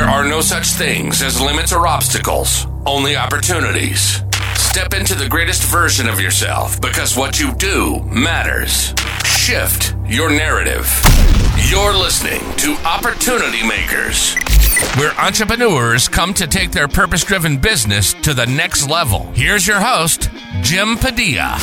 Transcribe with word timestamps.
There 0.00 0.08
are 0.08 0.24
no 0.24 0.40
such 0.40 0.68
things 0.68 1.20
as 1.20 1.42
limits 1.42 1.74
or 1.74 1.86
obstacles, 1.86 2.66
only 2.86 3.16
opportunities. 3.16 4.22
Step 4.54 4.94
into 4.94 5.14
the 5.14 5.28
greatest 5.28 5.62
version 5.64 6.08
of 6.08 6.18
yourself 6.18 6.80
because 6.80 7.18
what 7.18 7.38
you 7.38 7.52
do 7.56 8.00
matters. 8.04 8.94
Shift 9.26 9.94
your 10.06 10.30
narrative. 10.30 10.88
You're 11.68 11.92
listening 11.92 12.40
to 12.56 12.76
Opportunity 12.86 13.62
Makers, 13.62 14.36
where 14.96 15.12
entrepreneurs 15.20 16.08
come 16.08 16.32
to 16.32 16.46
take 16.46 16.70
their 16.70 16.88
purpose 16.88 17.22
driven 17.22 17.58
business 17.58 18.14
to 18.22 18.32
the 18.32 18.46
next 18.46 18.88
level. 18.88 19.30
Here's 19.34 19.66
your 19.66 19.80
host, 19.80 20.30
Jim 20.62 20.96
Padilla. 20.96 21.58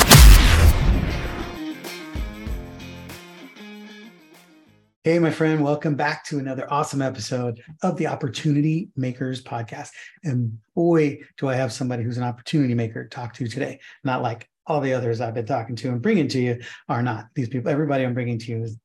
Hey, 5.04 5.20
my 5.20 5.30
friend, 5.30 5.62
welcome 5.62 5.94
back 5.94 6.24
to 6.24 6.40
another 6.40 6.66
awesome 6.72 7.00
episode 7.00 7.62
of 7.84 7.96
the 7.96 8.08
Opportunity 8.08 8.88
Makers 8.96 9.40
podcast. 9.40 9.90
And 10.24 10.58
boy, 10.74 11.20
do 11.38 11.48
I 11.48 11.54
have 11.54 11.72
somebody 11.72 12.02
who's 12.02 12.16
an 12.16 12.24
opportunity 12.24 12.74
maker 12.74 13.04
to 13.04 13.08
talk 13.08 13.32
to 13.34 13.46
today. 13.46 13.78
Not 14.02 14.22
like 14.22 14.48
all 14.66 14.80
the 14.80 14.92
others 14.92 15.20
I've 15.20 15.34
been 15.34 15.46
talking 15.46 15.76
to 15.76 15.90
and 15.90 16.02
bringing 16.02 16.26
to 16.28 16.40
you 16.40 16.60
are 16.88 17.00
not. 17.00 17.26
These 17.36 17.48
people, 17.48 17.70
everybody 17.70 18.04
I'm 18.04 18.12
bringing 18.12 18.40
to 18.40 18.50
you 18.50 18.64
is, 18.64 18.76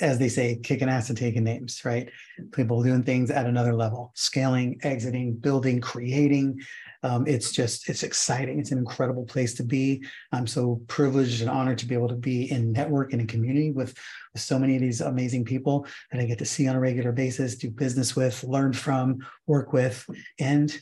as 0.00 0.18
they 0.18 0.28
say, 0.28 0.56
kicking 0.56 0.88
ass 0.88 1.08
and 1.08 1.16
taking 1.16 1.44
names, 1.44 1.84
right? 1.84 2.10
People 2.50 2.82
doing 2.82 3.04
things 3.04 3.30
at 3.30 3.46
another 3.46 3.74
level, 3.74 4.10
scaling, 4.16 4.80
exiting, 4.82 5.34
building, 5.36 5.80
creating, 5.80 6.60
um, 7.04 7.26
it's 7.26 7.52
just 7.52 7.88
it's 7.90 8.02
exciting. 8.02 8.58
It's 8.58 8.72
an 8.72 8.78
incredible 8.78 9.26
place 9.26 9.52
to 9.54 9.62
be. 9.62 10.02
I'm 10.32 10.46
so 10.46 10.80
privileged 10.88 11.42
and 11.42 11.50
honored 11.50 11.78
to 11.78 11.86
be 11.86 11.94
able 11.94 12.08
to 12.08 12.16
be 12.16 12.50
in 12.50 12.72
network 12.72 13.12
and 13.12 13.20
in 13.20 13.26
community 13.26 13.70
with, 13.70 13.96
so 14.36 14.58
many 14.58 14.74
of 14.74 14.80
these 14.80 15.00
amazing 15.00 15.44
people 15.44 15.86
that 16.10 16.20
i 16.20 16.24
get 16.24 16.38
to 16.38 16.44
see 16.44 16.66
on 16.66 16.74
a 16.74 16.80
regular 16.80 17.12
basis 17.12 17.54
do 17.54 17.70
business 17.70 18.16
with 18.16 18.42
learn 18.42 18.72
from 18.72 19.18
work 19.46 19.72
with 19.72 20.04
and 20.40 20.76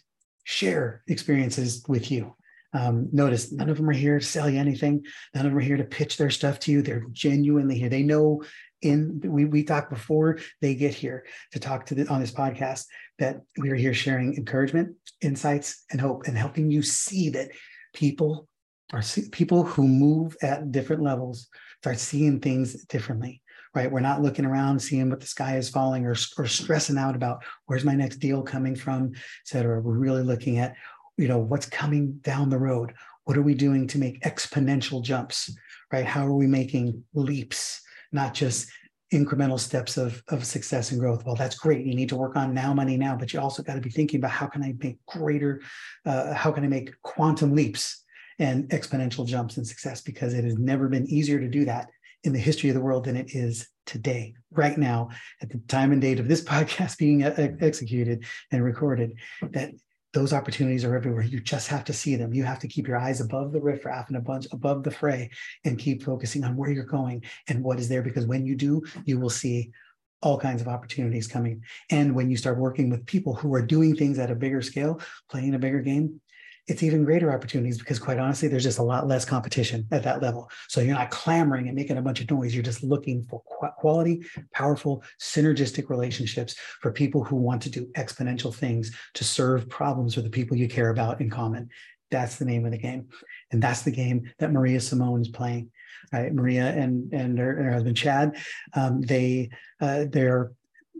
share 0.44 1.02
experiences 1.06 1.84
with 1.86 2.10
you. 2.10 2.34
Um, 2.72 3.10
notice 3.12 3.52
none 3.52 3.68
of 3.68 3.76
them 3.76 3.90
are 3.90 3.92
here 3.92 4.18
to 4.18 4.24
sell 4.24 4.48
you 4.48 4.58
anything. 4.58 5.04
None 5.34 5.44
of 5.44 5.52
them 5.52 5.58
are 5.58 5.62
here 5.62 5.76
to 5.76 5.84
pitch 5.84 6.16
their 6.16 6.30
stuff 6.30 6.60
to 6.60 6.72
you. 6.72 6.80
They're 6.80 7.04
genuinely 7.12 7.78
here. 7.78 7.90
They 7.90 8.02
know 8.02 8.42
in 8.80 9.20
we 9.24 9.44
we 9.44 9.64
talked 9.64 9.90
before 9.90 10.38
they 10.60 10.74
get 10.74 10.94
here 10.94 11.24
to 11.52 11.60
talk 11.60 11.86
to 11.86 11.94
the, 11.94 12.08
on 12.08 12.20
this 12.20 12.32
podcast 12.32 12.86
that 13.22 13.42
we 13.56 13.70
are 13.70 13.76
here 13.76 13.94
sharing 13.94 14.34
encouragement 14.34 14.96
insights 15.20 15.84
and 15.92 16.00
hope 16.00 16.26
and 16.26 16.36
helping 16.36 16.72
you 16.72 16.82
see 16.82 17.30
that 17.30 17.50
people 17.94 18.48
are 18.92 19.02
people 19.30 19.62
who 19.62 19.86
move 19.86 20.36
at 20.42 20.72
different 20.72 21.02
levels 21.02 21.48
start 21.80 21.98
seeing 21.98 22.40
things 22.40 22.84
differently 22.86 23.40
right? 23.74 23.90
We're 23.90 24.00
not 24.00 24.20
looking 24.20 24.44
around 24.44 24.80
seeing 24.80 25.08
what 25.08 25.20
the 25.20 25.26
sky 25.26 25.56
is 25.56 25.70
falling 25.70 26.04
or, 26.04 26.14
or 26.36 26.46
stressing 26.46 26.98
out 26.98 27.16
about 27.16 27.42
where's 27.64 27.86
my 27.86 27.94
next 27.94 28.16
deal 28.16 28.42
coming 28.42 28.76
from 28.76 29.12
et 29.14 29.46
cetera. 29.46 29.80
We're 29.80 29.96
really 29.96 30.22
looking 30.22 30.58
at 30.58 30.74
you 31.16 31.28
know 31.28 31.38
what's 31.38 31.66
coming 31.66 32.18
down 32.22 32.50
the 32.50 32.58
road. 32.58 32.92
What 33.24 33.36
are 33.36 33.42
we 33.42 33.54
doing 33.54 33.86
to 33.88 33.98
make 33.98 34.22
exponential 34.22 35.02
jumps 35.02 35.54
right? 35.92 36.04
How 36.04 36.26
are 36.26 36.34
we 36.34 36.46
making 36.48 37.04
leaps 37.14 37.82
not 38.10 38.34
just 38.34 38.68
incremental 39.12 39.60
steps 39.60 39.96
of, 39.96 40.22
of 40.28 40.44
success 40.44 40.90
and 40.90 41.00
growth. 41.00 41.24
Well, 41.24 41.34
that's 41.34 41.56
great. 41.56 41.86
You 41.86 41.94
need 41.94 42.08
to 42.08 42.16
work 42.16 42.36
on 42.36 42.54
now 42.54 42.72
money 42.72 42.96
now, 42.96 43.16
but 43.16 43.32
you 43.32 43.40
also 43.40 43.62
got 43.62 43.74
to 43.74 43.80
be 43.80 43.90
thinking 43.90 44.18
about 44.18 44.30
how 44.30 44.46
can 44.46 44.62
I 44.62 44.74
make 44.82 45.04
greater, 45.06 45.60
uh, 46.06 46.32
how 46.34 46.50
can 46.50 46.64
I 46.64 46.68
make 46.68 46.92
quantum 47.02 47.54
leaps 47.54 48.04
and 48.38 48.68
exponential 48.70 49.26
jumps 49.26 49.58
in 49.58 49.64
success? 49.64 50.00
Because 50.00 50.34
it 50.34 50.44
has 50.44 50.56
never 50.58 50.88
been 50.88 51.06
easier 51.06 51.38
to 51.38 51.48
do 51.48 51.64
that 51.66 51.88
in 52.24 52.32
the 52.32 52.38
history 52.38 52.70
of 52.70 52.74
the 52.74 52.80
world 52.80 53.04
than 53.04 53.16
it 53.16 53.34
is 53.34 53.68
today, 53.84 54.34
right 54.50 54.78
now, 54.78 55.10
at 55.40 55.50
the 55.50 55.58
time 55.68 55.92
and 55.92 56.00
date 56.00 56.20
of 56.20 56.28
this 56.28 56.42
podcast 56.44 56.98
being 56.98 57.22
executed 57.22 58.24
and 58.50 58.64
recorded. 58.64 59.12
That 59.50 59.72
those 60.12 60.32
opportunities 60.32 60.84
are 60.84 60.94
everywhere. 60.94 61.22
You 61.24 61.40
just 61.40 61.68
have 61.68 61.84
to 61.84 61.92
see 61.92 62.16
them. 62.16 62.34
You 62.34 62.44
have 62.44 62.58
to 62.60 62.68
keep 62.68 62.86
your 62.86 62.98
eyes 62.98 63.20
above 63.20 63.52
the 63.52 63.60
riffraff 63.60 64.08
and 64.08 64.16
a 64.16 64.20
bunch 64.20 64.46
above 64.52 64.82
the 64.82 64.90
fray 64.90 65.30
and 65.64 65.78
keep 65.78 66.02
focusing 66.02 66.44
on 66.44 66.56
where 66.56 66.70
you're 66.70 66.84
going 66.84 67.24
and 67.48 67.62
what 67.62 67.80
is 67.80 67.88
there. 67.88 68.02
Because 68.02 68.26
when 68.26 68.44
you 68.44 68.54
do, 68.54 68.82
you 69.04 69.18
will 69.18 69.30
see 69.30 69.72
all 70.20 70.38
kinds 70.38 70.60
of 70.60 70.68
opportunities 70.68 71.26
coming. 71.26 71.62
And 71.90 72.14
when 72.14 72.30
you 72.30 72.36
start 72.36 72.58
working 72.58 72.90
with 72.90 73.06
people 73.06 73.34
who 73.34 73.52
are 73.54 73.62
doing 73.62 73.96
things 73.96 74.18
at 74.18 74.30
a 74.30 74.36
bigger 74.36 74.62
scale, 74.62 75.00
playing 75.30 75.54
a 75.54 75.58
bigger 75.58 75.80
game, 75.80 76.20
it's 76.68 76.82
even 76.82 77.04
greater 77.04 77.32
opportunities 77.32 77.78
because 77.78 77.98
quite 77.98 78.18
honestly 78.18 78.46
there's 78.46 78.62
just 78.62 78.78
a 78.78 78.82
lot 78.82 79.08
less 79.08 79.24
competition 79.24 79.86
at 79.90 80.04
that 80.04 80.22
level. 80.22 80.48
So 80.68 80.80
you're 80.80 80.94
not 80.94 81.10
clamoring 81.10 81.66
and 81.66 81.74
making 81.74 81.96
a 81.96 82.02
bunch 82.02 82.20
of 82.20 82.30
noise. 82.30 82.54
You're 82.54 82.62
just 82.62 82.84
looking 82.84 83.24
for 83.24 83.40
quality 83.40 84.24
powerful 84.52 85.02
synergistic 85.20 85.90
relationships 85.90 86.54
for 86.80 86.92
people 86.92 87.24
who 87.24 87.36
want 87.36 87.62
to 87.62 87.70
do 87.70 87.86
exponential 87.96 88.54
things 88.54 88.94
to 89.14 89.24
serve 89.24 89.68
problems 89.68 90.14
for 90.14 90.22
the 90.22 90.30
people 90.30 90.56
you 90.56 90.68
care 90.68 90.90
about 90.90 91.20
in 91.20 91.30
common. 91.30 91.68
That's 92.10 92.36
the 92.36 92.44
name 92.44 92.64
of 92.64 92.72
the 92.72 92.78
game. 92.78 93.08
And 93.50 93.60
that's 93.60 93.82
the 93.82 93.90
game 93.90 94.30
that 94.38 94.52
maria 94.52 94.80
simone 94.80 95.20
is 95.20 95.28
playing. 95.28 95.70
Right 96.12 96.34
maria 96.34 96.66
and 96.66 97.12
and 97.12 97.38
her, 97.38 97.62
her 97.62 97.72
husband 97.72 97.96
chad 97.96 98.36
um, 98.74 99.00
they 99.00 99.50
uh, 99.80 100.04
they're 100.10 100.52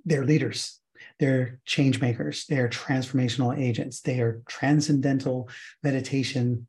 they're 0.04 0.24
leaders 0.24 0.80
they're 1.22 1.60
change 1.66 2.00
makers, 2.00 2.46
they 2.48 2.58
are 2.58 2.68
transformational 2.68 3.56
agents, 3.56 4.00
they 4.00 4.18
are 4.18 4.42
transcendental 4.48 5.48
meditation 5.80 6.66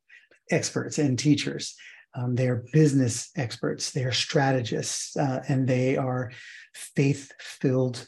experts 0.51 0.99
and 0.99 1.17
teachers. 1.17 1.75
Um, 2.13 2.35
they 2.35 2.47
are 2.47 2.63
business 2.71 3.31
experts, 3.35 3.89
they 3.89 4.03
are 4.03 4.11
strategists, 4.11 5.17
uh, 5.17 5.43
and 5.47 5.67
they 5.67 5.97
are 5.97 6.31
faith 6.75 7.31
filled 7.39 8.07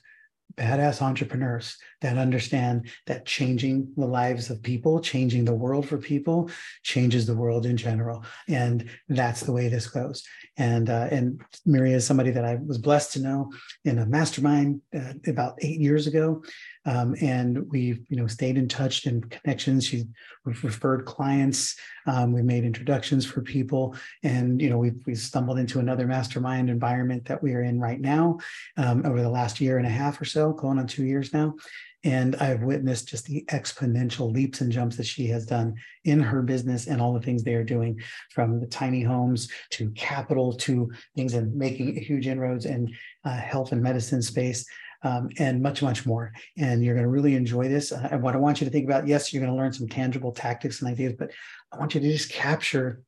badass 0.57 1.01
entrepreneurs 1.01 1.77
that 2.01 2.17
understand 2.17 2.89
that 3.07 3.25
changing 3.25 3.91
the 3.97 4.05
lives 4.05 4.49
of 4.49 4.61
people, 4.61 4.99
changing 4.99 5.45
the 5.45 5.53
world 5.53 5.87
for 5.87 5.97
people, 5.97 6.49
changes 6.83 7.25
the 7.25 7.35
world 7.35 7.65
in 7.65 7.77
general, 7.77 8.23
and 8.47 8.89
that's 9.09 9.41
the 9.41 9.51
way 9.51 9.67
this 9.67 9.87
goes. 9.87 10.23
And 10.57 10.89
uh, 10.89 11.07
and 11.11 11.41
Maria 11.65 11.97
is 11.97 12.05
somebody 12.05 12.31
that 12.31 12.45
I 12.45 12.55
was 12.55 12.77
blessed 12.77 13.13
to 13.13 13.21
know 13.21 13.51
in 13.83 13.99
a 13.99 14.05
mastermind 14.05 14.81
uh, 14.95 15.13
about 15.27 15.55
eight 15.61 15.79
years 15.79 16.07
ago, 16.07 16.43
um, 16.85 17.15
and 17.21 17.69
we've 17.69 18.05
you 18.09 18.17
know 18.17 18.27
stayed 18.27 18.57
in 18.57 18.67
touch 18.67 19.05
and 19.05 19.29
connections. 19.29 19.85
She 19.85 20.05
we've 20.45 20.63
referred 20.63 21.05
clients, 21.05 21.75
um, 22.05 22.31
we've 22.31 22.43
made 22.43 22.63
introductions 22.63 23.25
for 23.25 23.41
people, 23.41 23.95
and 24.23 24.61
you 24.61 24.69
know 24.69 24.77
we've 24.77 25.01
we 25.05 25.15
stumbled 25.15 25.59
into 25.59 25.79
another 25.79 26.07
mastermind 26.07 26.69
environment 26.69 27.25
that 27.25 27.41
we 27.41 27.53
are 27.53 27.63
in 27.63 27.79
right 27.79 27.99
now 27.99 28.37
um, 28.77 29.05
over 29.05 29.21
the 29.21 29.29
last 29.29 29.59
year 29.59 29.77
and 29.77 29.87
a 29.87 29.89
half 29.89 30.21
or 30.21 30.25
so, 30.25 30.53
going 30.53 30.79
on 30.79 30.87
two 30.87 31.05
years 31.05 31.33
now. 31.33 31.55
And 32.03 32.35
I've 32.35 32.61
witnessed 32.61 33.07
just 33.07 33.25
the 33.25 33.43
exponential 33.47 34.31
leaps 34.31 34.61
and 34.61 34.71
jumps 34.71 34.95
that 34.97 35.07
she 35.07 35.25
has 35.29 35.43
done 35.43 35.73
in 36.03 36.19
her 36.19 36.43
business 36.43 36.85
and 36.85 37.01
all 37.01 37.13
the 37.13 37.19
things 37.19 37.43
they 37.43 37.55
are 37.55 37.63
doing 37.63 37.99
from 38.29 38.59
the 38.59 38.67
tiny 38.67 39.01
homes 39.01 39.49
to 39.71 39.89
capital 39.91 40.53
to 40.53 40.91
things 41.15 41.33
and 41.33 41.55
making 41.55 41.95
huge 41.95 42.27
inroads 42.27 42.67
in 42.67 42.93
uh, 43.23 43.35
health 43.35 43.71
and 43.71 43.81
medicine 43.81 44.21
space 44.21 44.67
um, 45.03 45.29
and 45.37 45.61
much, 45.61 45.81
much 45.81 46.05
more. 46.05 46.33
And 46.57 46.83
you're 46.83 46.95
going 46.95 47.05
to 47.05 47.11
really 47.11 47.35
enjoy 47.35 47.67
this. 47.67 47.91
Uh, 47.91 48.17
what 48.19 48.35
I 48.35 48.37
want 48.37 48.61
you 48.61 48.65
to 48.65 48.71
think 48.71 48.85
about, 48.85 49.07
yes, 49.07 49.33
you're 49.33 49.41
going 49.41 49.53
to 49.53 49.57
learn 49.57 49.73
some 49.73 49.87
tangible 49.87 50.31
tactics 50.31 50.81
and 50.81 50.91
ideas, 50.91 51.13
but 51.17 51.31
I 51.71 51.77
want 51.77 51.95
you 51.95 52.01
to 52.01 52.11
just 52.11 52.31
capture 52.31 53.01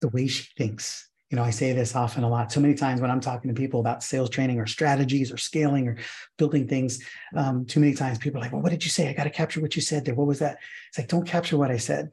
the 0.00 0.08
way 0.08 0.26
she 0.26 0.48
thinks. 0.56 1.08
You 1.30 1.36
know, 1.36 1.42
I 1.42 1.50
say 1.50 1.72
this 1.72 1.96
often 1.96 2.22
a 2.22 2.28
lot. 2.28 2.52
So 2.52 2.60
many 2.60 2.74
times 2.74 3.00
when 3.00 3.10
I'm 3.10 3.20
talking 3.20 3.52
to 3.52 3.60
people 3.60 3.80
about 3.80 4.04
sales 4.04 4.30
training 4.30 4.60
or 4.60 4.66
strategies 4.66 5.32
or 5.32 5.36
scaling 5.36 5.88
or 5.88 5.96
building 6.36 6.68
things, 6.68 7.02
um, 7.34 7.64
too 7.64 7.80
many 7.80 7.94
times 7.94 8.18
people 8.18 8.38
are 8.38 8.42
like, 8.42 8.52
well, 8.52 8.62
what 8.62 8.70
did 8.70 8.84
you 8.84 8.90
say? 8.90 9.08
I 9.08 9.14
got 9.14 9.24
to 9.24 9.30
capture 9.30 9.60
what 9.60 9.74
you 9.74 9.82
said 9.82 10.04
there. 10.04 10.14
What 10.14 10.26
was 10.26 10.38
that? 10.40 10.58
It's 10.90 10.98
like, 10.98 11.08
don't 11.08 11.26
capture 11.26 11.56
what 11.56 11.70
I 11.70 11.78
said. 11.78 12.10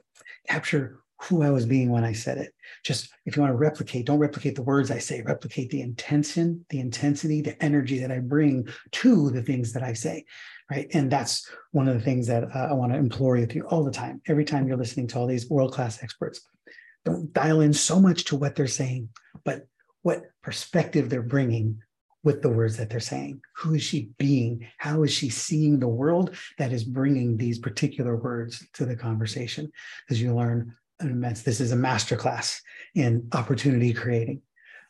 Capture 0.47 1.02
who 1.24 1.44
I 1.44 1.52
was 1.52 1.66
being 1.66 1.92
when 1.92 2.04
I 2.04 2.14
said 2.14 2.38
it. 2.40 2.54
Just 2.84 3.09
if 3.26 3.36
you 3.36 3.42
want 3.42 3.54
to 3.54 3.58
replicate, 3.58 4.06
don't 4.06 4.20
replicate 4.20 4.56
the 4.56 4.64
words 4.64 4.90
I 4.90 4.98
say, 4.98 5.22
replicate 5.22 5.70
the 5.70 5.82
intention, 5.82 6.66
the 6.70 6.80
intensity, 6.80 7.42
the 7.42 7.62
energy 7.64 8.00
that 8.00 8.12
I 8.12 8.20
bring 8.20 8.68
to 8.92 9.30
the 9.30 9.44
things 9.44 9.74
that 9.74 9.84
I 9.84 9.94
say. 9.94 10.26
Right. 10.70 10.88
And 10.94 11.12
that's 11.12 11.50
one 11.72 11.88
of 11.88 11.94
the 11.94 12.02
things 12.02 12.28
that 12.28 12.44
uh, 12.44 12.70
I 12.70 12.73
want 12.73 12.94
to 12.94 12.97
implore 12.97 13.35
with 13.35 13.53
you 13.53 13.68
all 13.68 13.84
the 13.84 13.91
time. 13.91 14.22
Every 14.28 14.46
time 14.46 14.68
you're 14.68 14.78
listening 14.78 15.08
to 15.08 15.20
all 15.20 15.28
these 15.28 15.50
world 15.50 15.73
class 15.73 16.02
experts, 16.02 16.41
don't 17.06 17.32
dial 17.34 17.62
in 17.62 17.74
so 17.74 18.00
much 18.00 18.26
to 18.26 18.35
what 18.35 18.56
they're 18.56 18.67
saying, 18.67 19.09
but 19.44 19.67
what 20.02 20.24
perspective 20.41 21.09
they're 21.09 21.22
bringing 21.22 21.82
with 22.24 22.41
the 22.41 22.50
words 22.50 22.78
that 22.78 22.90
they're 22.90 23.00
saying. 23.00 23.41
Who 23.58 23.74
is 23.74 23.82
she 23.82 24.12
being? 24.17 24.67
How 24.78 25.03
is 25.03 25.12
she 25.12 25.29
seeing 25.29 25.79
the 25.79 25.88
world 25.88 26.35
that 26.58 26.72
is 26.72 26.84
bringing 26.84 27.35
these 27.35 27.59
particular 27.59 28.16
words 28.16 28.66
to 28.74 28.85
the 28.85 28.96
conversation? 28.96 29.72
Because 30.06 30.22
you 30.22 30.35
learn 30.35 30.76
immense. 31.09 31.42
This 31.42 31.62
is 31.62 31.72
a 31.72 31.76
masterclass 31.76 32.59
in 32.96 33.28
opportunity 33.34 33.94
creating 33.94 34.42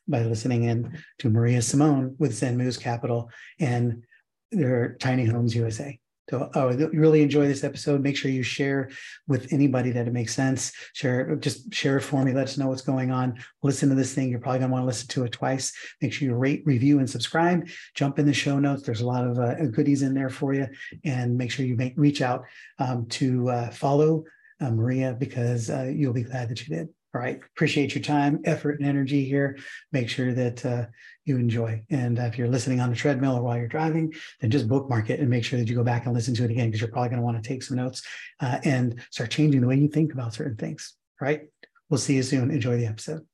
by 0.08 0.24
listening 0.24 0.64
in 0.64 0.98
to 1.20 1.30
Maria 1.30 1.62
Simone 1.62 2.16
with 2.20 2.34
Zen 2.34 2.58
Moose 2.58 2.78
Capital 2.78 3.30
and 3.60 4.04
their 4.52 4.96
Tiny 5.00 5.26
Homes 5.26 5.56
USA 5.56 5.98
So, 6.30 6.50
oh, 6.56 6.70
really 6.94 7.22
enjoy 7.22 7.48
this 7.48 7.64
episode. 7.64 8.02
Make 8.02 8.18
sure 8.18 8.32
you 8.32 8.44
share 8.44 8.90
with 9.28 9.54
anybody 9.54 9.92
that 9.92 10.08
it 10.08 10.14
makes 10.14 10.34
sense. 10.36 10.74
Share, 10.94 11.36
just 11.38 11.74
share 11.74 11.98
it 11.98 12.02
for 12.02 12.24
me. 12.24 12.34
Let 12.34 12.48
us 12.48 12.58
know 12.58 12.68
what's 12.68 12.82
going 12.82 13.12
on. 13.12 13.40
Listen 13.64 13.90
to 13.90 13.96
this 13.96 14.14
thing. 14.14 14.30
You're 14.30 14.40
probably 14.40 14.60
gonna 14.60 14.74
want 14.74 14.84
to 14.84 14.88
listen 14.88 15.08
to 15.10 15.24
it 15.24 15.32
twice. 15.32 15.74
Make 16.02 16.14
sure 16.14 16.28
you 16.28 16.36
rate, 16.36 16.64
review, 16.66 17.00
and 17.00 17.10
subscribe. 17.10 17.70
Jump 17.96 18.20
in 18.20 18.26
the 18.26 18.34
show 18.34 18.60
notes. 18.60 18.84
There's 18.84 19.02
a 19.02 19.08
lot 19.08 19.26
of 19.26 19.40
uh, 19.40 19.56
goodies 19.68 20.02
in 20.02 20.14
there 20.14 20.30
for 20.30 20.54
you, 20.54 20.68
and 21.06 21.38
make 21.38 21.52
sure 21.52 21.66
you 21.66 21.76
make 21.76 21.94
reach 21.96 22.22
out 22.22 22.44
um, 22.80 23.06
to 23.08 23.50
uh, 23.50 23.70
follow 23.72 24.26
uh, 24.62 24.72
Maria 24.72 25.16
because 25.20 25.70
uh, 25.70 25.92
you'll 25.94 26.14
be 26.14 26.24
glad 26.24 26.50
that 26.50 26.68
you 26.68 26.76
did. 26.76 26.90
All 27.14 27.20
right. 27.20 27.42
Appreciate 27.56 27.94
your 27.94 28.04
time, 28.04 28.40
effort, 28.46 28.80
and 28.80 28.88
energy 28.88 29.26
here. 29.26 29.58
Make 29.92 30.08
sure 30.08 30.34
that 30.34 30.66
uh, 30.66 30.86
you 31.26 31.38
enjoy. 31.38 31.84
And 31.90 32.18
uh, 32.18 32.24
if 32.24 32.38
you're 32.38 32.48
listening 32.48 32.80
on 32.80 32.90
the 32.90 32.96
treadmill 32.96 33.36
or 33.36 33.42
while 33.42 33.58
you're 33.58 33.68
driving, 33.68 34.14
then 34.40 34.50
just 34.50 34.70
bookmark 34.70 35.10
it 35.10 35.20
and 35.20 35.30
make 35.30 35.44
sure 35.44 35.60
that 35.60 35.68
you 35.68 35.76
go 35.76 35.84
back 35.84 36.06
and 36.06 36.14
listen 36.14 36.34
to 36.36 36.46
it 36.46 36.52
again 36.52 36.68
because 36.68 36.80
you're 36.80 36.90
probably 36.90 37.10
going 37.10 37.20
to 37.20 37.26
want 37.26 37.42
to 37.42 37.48
take 37.48 37.64
some 37.64 37.76
notes 37.76 38.02
uh, 38.40 38.60
and 38.64 39.02
start 39.10 39.30
changing 39.30 39.60
the 39.60 39.68
way 39.68 39.76
you 39.76 39.90
think 39.90 40.14
about 40.14 40.34
certain 40.34 40.56
things. 40.56 40.94
All 41.22 41.28
right. 41.28 41.42
We'll 41.90 41.98
see 41.98 42.16
you 42.16 42.24
soon. 42.24 42.50
Enjoy 42.50 42.78
the 42.78 42.86
episode. 42.86 43.28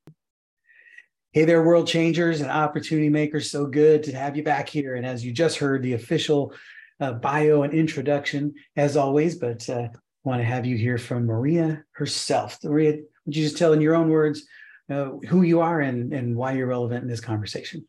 Hey 1.32 1.44
there, 1.44 1.62
world 1.62 1.86
changers 1.86 2.40
and 2.40 2.50
opportunity 2.50 3.08
makers. 3.08 3.48
So 3.48 3.66
good 3.66 4.02
to 4.04 4.16
have 4.16 4.36
you 4.36 4.42
back 4.42 4.68
here. 4.68 4.96
And 4.96 5.06
as 5.06 5.24
you 5.24 5.30
just 5.30 5.58
heard, 5.58 5.84
the 5.84 5.92
official 5.92 6.52
uh, 7.00 7.12
bio 7.12 7.62
and 7.62 7.72
introduction, 7.72 8.54
as 8.74 8.96
always, 8.96 9.36
but 9.36 9.68
uh, 9.68 9.88
want 10.28 10.40
to 10.40 10.46
have 10.46 10.66
you 10.66 10.76
hear 10.76 10.98
from 10.98 11.26
Maria 11.26 11.82
herself. 11.92 12.58
Maria, 12.62 12.98
would 13.26 13.36
you 13.36 13.42
just 13.42 13.58
tell 13.58 13.72
in 13.72 13.80
your 13.80 13.96
own 13.96 14.08
words 14.08 14.44
uh, 14.90 15.10
who 15.28 15.42
you 15.42 15.60
are 15.60 15.80
and, 15.80 16.12
and 16.12 16.36
why 16.36 16.52
you're 16.52 16.66
relevant 16.66 17.02
in 17.02 17.08
this 17.08 17.20
conversation? 17.20 17.86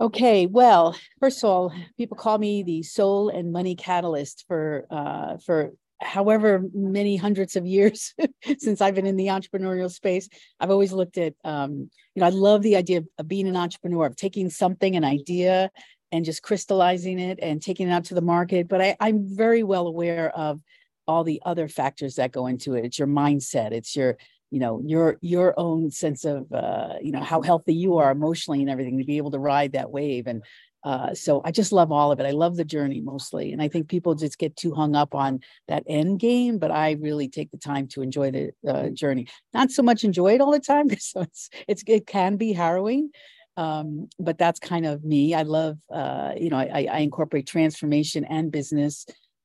Okay, 0.00 0.46
well, 0.46 0.94
first 1.18 1.42
of 1.42 1.48
all, 1.48 1.72
people 1.96 2.16
call 2.16 2.36
me 2.36 2.62
the 2.62 2.82
soul 2.82 3.30
and 3.30 3.52
money 3.52 3.74
catalyst 3.74 4.44
for 4.46 4.86
uh, 4.90 5.38
for 5.38 5.72
however 6.00 6.62
many 6.74 7.16
hundreds 7.16 7.56
of 7.56 7.66
years 7.66 8.14
since 8.58 8.80
I've 8.80 8.94
been 8.94 9.06
in 9.06 9.16
the 9.16 9.28
entrepreneurial 9.28 9.90
space. 9.90 10.28
I've 10.60 10.70
always 10.70 10.92
looked 10.92 11.18
at, 11.18 11.34
um, 11.42 11.90
you 12.14 12.20
know, 12.20 12.26
I 12.26 12.30
love 12.30 12.62
the 12.62 12.76
idea 12.76 12.98
of, 12.98 13.08
of 13.18 13.26
being 13.26 13.48
an 13.48 13.56
entrepreneur, 13.56 14.06
of 14.06 14.14
taking 14.14 14.48
something, 14.50 14.94
an 14.94 15.04
idea, 15.04 15.70
and 16.12 16.24
just 16.24 16.42
crystallizing 16.42 17.18
it 17.18 17.38
and 17.42 17.60
taking 17.60 17.88
it 17.88 17.92
out 17.92 18.04
to 18.04 18.14
the 18.14 18.20
market. 18.20 18.68
But 18.68 18.80
I, 18.80 18.96
I'm 19.00 19.26
very 19.26 19.62
well 19.62 19.86
aware 19.86 20.30
of 20.30 20.60
all 21.08 21.24
the 21.24 21.42
other 21.44 21.66
factors 21.66 22.16
that 22.16 22.30
go 22.32 22.46
into 22.46 22.74
it. 22.74 22.84
It's 22.84 22.98
your 22.98 23.08
mindset. 23.08 23.72
It's 23.72 23.96
your 23.96 24.16
you 24.50 24.60
know 24.60 24.80
your 24.84 25.18
your 25.20 25.54
own 25.58 25.90
sense 25.90 26.24
of 26.24 26.50
uh, 26.52 26.94
you 27.02 27.12
know 27.12 27.22
how 27.22 27.42
healthy 27.42 27.74
you 27.74 27.98
are 27.98 28.10
emotionally 28.10 28.60
and 28.60 28.70
everything 28.70 28.98
to 28.98 29.04
be 29.04 29.16
able 29.16 29.32
to 29.32 29.38
ride 29.38 29.72
that 29.72 29.90
wave 29.90 30.26
and 30.26 30.42
uh, 30.84 31.12
so 31.12 31.42
I 31.44 31.50
just 31.50 31.72
love 31.72 31.90
all 31.90 32.12
of 32.12 32.20
it. 32.20 32.26
I 32.26 32.30
love 32.30 32.56
the 32.56 32.64
journey 32.64 33.00
mostly, 33.00 33.52
and 33.52 33.60
I 33.60 33.68
think 33.68 33.88
people 33.88 34.14
just 34.14 34.38
get 34.38 34.56
too 34.56 34.74
hung 34.74 34.94
up 34.94 35.14
on 35.14 35.40
that 35.66 35.82
end 35.88 36.20
game. 36.20 36.58
But 36.58 36.70
I 36.70 36.92
really 37.00 37.28
take 37.28 37.50
the 37.50 37.58
time 37.58 37.88
to 37.88 38.02
enjoy 38.02 38.30
the 38.30 38.52
uh, 38.66 38.88
journey. 38.90 39.26
Not 39.52 39.70
so 39.70 39.82
much 39.82 40.04
enjoy 40.04 40.34
it 40.34 40.40
all 40.40 40.52
the 40.52 40.60
time 40.60 40.86
because 40.88 41.12
it's, 41.16 41.50
it's 41.66 41.82
it 41.86 42.06
can 42.06 42.36
be 42.36 42.52
harrowing, 42.52 43.10
um, 43.56 44.08
but 44.20 44.38
that's 44.38 44.60
kind 44.60 44.86
of 44.86 45.04
me. 45.04 45.34
I 45.34 45.42
love 45.42 45.78
uh, 45.92 46.34
you 46.38 46.50
know 46.50 46.58
I, 46.58 46.86
I 46.90 46.98
incorporate 47.00 47.46
transformation 47.46 48.24
and 48.24 48.52
business. 48.52 49.04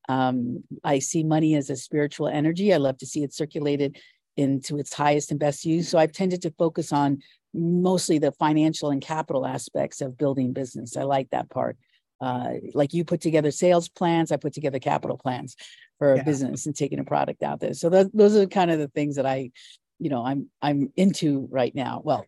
Um, 0.09 0.63
I 0.83 0.99
see 0.99 1.23
money 1.23 1.55
as 1.55 1.69
a 1.69 1.75
spiritual 1.75 2.27
energy. 2.27 2.73
I 2.73 2.77
love 2.77 2.97
to 2.99 3.05
see 3.05 3.23
it 3.23 3.33
circulated 3.33 3.97
into 4.35 4.77
its 4.77 4.93
highest 4.93 5.31
and 5.31 5.39
best 5.39 5.65
use. 5.65 5.87
So 5.87 5.97
I've 5.97 6.11
tended 6.11 6.41
to 6.41 6.51
focus 6.57 6.91
on 6.91 7.21
mostly 7.53 8.17
the 8.17 8.31
financial 8.31 8.89
and 8.89 9.01
capital 9.01 9.45
aspects 9.45 10.01
of 10.01 10.17
building 10.17 10.53
business. 10.53 10.97
I 10.97 11.03
like 11.03 11.29
that 11.29 11.49
part. 11.49 11.77
Uh, 12.19 12.53
like 12.73 12.93
you 12.93 13.03
put 13.03 13.21
together 13.21 13.51
sales 13.51 13.89
plans, 13.89 14.31
I 14.31 14.37
put 14.37 14.53
together 14.53 14.79
capital 14.79 15.17
plans 15.17 15.55
for 15.99 16.15
a 16.15 16.23
business 16.23 16.65
and 16.65 16.75
taking 16.75 16.99
a 16.99 17.03
product 17.03 17.43
out 17.43 17.59
there. 17.59 17.73
So 17.73 17.89
th- 17.89 18.07
those 18.13 18.35
are 18.35 18.45
kind 18.45 18.71
of 18.71 18.79
the 18.79 18.87
things 18.87 19.17
that 19.17 19.25
I, 19.25 19.51
you 19.99 20.09
know, 20.09 20.25
I'm 20.25 20.49
I'm 20.61 20.91
into 20.95 21.47
right 21.51 21.73
now. 21.75 22.01
Well, 22.03 22.25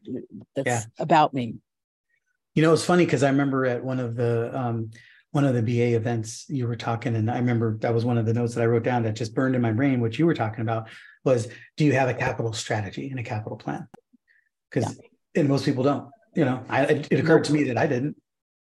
that's 0.56 0.68
yeah. 0.68 0.82
about 1.00 1.34
me. 1.34 1.56
You 2.56 2.62
know, 2.62 2.74
it's 2.74 2.86
funny 2.86 3.06
because 3.06 3.24
I 3.24 3.30
remember 3.30 3.66
at 3.66 3.84
one 3.84 4.00
of 4.00 4.16
the 4.16 4.58
um, 4.58 4.92
one 5.36 5.44
of 5.44 5.54
the 5.54 5.62
BA 5.62 5.98
events 5.98 6.46
you 6.48 6.66
were 6.66 6.78
talking, 6.78 7.14
and 7.14 7.30
I 7.30 7.36
remember 7.36 7.76
that 7.80 7.94
was 7.94 8.06
one 8.06 8.18
of 8.18 8.26
the 8.26 8.34
notes 8.34 8.56
that 8.56 8.62
I 8.62 8.68
wrote 8.68 8.84
down 8.84 9.04
that 9.04 9.18
just 9.18 9.36
burned 9.36 9.54
in 9.54 9.62
my 9.62 9.74
brain. 9.74 10.00
What 10.00 10.18
you 10.18 10.26
were 10.26 10.34
talking 10.34 10.62
about 10.62 10.88
was 11.26 11.50
do 11.76 11.84
you 11.84 11.92
have 11.92 12.08
a 12.08 12.14
capital 12.14 12.54
strategy 12.54 13.10
and 13.10 13.20
a 13.20 13.24
capital 13.24 13.58
plan? 13.58 13.86
Because 14.72 14.98
yeah. 14.98 15.42
and 15.42 15.50
most 15.50 15.66
people 15.66 15.84
don't. 15.84 16.10
You 16.36 16.46
know, 16.46 16.64
I, 16.70 16.84
it, 16.84 17.08
it 17.12 17.20
occurred 17.20 17.44
to 17.46 17.54
me 17.54 17.66
that 17.66 17.78
I 17.78 17.86
didn't. 17.86 18.16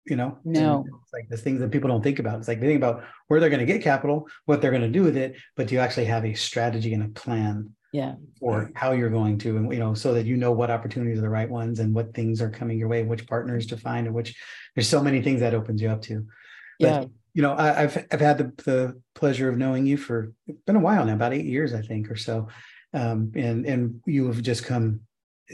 You 0.06 0.16
know, 0.16 0.38
no, 0.46 0.86
it's 1.04 1.12
like 1.12 1.28
the 1.28 1.36
things 1.36 1.60
that 1.60 1.72
people 1.72 1.90
don't 1.90 2.02
think 2.02 2.20
about. 2.20 2.40
It's 2.40 2.48
like 2.48 2.62
they 2.62 2.68
think 2.68 2.80
about 2.80 3.04
where 3.28 3.42
they're 3.42 3.50
going 3.50 3.60
to 3.60 3.66
get 3.66 3.84
capital, 3.84 4.26
what 4.46 4.62
they're 4.62 4.72
going 4.72 4.82
to 4.82 4.88
do 4.88 5.04
with 5.04 5.18
it, 5.18 5.36
but 5.58 5.68
do 5.68 5.76
you 5.76 5.82
actually 5.82 6.06
have 6.06 6.24
a 6.24 6.34
strategy 6.34 6.94
and 6.94 7.04
a 7.04 7.10
plan? 7.10 7.72
Yeah. 7.92 8.16
Or 8.40 8.72
how 8.76 8.94
you're 8.94 9.10
going 9.10 9.38
to, 9.40 9.58
and 9.58 9.74
you 9.74 9.80
know, 9.80 9.94
so 9.94 10.14
that 10.14 10.26
you 10.26 10.38
know 10.38 10.54
what 10.54 10.72
opportunities 10.72 11.18
are 11.18 11.22
the 11.22 11.30
right 11.30 11.50
ones 11.50 11.82
and 11.82 11.94
what 11.94 12.14
things 12.14 12.42
are 12.42 12.50
coming 12.50 12.80
your 12.80 12.88
way, 12.88 13.04
which 13.04 13.28
partners 13.28 13.66
to 13.68 13.78
find, 13.78 14.08
and 14.08 14.16
which 14.16 14.34
there's 14.74 14.88
so 14.88 15.04
many 15.04 15.22
things 15.22 15.42
that 15.42 15.54
opens 15.54 15.82
you 15.82 15.90
up 15.90 16.02
to. 16.04 16.26
But, 16.82 16.88
yeah 16.88 17.06
you 17.34 17.42
know, 17.42 17.56
I, 17.58 17.74
have 17.74 18.06
I've 18.12 18.20
had 18.20 18.38
the, 18.38 18.64
the 18.64 19.02
pleasure 19.16 19.48
of 19.50 19.58
knowing 19.58 19.86
you 19.86 19.98
for 19.98 20.34
been 20.66 20.76
a 20.76 20.80
while 20.80 21.06
now, 21.06 21.14
about 21.14 21.34
eight 21.34 21.46
years, 21.46 21.74
I 21.74 21.82
think, 21.82 22.12
or 22.12 22.18
so. 22.18 22.48
Um, 22.94 23.32
and 23.36 23.66
and 23.66 24.02
you 24.06 24.28
have 24.28 24.42
just 24.42 24.66
come 24.66 25.02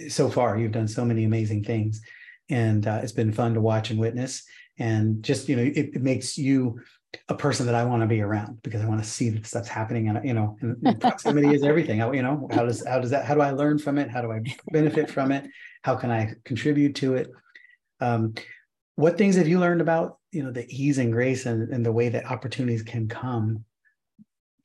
so 0.09 0.29
far. 0.29 0.57
You've 0.57 0.71
done 0.71 0.87
so 0.87 1.05
many 1.05 1.23
amazing 1.23 1.63
things, 1.63 2.01
and 2.49 2.87
uh, 2.87 3.01
it's 3.03 3.11
been 3.11 3.31
fun 3.31 3.53
to 3.53 3.61
watch 3.61 3.91
and 3.91 3.99
witness. 3.99 4.43
And 4.79 5.23
just 5.23 5.47
you 5.49 5.55
know, 5.55 5.63
it, 5.63 5.77
it 5.93 6.01
makes 6.01 6.37
you 6.37 6.79
a 7.29 7.35
person 7.35 7.67
that 7.67 7.75
I 7.75 7.85
want 7.85 8.01
to 8.01 8.07
be 8.07 8.21
around 8.21 8.61
because 8.63 8.81
I 8.81 8.85
want 8.85 9.03
to 9.03 9.09
see 9.09 9.29
that 9.29 9.45
stuff's 9.45 9.67
happening. 9.67 10.09
And 10.09 10.25
you 10.25 10.33
know, 10.33 10.57
and, 10.61 10.77
and 10.83 10.99
proximity 11.01 11.53
is 11.53 11.63
everything. 11.63 12.01
I, 12.01 12.11
you 12.11 12.23
know, 12.23 12.47
how 12.51 12.65
does 12.65 12.85
how 12.87 12.99
does 12.99 13.11
that? 13.11 13.25
How 13.25 13.35
do 13.35 13.41
I 13.41 13.51
learn 13.51 13.77
from 13.77 13.99
it? 13.99 14.09
How 14.09 14.21
do 14.21 14.31
I 14.31 14.39
benefit 14.71 15.11
from 15.11 15.31
it? 15.31 15.47
How 15.83 15.95
can 15.95 16.09
I 16.09 16.33
contribute 16.43 16.95
to 16.95 17.15
it? 17.15 17.29
Um, 17.99 18.33
what 18.97 19.17
things 19.17 19.35
have 19.35 19.47
you 19.47 19.59
learned 19.59 19.79
about 19.79 20.17
you 20.31 20.43
know 20.43 20.51
the 20.51 20.67
ease 20.69 20.97
and 20.97 21.13
grace 21.13 21.45
and, 21.45 21.71
and 21.71 21.85
the 21.85 21.91
way 21.91 22.09
that 22.09 22.29
opportunities 22.29 22.83
can 22.83 23.07
come 23.07 23.63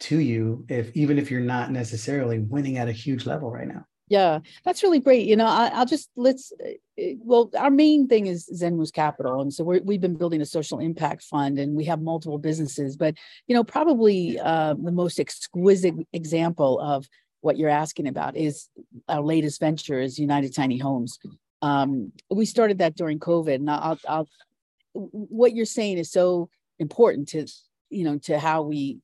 to 0.00 0.18
you 0.18 0.64
if 0.68 0.90
even 0.96 1.18
if 1.18 1.30
you're 1.30 1.40
not 1.40 1.70
necessarily 1.70 2.40
winning 2.40 2.78
at 2.78 2.88
a 2.88 2.92
huge 2.92 3.24
level 3.24 3.52
right 3.52 3.68
now? 3.68 3.84
Yeah 4.08 4.40
that's 4.64 4.82
really 4.82 4.98
great. 4.98 5.26
You 5.28 5.36
know 5.36 5.46
I, 5.46 5.78
will 5.78 5.86
just 5.86 6.10
let's 6.16 6.52
eh, 6.98 7.14
well 7.18 7.50
our 7.56 7.70
main 7.70 8.08
thing 8.08 8.26
is 8.26 8.46
zen 8.46 8.78
zenmoose 8.78 8.92
capital. 8.92 9.42
And 9.42 9.52
so 9.52 9.64
we 9.64 9.94
have 9.94 10.00
been 10.00 10.16
building 10.16 10.40
a 10.40 10.46
social 10.46 10.80
impact 10.80 11.22
fund 11.22 11.58
and 11.58 11.76
we 11.76 11.84
have 11.84 12.00
multiple 12.00 12.38
businesses 12.38 12.96
but 12.96 13.14
you 13.46 13.54
know 13.54 13.64
probably 13.64 14.40
uh, 14.40 14.74
the 14.74 14.92
most 14.92 15.20
exquisite 15.20 15.94
example 16.12 16.80
of 16.80 17.06
what 17.42 17.58
you're 17.58 17.68
asking 17.68 18.08
about 18.08 18.36
is 18.36 18.68
our 19.08 19.20
latest 19.20 19.60
venture 19.60 20.00
is 20.00 20.18
united 20.18 20.54
tiny 20.54 20.78
homes 20.78 21.18
um, 21.62 22.12
we 22.30 22.44
started 22.44 22.78
that 22.78 22.96
during 22.96 23.18
COVID, 23.18 23.54
and 23.54 23.70
I'll, 23.70 23.98
I'll, 24.08 24.28
what 24.92 25.54
you're 25.54 25.64
saying 25.64 25.98
is 25.98 26.10
so 26.10 26.50
important 26.78 27.28
to, 27.28 27.46
you 27.88 28.04
know, 28.04 28.18
to 28.18 28.38
how 28.38 28.62
we 28.62 28.98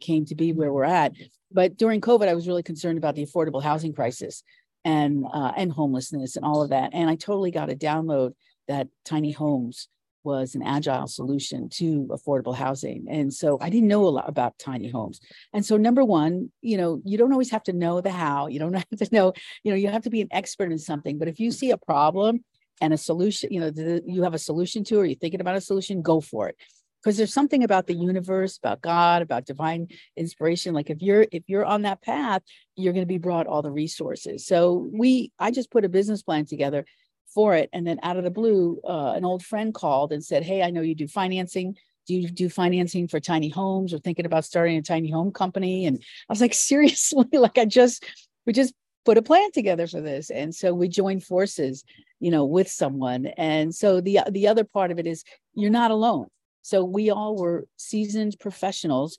came 0.00 0.24
to 0.26 0.34
be 0.34 0.52
where 0.52 0.72
we're 0.72 0.84
at. 0.84 1.12
But 1.52 1.76
during 1.76 2.00
COVID, 2.00 2.28
I 2.28 2.34
was 2.34 2.48
really 2.48 2.62
concerned 2.62 2.98
about 2.98 3.16
the 3.16 3.26
affordable 3.26 3.62
housing 3.62 3.92
crisis 3.92 4.42
and 4.84 5.24
uh, 5.32 5.52
and 5.56 5.72
homelessness 5.72 6.36
and 6.36 6.44
all 6.44 6.62
of 6.62 6.70
that. 6.70 6.90
And 6.94 7.10
I 7.10 7.16
totally 7.16 7.50
got 7.50 7.70
a 7.70 7.74
download 7.74 8.32
that 8.68 8.88
tiny 9.04 9.32
homes 9.32 9.88
was 10.24 10.54
an 10.54 10.62
agile 10.62 11.06
solution 11.06 11.68
to 11.68 12.08
affordable 12.10 12.54
housing. 12.54 13.06
And 13.08 13.32
so 13.32 13.58
I 13.60 13.70
didn't 13.70 13.88
know 13.88 14.04
a 14.04 14.08
lot 14.08 14.28
about 14.28 14.58
tiny 14.58 14.90
homes. 14.90 15.20
And 15.52 15.64
so 15.64 15.76
number 15.76 16.04
one, 16.04 16.50
you 16.62 16.76
know, 16.76 17.00
you 17.04 17.18
don't 17.18 17.32
always 17.32 17.50
have 17.50 17.64
to 17.64 17.72
know 17.72 18.00
the 18.00 18.10
how. 18.10 18.46
You 18.46 18.58
don't 18.58 18.74
have 18.74 18.88
to 18.88 19.08
know, 19.12 19.32
you 19.62 19.70
know, 19.70 19.76
you 19.76 19.88
have 19.88 20.02
to 20.02 20.10
be 20.10 20.22
an 20.22 20.28
expert 20.30 20.72
in 20.72 20.78
something. 20.78 21.18
But 21.18 21.28
if 21.28 21.38
you 21.38 21.50
see 21.50 21.70
a 21.70 21.78
problem 21.78 22.44
and 22.80 22.92
a 22.92 22.98
solution, 22.98 23.52
you 23.52 23.60
know, 23.60 23.70
the, 23.70 24.02
you 24.06 24.22
have 24.22 24.34
a 24.34 24.38
solution 24.38 24.84
to, 24.84 25.00
or 25.00 25.04
you're 25.04 25.16
thinking 25.16 25.40
about 25.40 25.56
a 25.56 25.60
solution, 25.60 26.02
go 26.02 26.20
for 26.20 26.48
it. 26.48 26.56
Because 27.02 27.18
there's 27.18 27.34
something 27.34 27.62
about 27.62 27.86
the 27.86 27.94
universe, 27.94 28.56
about 28.56 28.80
God, 28.80 29.20
about 29.20 29.44
divine 29.44 29.88
inspiration. 30.16 30.72
Like 30.72 30.88
if 30.88 31.02
you're 31.02 31.26
if 31.30 31.42
you're 31.48 31.66
on 31.66 31.82
that 31.82 32.00
path, 32.00 32.40
you're 32.76 32.94
going 32.94 33.02
to 33.02 33.06
be 33.06 33.18
brought 33.18 33.46
all 33.46 33.60
the 33.60 33.70
resources. 33.70 34.46
So 34.46 34.88
we, 34.90 35.30
I 35.38 35.50
just 35.50 35.70
put 35.70 35.84
a 35.84 35.90
business 35.90 36.22
plan 36.22 36.46
together 36.46 36.86
for 37.34 37.54
it. 37.54 37.68
And 37.72 37.86
then 37.86 37.98
out 38.02 38.16
of 38.16 38.24
the 38.24 38.30
blue, 38.30 38.80
uh, 38.84 39.12
an 39.12 39.24
old 39.24 39.44
friend 39.44 39.74
called 39.74 40.12
and 40.12 40.24
said, 40.24 40.44
Hey, 40.44 40.62
I 40.62 40.70
know 40.70 40.80
you 40.80 40.94
do 40.94 41.08
financing. 41.08 41.76
Do 42.06 42.14
you 42.14 42.28
do 42.28 42.48
financing 42.48 43.08
for 43.08 43.18
tiny 43.18 43.48
homes 43.48 43.92
or 43.92 43.98
thinking 43.98 44.26
about 44.26 44.44
starting 44.44 44.76
a 44.76 44.82
tiny 44.82 45.10
home 45.10 45.32
company? 45.32 45.86
And 45.86 45.98
I 45.98 46.32
was 46.32 46.40
like, 46.40 46.54
seriously, 46.70 47.26
like 47.32 47.58
I 47.58 47.64
just, 47.64 48.04
we 48.46 48.52
just 48.52 48.74
put 49.04 49.18
a 49.18 49.22
plan 49.22 49.50
together 49.52 49.86
for 49.86 50.00
this. 50.00 50.30
And 50.30 50.54
so 50.54 50.72
we 50.72 50.88
joined 50.88 51.24
forces, 51.24 51.84
you 52.20 52.30
know, 52.30 52.44
with 52.44 52.70
someone. 52.70 53.26
And 53.36 53.74
so 53.74 54.00
the, 54.00 54.20
the 54.30 54.48
other 54.48 54.64
part 54.64 54.90
of 54.90 54.98
it 54.98 55.06
is 55.06 55.24
you're 55.54 55.70
not 55.70 55.90
alone. 55.90 56.28
So 56.62 56.84
we 56.84 57.10
all 57.10 57.36
were 57.36 57.66
seasoned 57.76 58.36
professionals. 58.40 59.18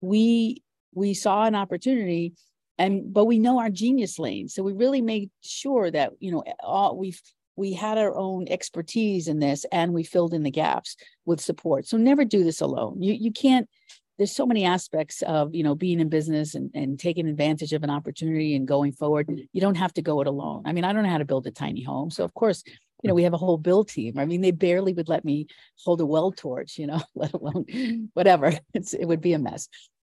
We, 0.00 0.62
we 0.94 1.14
saw 1.14 1.44
an 1.44 1.54
opportunity 1.54 2.34
and 2.78 3.12
but 3.12 3.26
we 3.26 3.38
know 3.38 3.58
our 3.58 3.68
genius 3.68 4.18
lane 4.18 4.48
so 4.48 4.62
we 4.62 4.72
really 4.72 5.02
made 5.02 5.30
sure 5.42 5.90
that 5.90 6.12
you 6.20 6.32
know 6.32 6.42
all 6.62 6.96
we've 6.96 7.20
we 7.56 7.72
had 7.72 7.98
our 7.98 8.14
own 8.16 8.46
expertise 8.48 9.28
in 9.28 9.38
this 9.38 9.64
and 9.70 9.92
we 9.92 10.04
filled 10.04 10.34
in 10.34 10.42
the 10.42 10.50
gaps 10.50 10.96
with 11.24 11.40
support. 11.40 11.86
So 11.86 11.96
never 11.96 12.24
do 12.24 12.44
this 12.44 12.60
alone. 12.60 13.02
You 13.02 13.12
you 13.12 13.32
can't 13.32 13.68
there's 14.18 14.32
so 14.34 14.46
many 14.46 14.64
aspects 14.64 15.22
of 15.22 15.54
you 15.54 15.62
know 15.62 15.74
being 15.74 16.00
in 16.00 16.08
business 16.08 16.54
and, 16.54 16.70
and 16.74 16.98
taking 16.98 17.28
advantage 17.28 17.72
of 17.72 17.82
an 17.82 17.90
opportunity 17.90 18.54
and 18.54 18.68
going 18.68 18.92
forward. 18.92 19.28
You 19.52 19.60
don't 19.60 19.76
have 19.76 19.92
to 19.94 20.02
go 20.02 20.20
it 20.20 20.26
alone. 20.26 20.62
I 20.66 20.72
mean 20.72 20.84
i 20.84 20.92
don't 20.92 21.02
know 21.02 21.10
how 21.10 21.18
to 21.18 21.24
build 21.24 21.46
a 21.46 21.50
tiny 21.50 21.82
home. 21.82 22.10
So 22.10 22.24
of 22.24 22.34
course 22.34 22.62
you 23.02 23.08
know 23.08 23.14
we 23.14 23.24
have 23.24 23.34
a 23.34 23.38
whole 23.38 23.58
build 23.58 23.88
team. 23.88 24.18
I 24.18 24.26
mean 24.26 24.40
they 24.40 24.50
barely 24.50 24.92
would 24.94 25.08
let 25.08 25.24
me 25.24 25.46
hold 25.84 26.00
a 26.00 26.06
well 26.06 26.32
torch 26.32 26.78
you 26.78 26.86
know 26.86 27.02
let 27.14 27.32
alone 27.34 28.10
whatever. 28.14 28.52
It's, 28.74 28.94
it 28.94 29.06
would 29.06 29.20
be 29.20 29.34
a 29.34 29.38
mess. 29.38 29.68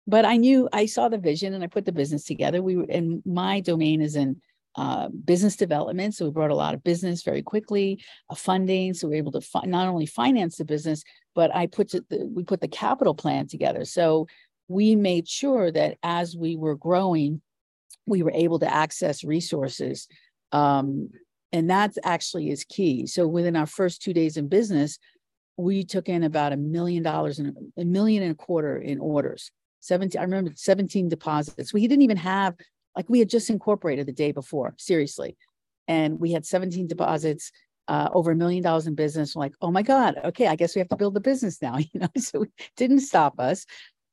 But 0.07 0.25
i 0.25 0.37
knew 0.37 0.69
i 0.73 0.87
saw 0.87 1.09
the 1.09 1.19
vision 1.19 1.55
and 1.55 1.65
i 1.65 1.69
put 1.69 1.87
the 1.87 1.93
business 1.93 2.25
together. 2.25 2.63
We 2.63 2.75
and 2.89 3.23
my 3.25 3.61
domain 3.61 4.03
is 4.03 4.17
in 4.17 4.41
uh, 4.77 5.09
business 5.09 5.57
development. 5.57 6.15
So 6.15 6.25
we 6.25 6.31
brought 6.31 6.51
a 6.51 6.57
lot 6.57 6.75
of 6.75 6.85
business 6.85 7.23
very 7.23 7.43
quickly, 7.43 8.03
uh, 8.29 8.35
funding. 8.35 8.95
So 8.95 9.09
we 9.09 9.15
were 9.15 9.19
able 9.19 9.33
to 9.33 9.41
fi- 9.41 9.67
not 9.67 9.89
only 9.89 10.07
finance 10.07 10.57
the 10.57 10.65
business, 10.65 11.03
but 11.35 11.55
I 11.55 11.67
put 11.67 11.91
the, 11.91 12.05
we 12.33 12.45
put 12.45 12.61
the 12.61 12.69
capital 12.69 13.15
plan 13.15 13.47
together. 13.47 13.85
So 13.85 14.27
we 14.69 14.95
made 14.95 15.29
sure 15.29 15.73
that 15.73 15.99
as 16.03 16.37
we 16.37 16.57
were 16.57 16.77
growing, 16.77 17.43
we 18.07 18.23
were 18.23 18.33
able 18.33 18.59
to 18.61 18.73
access 18.73 19.25
resources. 19.25 20.07
Um, 20.53 21.11
and 21.53 21.71
that 21.71 21.97
actually 22.05 22.51
is 22.51 22.65
key. 22.65 23.07
So 23.07 23.27
within 23.27 23.57
our 23.57 23.67
first 23.67 24.03
two 24.03 24.13
days 24.13 24.37
in 24.37 24.49
business, 24.49 24.99
we 25.57 25.85
took 25.85 26.09
in 26.09 26.23
about 26.23 26.53
a 26.53 26.57
million 26.57 27.03
dollars 27.03 27.39
and 27.39 27.57
a 27.77 27.85
million 27.85 28.23
and 28.23 28.33
a 28.33 28.37
quarter 28.37 28.77
in 28.79 28.99
orders. 28.99 29.51
17, 29.81 30.19
I 30.19 30.25
remember 30.25 30.53
17 30.55 31.09
deposits. 31.09 31.73
We 31.73 31.87
didn't 31.87 32.03
even 32.03 32.17
have 32.19 32.55
like 32.97 33.09
we 33.09 33.19
had 33.19 33.29
just 33.29 33.51
incorporated 33.51 34.07
the 34.07 34.13
day 34.13 34.33
before, 34.33 34.75
seriously. 34.79 35.37
And 35.89 36.21
we 36.21 36.33
had 36.33 36.47
17 36.47 36.87
deposits, 36.87 37.53
uh, 37.89 38.09
over 38.13 38.31
a 38.31 38.37
million 38.37 38.63
dollars 38.63 38.87
in 38.87 38.95
business. 38.95 39.35
We're 39.35 39.41
like, 39.41 39.55
oh 39.61 39.73
my 39.73 39.83
God, 39.83 40.15
okay, 40.27 40.47
I 40.47 40.55
guess 40.55 40.77
we 40.77 40.79
have 40.79 40.89
to 40.91 40.97
build 40.97 41.15
the 41.15 41.21
business 41.21 41.61
now. 41.61 41.77
You 41.93 42.01
know, 42.01 42.09
so 42.17 42.43
it 42.43 42.51
didn't 42.77 43.01
stop 43.01 43.41
us. 43.41 43.67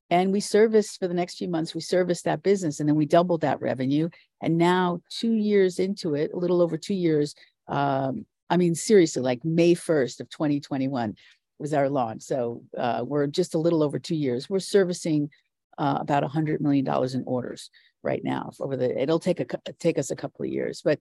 And 0.10 0.32
we 0.32 0.40
serviced 0.40 1.00
for 1.00 1.08
the 1.08 1.14
next 1.14 1.38
few 1.38 1.48
months, 1.48 1.76
we 1.76 1.82
serviced 1.82 2.26
that 2.26 2.42
business 2.42 2.80
and 2.80 2.90
then 2.90 2.96
we 2.96 3.06
doubled 3.06 3.42
that 3.42 3.62
revenue. 3.62 4.10
And 4.42 4.58
now, 4.58 5.02
two 5.10 5.34
years 5.34 5.80
into 5.80 6.16
it, 6.16 6.32
a 6.34 6.38
little 6.38 6.62
over 6.62 6.78
two 6.78 6.96
years, 6.96 7.36
um, 7.68 8.26
I 8.50 8.58
mean, 8.58 8.74
seriously, 8.74 9.22
like 9.22 9.44
May 9.44 9.76
1st 9.76 10.22
of 10.22 10.30
2021 10.30 11.16
was 11.60 11.74
our 11.74 11.90
launch. 11.90 12.24
So 12.24 12.64
uh, 12.78 13.04
we're 13.06 13.28
just 13.28 13.54
a 13.54 13.60
little 13.60 13.84
over 13.84 14.00
two 14.00 14.16
years. 14.16 14.50
We're 14.50 14.60
servicing 14.60 15.30
uh, 15.78 15.98
about 16.00 16.24
a 16.24 16.28
$100 16.28 16.62
million 16.62 16.88
in 16.88 17.24
orders 17.28 17.70
right 18.12 18.24
now 18.24 18.50
over 18.60 18.76
the 18.76 18.90
it'll 19.02 19.20
take 19.28 19.40
a 19.40 19.46
take 19.80 19.98
us 20.00 20.10
a 20.12 20.16
couple 20.16 20.44
of 20.46 20.52
years 20.52 20.82
but 20.84 21.00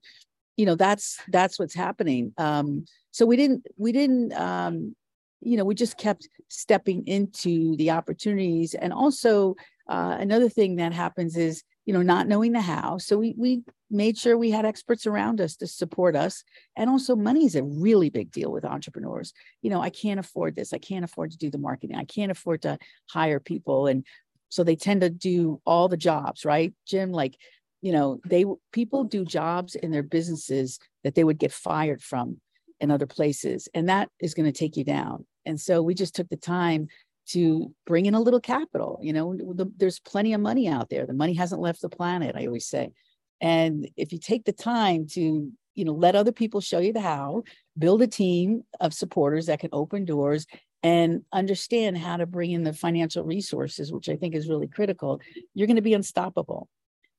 you 0.57 0.65
know 0.65 0.75
that's 0.75 1.19
that's 1.29 1.57
what's 1.57 1.75
happening. 1.75 2.33
Um 2.37 2.85
so 3.11 3.25
we 3.25 3.37
didn't 3.37 3.65
we 3.77 3.91
didn't 3.91 4.33
um 4.33 4.95
you 5.39 5.55
know 5.55 5.63
we 5.63 5.75
just 5.75 5.97
kept 5.97 6.27
stepping 6.49 7.07
into 7.07 7.77
the 7.77 7.91
opportunities. 7.91 8.73
And 8.73 8.91
also 8.91 9.55
uh, 9.87 10.17
another 10.19 10.49
thing 10.49 10.75
that 10.77 10.91
happens 10.91 11.37
is 11.37 11.63
you 11.85 11.93
know 11.93 12.01
not 12.01 12.27
knowing 12.27 12.51
the 12.51 12.61
how. 12.61 12.97
So 12.97 13.17
we 13.17 13.35
we 13.37 13.61
made 13.89 14.17
sure 14.17 14.37
we 14.37 14.51
had 14.51 14.65
experts 14.65 15.05
around 15.05 15.39
us 15.39 15.55
to 15.57 15.67
support 15.67 16.15
us. 16.15 16.43
And 16.75 16.89
also 16.89 17.15
money 17.15 17.45
is 17.45 17.55
a 17.55 17.63
really 17.63 18.09
big 18.09 18.31
deal 18.31 18.51
with 18.51 18.65
entrepreneurs. 18.65 19.33
You 19.61 19.69
know 19.69 19.81
i 19.81 19.91
can't 19.91 20.19
afford 20.19 20.55
this. 20.55 20.73
I 20.73 20.79
can't 20.79 21.05
afford 21.05 21.31
to 21.31 21.37
do 21.37 21.51
the 21.51 21.59
marketing. 21.59 21.95
I 21.95 22.05
can't 22.05 22.31
afford 22.31 22.63
to 22.63 22.79
hire 23.11 23.39
people. 23.39 23.85
And 23.85 24.03
so 24.49 24.63
they 24.63 24.75
tend 24.75 25.01
to 25.01 25.09
do 25.09 25.61
all 25.65 25.87
the 25.87 25.97
jobs 25.97 26.45
right 26.45 26.73
jim? 26.87 27.11
Like 27.11 27.37
you 27.81 27.91
know 27.91 28.19
they 28.25 28.45
people 28.71 29.03
do 29.03 29.23
jobs 29.25 29.75
in 29.75 29.91
their 29.91 30.03
businesses 30.03 30.79
that 31.03 31.15
they 31.15 31.23
would 31.23 31.37
get 31.37 31.51
fired 31.51 32.01
from 32.01 32.37
in 32.79 32.91
other 32.91 33.07
places 33.07 33.67
and 33.73 33.89
that 33.89 34.09
is 34.19 34.33
going 34.33 34.51
to 34.51 34.57
take 34.57 34.77
you 34.77 34.83
down. 34.83 35.25
And 35.45 35.59
so 35.59 35.81
we 35.81 35.93
just 35.93 36.15
took 36.15 36.29
the 36.29 36.37
time 36.37 36.87
to 37.29 37.73
bring 37.85 38.05
in 38.05 38.13
a 38.13 38.21
little 38.21 38.39
capital 38.39 38.99
you 39.01 39.11
know 39.11 39.35
the, 39.35 39.71
there's 39.77 39.99
plenty 39.99 40.33
of 40.33 40.41
money 40.41 40.67
out 40.67 40.89
there. 40.89 41.05
The 41.05 41.13
money 41.13 41.33
hasn't 41.33 41.61
left 41.61 41.81
the 41.81 41.89
planet 41.89 42.35
i 42.35 42.45
always 42.45 42.67
say. 42.67 42.91
And 43.39 43.87
if 43.95 44.11
you 44.11 44.19
take 44.19 44.45
the 44.45 44.53
time 44.53 45.07
to 45.11 45.51
you 45.77 45.85
know 45.85 45.93
let 45.93 46.15
other 46.15 46.31
people 46.31 46.59
show 46.59 46.79
you 46.79 46.91
the 46.91 46.99
how 46.99 47.43
build 47.77 48.01
a 48.01 48.07
team 48.07 48.63
of 48.81 48.93
supporters 48.93 49.45
that 49.45 49.59
can 49.59 49.69
open 49.71 50.03
doors 50.03 50.47
and 50.83 51.23
understand 51.33 51.97
how 51.97 52.17
to 52.17 52.25
bring 52.25 52.51
in 52.51 52.63
the 52.63 52.73
financial 52.73 53.23
resources, 53.23 53.91
which 53.91 54.09
I 54.09 54.15
think 54.15 54.35
is 54.35 54.47
really 54.47 54.67
critical, 54.67 55.19
you're 55.53 55.67
going 55.67 55.75
to 55.77 55.81
be 55.81 55.93
unstoppable. 55.93 56.69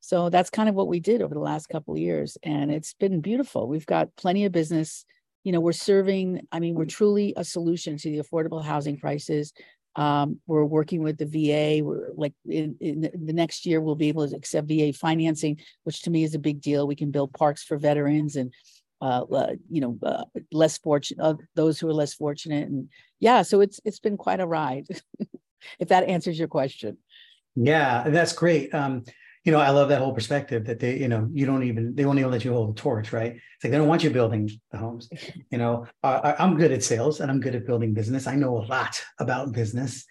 So 0.01 0.31
that's 0.31 0.51
kind 0.51 0.69
of 0.69 0.75
what 0.75 0.89
we 0.89 1.01
did 1.01 1.23
over 1.23 1.35
the 1.35 1.41
last 1.41 1.69
couple 1.69 1.95
of 1.95 2.01
years. 2.01 2.39
And 2.43 2.71
it's 2.71 2.95
been 2.95 3.21
beautiful. 3.21 3.67
We've 3.67 3.87
got 3.87 4.15
plenty 4.17 4.45
of 4.45 4.53
business. 4.53 5.05
You 5.43 5.53
know, 5.53 5.61
we're 5.61 5.73
serving, 5.73 6.47
I 6.53 6.61
mean, 6.61 6.75
we're 6.75 6.85
truly 6.85 7.35
a 7.37 7.45
solution 7.45 7.97
to 7.97 8.11
the 8.11 8.19
affordable 8.19 8.63
housing 8.63 8.99
crisis. 8.99 9.53
Um, 9.97 10.41
we're 10.47 10.65
working 10.65 11.03
with 11.03 11.19
the 11.19 11.27
VA. 11.27 11.85
We're 11.85 12.11
like 12.15 12.35
in, 12.47 12.77
in, 12.81 13.01
the 13.01 13.33
next 13.33 13.67
year, 13.67 13.81
we'll 13.81 13.97
be 13.97 14.09
able 14.09 14.29
to 14.29 14.37
accept 14.37 14.69
VA 14.69 14.93
financing, 14.93 15.59
which 15.83 16.03
to 16.03 16.11
me 16.11 16.23
is 16.23 16.37
a 16.37 16.39
big 16.39 16.61
deal. 16.61 16.87
We 16.87 16.95
can 16.95 17.11
build 17.11 17.33
parks 17.33 17.65
for 17.65 17.77
veterans 17.77 18.37
and 18.37 18.53
uh, 19.01 19.25
you 19.71 19.81
know, 19.81 19.99
uh, 20.03 20.25
less 20.53 20.79
fortunate, 20.79 21.23
uh, 21.23 21.35
those 21.55 21.79
who 21.79 21.89
are 21.89 21.95
less 21.95 22.15
fortunate, 22.15 22.69
and 22.69 22.89
yeah, 23.21 23.43
so 23.43 23.61
it's 23.61 23.81
it's 23.85 24.01
been 24.01 24.17
quite 24.17 24.41
a 24.41 24.47
ride. 24.47 24.87
if 25.79 25.89
that 25.89 26.05
answers 26.05 26.39
your 26.39 26.49
question. 26.49 26.99
Yeah, 27.55 28.09
that's 28.09 28.33
great. 28.33 28.73
Um, 28.75 29.05
you 29.45 29.53
know, 29.53 29.61
I 29.61 29.71
love 29.71 29.89
that 29.89 30.01
whole 30.01 30.13
perspective 30.13 30.67
that 30.67 30.79
they, 30.79 30.99
you 30.99 31.09
know, 31.09 31.29
you 31.33 31.47
don't 31.47 31.63
even 31.63 31.95
they 31.95 32.05
won't 32.05 32.19
even 32.19 32.31
let 32.31 32.45
you 32.45 32.53
hold 32.53 32.77
the 32.77 32.81
torch, 32.81 33.13
right? 33.13 33.33
It's 33.33 33.65
like 33.65 33.71
they 33.71 33.79
don't 33.79 33.89
want 33.89 34.05
you 34.05 34.11
building 34.11 34.51
the 34.71 34.79
homes. 34.79 35.09
You 35.51 35.59
know, 35.59 35.87
I, 36.03 36.35
I'm 36.39 36.57
good 36.57 36.73
at 36.73 36.85
sales 36.85 37.21
and 37.21 37.31
I'm 37.31 37.41
good 37.41 37.55
at 37.55 37.67
building 37.67 37.95
business. 37.95 38.27
I 38.27 38.35
know 38.35 38.59
a 38.59 38.67
lot 38.67 39.01
about 39.19 39.53
business 39.53 40.05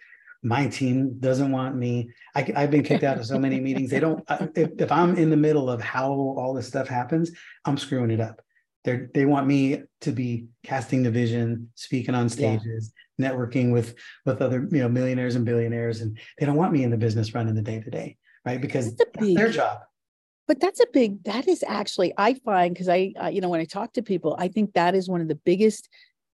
my 0.43 0.67
team 0.67 1.17
doesn't 1.19 1.51
want 1.51 1.75
me. 1.75 2.09
I, 2.35 2.41
have 2.55 2.71
been 2.71 2.83
kicked 2.83 3.03
out 3.03 3.17
of 3.17 3.25
so 3.25 3.39
many 3.39 3.59
meetings. 3.59 3.89
They 3.89 3.99
don't. 3.99 4.23
If, 4.55 4.69
if, 4.79 4.91
I'm 4.91 5.15
in 5.17 5.29
the 5.29 5.37
middle 5.37 5.69
of 5.69 5.81
how 5.81 6.11
all 6.11 6.53
this 6.53 6.67
stuff 6.67 6.87
happens, 6.87 7.31
I'm 7.65 7.77
screwing 7.77 8.11
it 8.11 8.21
up. 8.21 8.41
They 8.87 9.01
they 9.13 9.25
want 9.25 9.47
me 9.47 9.83
to 9.99 10.11
be 10.13 10.47
casting 10.63 11.03
the 11.03 11.11
vision, 11.11 11.69
speaking 11.75 12.15
on 12.15 12.29
stages, 12.29 12.93
yeah. 13.17 13.29
networking 13.29 13.73
with 13.73 13.95
with 14.25 14.41
other 14.41 14.65
you 14.71 14.79
know 14.79 14.87
millionaires 14.87 15.35
and 15.35 15.43
billionaires, 15.43 15.99
and 15.99 16.17
they 16.39 16.45
don't 16.45 16.55
want 16.55 16.71
me 16.71 16.83
in 16.83 16.89
the 16.89 16.97
business 16.97 17.35
running 17.35 17.53
the 17.53 17.61
day 17.61 17.81
to 17.81 17.91
day, 17.91 18.15
right? 18.45 18.61
Because 18.61 18.95
that's, 18.95 19.11
that's 19.13 19.33
their 19.35 19.49
job. 19.49 19.79
But 20.47 20.61
that's 20.61 20.79
a 20.79 20.85
big. 20.93 21.21
That 21.25 21.49
is 21.49 21.65
actually 21.67 22.13
I 22.17 22.35
find 22.35 22.73
because 22.73 22.87
I 22.87 23.11
uh, 23.21 23.27
you 23.27 23.41
know 23.41 23.49
when 23.49 23.59
I 23.59 23.65
talk 23.65 23.91
to 23.93 24.01
people, 24.01 24.37
I 24.39 24.47
think 24.47 24.71
that 24.75 24.95
is 24.95 25.09
one 25.09 25.19
of 25.19 25.27
the 25.27 25.35
biggest 25.35 25.89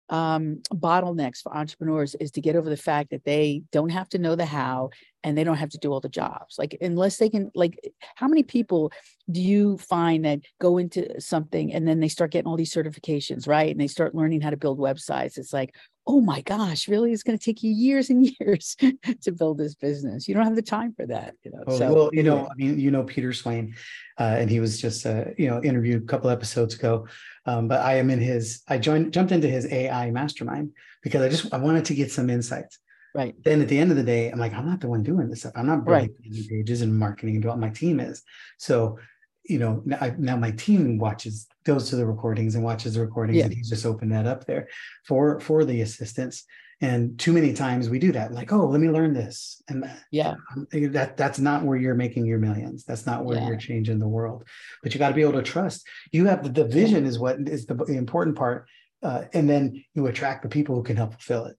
um, 0.08 0.62
bottlenecks 0.72 1.42
for 1.42 1.56
entrepreneurs 1.56 2.14
is 2.16 2.30
to 2.32 2.40
get 2.40 2.56
over 2.56 2.68
the 2.68 2.76
fact 2.76 3.10
that 3.10 3.24
they 3.24 3.62
don't 3.72 3.90
have 3.90 4.08
to 4.10 4.18
know 4.18 4.36
the 4.36 4.44
how 4.44 4.90
and 5.24 5.38
they 5.38 5.44
don't 5.44 5.56
have 5.56 5.70
to 5.70 5.78
do 5.78 5.92
all 5.92 6.00
the 6.00 6.08
jobs. 6.08 6.56
Like, 6.58 6.76
unless 6.80 7.16
they 7.16 7.30
can, 7.30 7.50
like, 7.54 7.78
how 8.16 8.28
many 8.28 8.42
people 8.42 8.92
do 9.30 9.40
you 9.40 9.78
find 9.78 10.24
that 10.24 10.40
go 10.60 10.78
into 10.78 11.20
something 11.20 11.72
and 11.72 11.86
then 11.86 12.00
they 12.00 12.08
start 12.08 12.32
getting 12.32 12.48
all 12.48 12.56
these 12.56 12.74
certifications, 12.74 13.46
right? 13.46 13.70
And 13.70 13.80
they 13.80 13.86
start 13.86 14.14
learning 14.14 14.40
how 14.40 14.50
to 14.50 14.56
build 14.56 14.78
websites. 14.78 15.38
It's 15.38 15.52
like, 15.52 15.74
oh 16.06 16.20
my 16.20 16.40
gosh, 16.40 16.88
really? 16.88 17.12
It's 17.12 17.22
going 17.22 17.38
to 17.38 17.44
take 17.44 17.62
you 17.62 17.70
years 17.72 18.10
and 18.10 18.28
years 18.40 18.76
to 19.22 19.32
build 19.32 19.58
this 19.58 19.74
business. 19.74 20.26
You 20.26 20.34
don't 20.34 20.44
have 20.44 20.56
the 20.56 20.62
time 20.62 20.92
for 20.94 21.06
that. 21.06 21.34
You 21.44 21.52
know. 21.52 21.64
Oh, 21.66 21.78
so, 21.78 21.94
well, 21.94 22.10
you 22.12 22.22
know, 22.22 22.48
I 22.50 22.54
mean, 22.56 22.78
you 22.78 22.90
know, 22.90 23.04
Peter 23.04 23.32
Swain, 23.32 23.74
uh, 24.18 24.36
and 24.38 24.50
he 24.50 24.60
was 24.60 24.80
just, 24.80 25.06
uh, 25.06 25.26
you 25.38 25.48
know, 25.48 25.62
interviewed 25.62 26.02
a 26.02 26.06
couple 26.06 26.30
episodes 26.30 26.74
ago. 26.74 27.06
Um, 27.44 27.68
but 27.68 27.80
I 27.80 27.94
am 27.94 28.10
in 28.10 28.20
his. 28.20 28.62
I 28.68 28.78
joined, 28.78 29.12
jumped 29.12 29.32
into 29.32 29.48
his 29.48 29.66
AI 29.66 30.10
mastermind 30.10 30.72
because 31.02 31.22
I 31.22 31.28
just 31.28 31.52
I 31.52 31.58
wanted 31.58 31.84
to 31.86 31.94
get 31.94 32.12
some 32.12 32.30
insights. 32.30 32.78
Right. 33.14 33.34
Then 33.44 33.60
at 33.60 33.68
the 33.68 33.78
end 33.78 33.90
of 33.90 33.96
the 33.96 34.02
day, 34.02 34.30
I'm 34.30 34.38
like, 34.38 34.54
I'm 34.54 34.66
not 34.66 34.80
the 34.80 34.88
one 34.88 35.02
doing 35.02 35.28
this 35.28 35.40
stuff. 35.40 35.52
I'm 35.54 35.66
not 35.66 35.84
building 35.84 36.14
right. 36.24 36.48
pages 36.48 36.80
and 36.80 36.98
marketing 36.98 37.36
and 37.36 37.44
what 37.44 37.58
my 37.58 37.68
team 37.68 38.00
is. 38.00 38.22
So 38.58 38.98
you 39.44 39.58
know, 39.58 39.82
now, 39.84 40.14
now 40.18 40.36
my 40.36 40.52
team 40.52 40.98
watches, 40.98 41.48
goes 41.64 41.90
to 41.90 41.96
the 41.96 42.06
recordings 42.06 42.54
and 42.54 42.64
watches 42.64 42.94
the 42.94 43.00
recordings, 43.00 43.38
yeah. 43.38 43.44
and 43.44 43.52
he's 43.52 43.68
just 43.68 43.86
opened 43.86 44.12
that 44.12 44.26
up 44.26 44.46
there 44.46 44.68
for 45.04 45.40
for 45.40 45.64
the 45.64 45.80
assistants. 45.80 46.44
And 46.82 47.16
too 47.16 47.32
many 47.32 47.52
times 47.52 47.88
we 47.88 48.00
do 48.00 48.10
that, 48.12 48.32
like, 48.32 48.52
oh, 48.52 48.66
let 48.66 48.80
me 48.80 48.90
learn 48.90 49.14
this, 49.14 49.62
and 49.68 49.88
yeah, 50.10 50.34
that 50.72 51.16
that's 51.16 51.38
not 51.38 51.62
where 51.62 51.78
you're 51.78 51.94
making 51.94 52.26
your 52.26 52.40
millions. 52.40 52.84
That's 52.84 53.06
not 53.06 53.24
where 53.24 53.38
yeah. 53.38 53.46
you're 53.46 53.56
changing 53.56 54.00
the 54.00 54.08
world. 54.08 54.44
But 54.82 54.92
you 54.92 54.98
got 54.98 55.10
to 55.10 55.14
be 55.14 55.22
able 55.22 55.34
to 55.34 55.42
trust. 55.42 55.86
You 56.10 56.26
have 56.26 56.42
the, 56.42 56.50
the 56.50 56.64
vision 56.64 57.06
is 57.06 57.20
what 57.20 57.36
is 57.46 57.66
the, 57.66 57.74
the 57.74 57.96
important 57.96 58.36
part, 58.36 58.66
uh, 59.00 59.26
and 59.32 59.48
then 59.48 59.84
you 59.94 60.08
attract 60.08 60.42
the 60.42 60.48
people 60.48 60.74
who 60.74 60.82
can 60.82 60.96
help 60.96 61.12
fulfill 61.12 61.46
it 61.46 61.56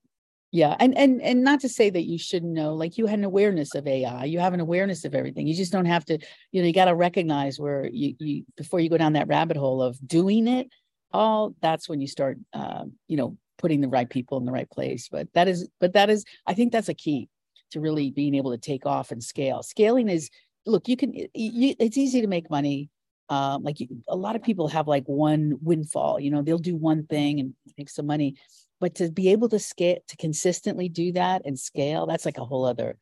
yeah 0.53 0.75
and 0.79 0.95
and 0.95 1.19
and 1.21 1.43
not 1.43 1.59
to 1.59 1.67
say 1.67 1.89
that 1.89 2.03
you 2.03 2.17
shouldn't 2.17 2.53
know 2.53 2.75
like 2.75 2.97
you 2.97 3.07
had 3.07 3.17
an 3.17 3.25
awareness 3.25 3.73
of 3.73 3.87
ai 3.87 4.23
you 4.23 4.39
have 4.39 4.53
an 4.53 4.59
awareness 4.59 5.03
of 5.03 5.15
everything 5.15 5.47
you 5.47 5.55
just 5.55 5.71
don't 5.71 5.85
have 5.85 6.05
to 6.05 6.17
you 6.51 6.61
know 6.61 6.67
you 6.67 6.73
got 6.73 6.85
to 6.85 6.95
recognize 6.95 7.59
where 7.59 7.89
you 7.91 8.15
you 8.19 8.45
before 8.55 8.79
you 8.79 8.87
go 8.87 8.97
down 8.97 9.13
that 9.13 9.27
rabbit 9.27 9.57
hole 9.57 9.81
of 9.81 9.97
doing 10.07 10.47
it 10.47 10.67
all 11.11 11.55
that's 11.59 11.89
when 11.89 11.99
you 11.99 12.07
start 12.07 12.37
uh, 12.53 12.83
you 13.07 13.17
know 13.17 13.35
putting 13.57 13.81
the 13.81 13.87
right 13.87 14.09
people 14.09 14.37
in 14.37 14.45
the 14.45 14.51
right 14.51 14.69
place 14.69 15.09
but 15.09 15.27
that 15.33 15.47
is 15.47 15.67
but 15.79 15.93
that 15.93 16.09
is 16.09 16.25
i 16.47 16.53
think 16.53 16.71
that's 16.71 16.89
a 16.89 16.93
key 16.93 17.29
to 17.71 17.79
really 17.79 18.11
being 18.11 18.35
able 18.35 18.51
to 18.51 18.57
take 18.57 18.85
off 18.85 19.11
and 19.11 19.23
scale 19.23 19.63
scaling 19.63 20.09
is 20.09 20.29
look 20.65 20.87
you 20.87 20.97
can 20.97 21.13
you, 21.13 21.75
it's 21.79 21.97
easy 21.97 22.21
to 22.21 22.27
make 22.27 22.49
money 22.49 22.89
um, 23.29 23.63
like 23.63 23.79
you, 23.79 23.87
a 24.09 24.15
lot 24.15 24.35
of 24.35 24.43
people 24.43 24.67
have 24.67 24.87
like 24.87 25.05
one 25.05 25.57
windfall 25.61 26.19
you 26.19 26.29
know 26.29 26.41
they'll 26.41 26.57
do 26.57 26.75
one 26.75 27.05
thing 27.05 27.39
and 27.39 27.53
make 27.77 27.89
some 27.89 28.05
money 28.05 28.35
but 28.79 28.95
to 28.95 29.09
be 29.11 29.29
able 29.29 29.49
to 29.49 29.59
scale 29.59 29.97
to 30.07 30.17
consistently 30.17 30.89
do 30.89 31.13
that 31.13 31.41
and 31.45 31.57
scale 31.57 32.05
that's 32.05 32.25
like 32.25 32.37
a 32.37 32.45
whole 32.45 32.65
other 32.65 32.97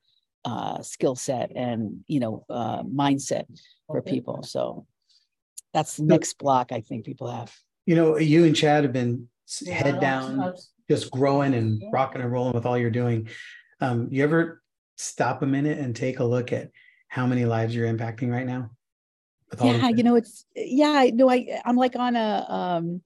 uh, 0.46 0.82
skill 0.82 1.16
set 1.16 1.52
and 1.56 2.04
you 2.08 2.20
know 2.20 2.46
uh, 2.50 2.84
mindset 2.84 3.46
for 3.88 4.02
people. 4.02 4.44
So 4.44 4.86
that's 5.74 5.98
the 5.98 6.04
next 6.04 6.38
block 6.38 6.72
I 6.72 6.82
think 6.82 7.06
people 7.06 7.30
have. 7.30 7.54
You 7.86 7.96
know, 7.96 8.18
you 8.18 8.46
and 8.46 8.56
Chad 8.56 8.84
have 8.84 8.94
been 8.94 9.28
head 9.60 10.00
down, 10.00 10.54
just 10.90 11.12
growing 11.12 11.54
and 11.54 11.84
rocking 11.92 12.22
and 12.22 12.32
rolling 12.32 12.54
with 12.54 12.66
all 12.66 12.78
you're 12.78 12.90
doing. 12.90 13.30
Um, 13.80 14.08
you 14.12 14.24
ever 14.24 14.62
stop 14.98 15.42
a 15.42 15.48
minute 15.48 15.80
and 15.80 15.96
take 15.96 16.20
a 16.20 16.24
look 16.24 16.54
at 16.54 16.70
how 17.08 17.26
many 17.26 17.46
lives 17.46 17.76
you're 17.76 17.92
impacting 17.92 18.32
right 18.32 18.46
now? 18.46 18.72
Yeah, 19.62 19.90
you 19.90 20.04
know, 20.04 20.16
it's 20.16 20.46
yeah, 20.56 21.10
no, 21.14 21.30
I 21.30 21.62
I'm 21.66 21.76
like 21.76 21.96
on 21.96 22.16
a 22.16 22.46
um 22.48 23.02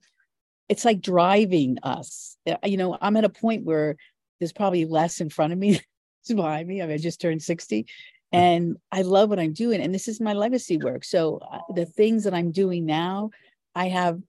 it's 0.68 0.84
like 0.84 1.00
driving 1.00 1.78
us. 1.82 2.36
You 2.64 2.76
know, 2.76 2.96
I'm 3.00 3.16
at 3.16 3.24
a 3.24 3.28
point 3.28 3.64
where 3.64 3.96
there's 4.38 4.52
probably 4.52 4.84
less 4.84 5.20
in 5.20 5.30
front 5.30 5.52
of 5.52 5.58
me 5.58 5.80
behind 6.28 6.68
me. 6.68 6.82
I 6.82 6.86
mean, 6.86 6.94
I 6.94 6.98
just 6.98 7.20
turned 7.20 7.42
60 7.42 7.86
and 8.32 8.76
I 8.90 9.02
love 9.02 9.30
what 9.30 9.38
I'm 9.38 9.52
doing. 9.52 9.80
And 9.80 9.94
this 9.94 10.08
is 10.08 10.20
my 10.20 10.32
legacy 10.32 10.76
work. 10.78 11.04
So 11.04 11.38
uh, 11.50 11.60
the 11.74 11.86
things 11.86 12.24
that 12.24 12.34
I'm 12.34 12.50
doing 12.50 12.84
now, 12.84 13.30
I 13.74 13.88
have, 13.88 14.20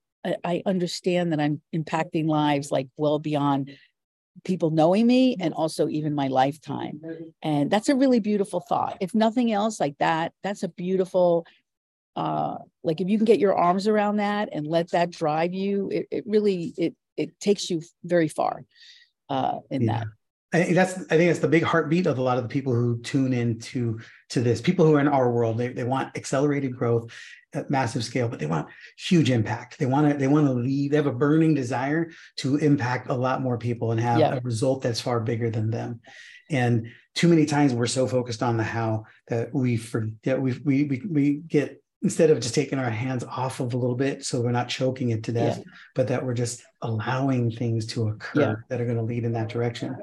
I 0.43 0.61
understand 0.65 1.31
that 1.31 1.39
I'm 1.39 1.61
impacting 1.73 2.27
lives 2.27 2.71
like 2.71 2.87
well 2.97 3.19
beyond 3.19 3.71
people 4.43 4.69
knowing 4.69 5.07
me 5.07 5.35
and 5.39 5.53
also 5.53 5.87
even 5.87 6.13
my 6.13 6.27
lifetime. 6.27 7.01
And 7.41 7.71
that's 7.71 7.89
a 7.89 7.95
really 7.95 8.19
beautiful 8.19 8.59
thought. 8.59 8.97
If 8.99 9.15
nothing 9.15 9.51
else 9.51 9.79
like 9.79 9.97
that, 9.99 10.33
that's 10.43 10.63
a 10.63 10.69
beautiful, 10.69 11.45
uh, 12.15 12.57
like 12.83 13.01
if 13.01 13.09
you 13.09 13.17
can 13.17 13.25
get 13.25 13.39
your 13.39 13.55
arms 13.55 13.87
around 13.87 14.17
that 14.17 14.49
and 14.51 14.67
let 14.67 14.91
that 14.91 15.09
drive 15.09 15.53
you, 15.53 15.89
it, 15.91 16.07
it 16.11 16.23
really, 16.27 16.73
it, 16.77 16.95
it 17.15 17.39
takes 17.39 17.69
you 17.69 17.81
very 18.03 18.27
far 18.27 18.63
uh, 19.29 19.59
in 19.71 19.83
yeah. 19.83 19.99
that. 19.99 20.07
I 20.53 20.63
think 20.63 20.75
that's 20.75 20.93
I 20.93 21.17
think 21.17 21.29
that's 21.29 21.39
the 21.39 21.47
big 21.49 21.63
heartbeat 21.63 22.07
of 22.07 22.17
a 22.17 22.21
lot 22.21 22.37
of 22.37 22.43
the 22.43 22.49
people 22.49 22.73
who 22.73 23.01
tune 23.01 23.33
into 23.33 23.99
to 24.29 24.41
this. 24.41 24.61
People 24.61 24.85
who 24.85 24.95
are 24.95 25.01
in 25.01 25.07
our 25.07 25.29
world, 25.29 25.57
they, 25.57 25.69
they 25.69 25.83
want 25.83 26.15
accelerated 26.15 26.75
growth 26.75 27.11
at 27.53 27.69
massive 27.69 28.03
scale, 28.03 28.29
but 28.29 28.39
they 28.39 28.45
want 28.45 28.67
huge 28.97 29.29
impact. 29.29 29.77
They 29.77 29.85
want 29.85 30.09
to 30.09 30.17
they 30.17 30.27
want 30.27 30.47
to 30.47 30.53
leave. 30.53 30.91
They 30.91 30.97
have 30.97 31.05
a 31.05 31.11
burning 31.11 31.53
desire 31.53 32.11
to 32.37 32.55
impact 32.57 33.09
a 33.09 33.13
lot 33.13 33.41
more 33.41 33.57
people 33.57 33.91
and 33.91 33.99
have 33.99 34.19
yeah. 34.19 34.35
a 34.35 34.41
result 34.41 34.81
that's 34.81 35.01
far 35.01 35.19
bigger 35.19 35.49
than 35.49 35.69
them. 35.69 35.99
And 36.49 36.87
too 37.13 37.27
many 37.27 37.45
times 37.45 37.73
we're 37.73 37.87
so 37.87 38.07
focused 38.07 38.41
on 38.41 38.55
the 38.55 38.63
how 38.63 39.03
that 39.27 39.53
we 39.53 39.75
forget 39.75 40.41
we 40.41 40.53
we 40.63 40.83
we, 40.85 41.01
we 41.09 41.33
get 41.45 41.83
instead 42.03 42.29
of 42.29 42.39
just 42.39 42.55
taking 42.55 42.79
our 42.79 42.89
hands 42.89 43.25
off 43.25 43.59
of 43.59 43.73
a 43.73 43.77
little 43.77 43.95
bit 43.95 44.23
so 44.23 44.39
we're 44.39 44.51
not 44.51 44.69
choking 44.69 45.09
it 45.09 45.23
to 45.23 45.33
death, 45.33 45.57
yeah. 45.57 45.63
but 45.93 46.07
that 46.07 46.23
we're 46.23 46.33
just 46.33 46.63
allowing 46.83 47.51
things 47.51 47.85
to 47.87 48.07
occur 48.07 48.41
yeah. 48.41 48.55
that 48.69 48.79
are 48.79 48.85
going 48.85 48.97
to 48.97 49.03
lead 49.03 49.25
in 49.25 49.33
that 49.33 49.49
direction 49.49 49.93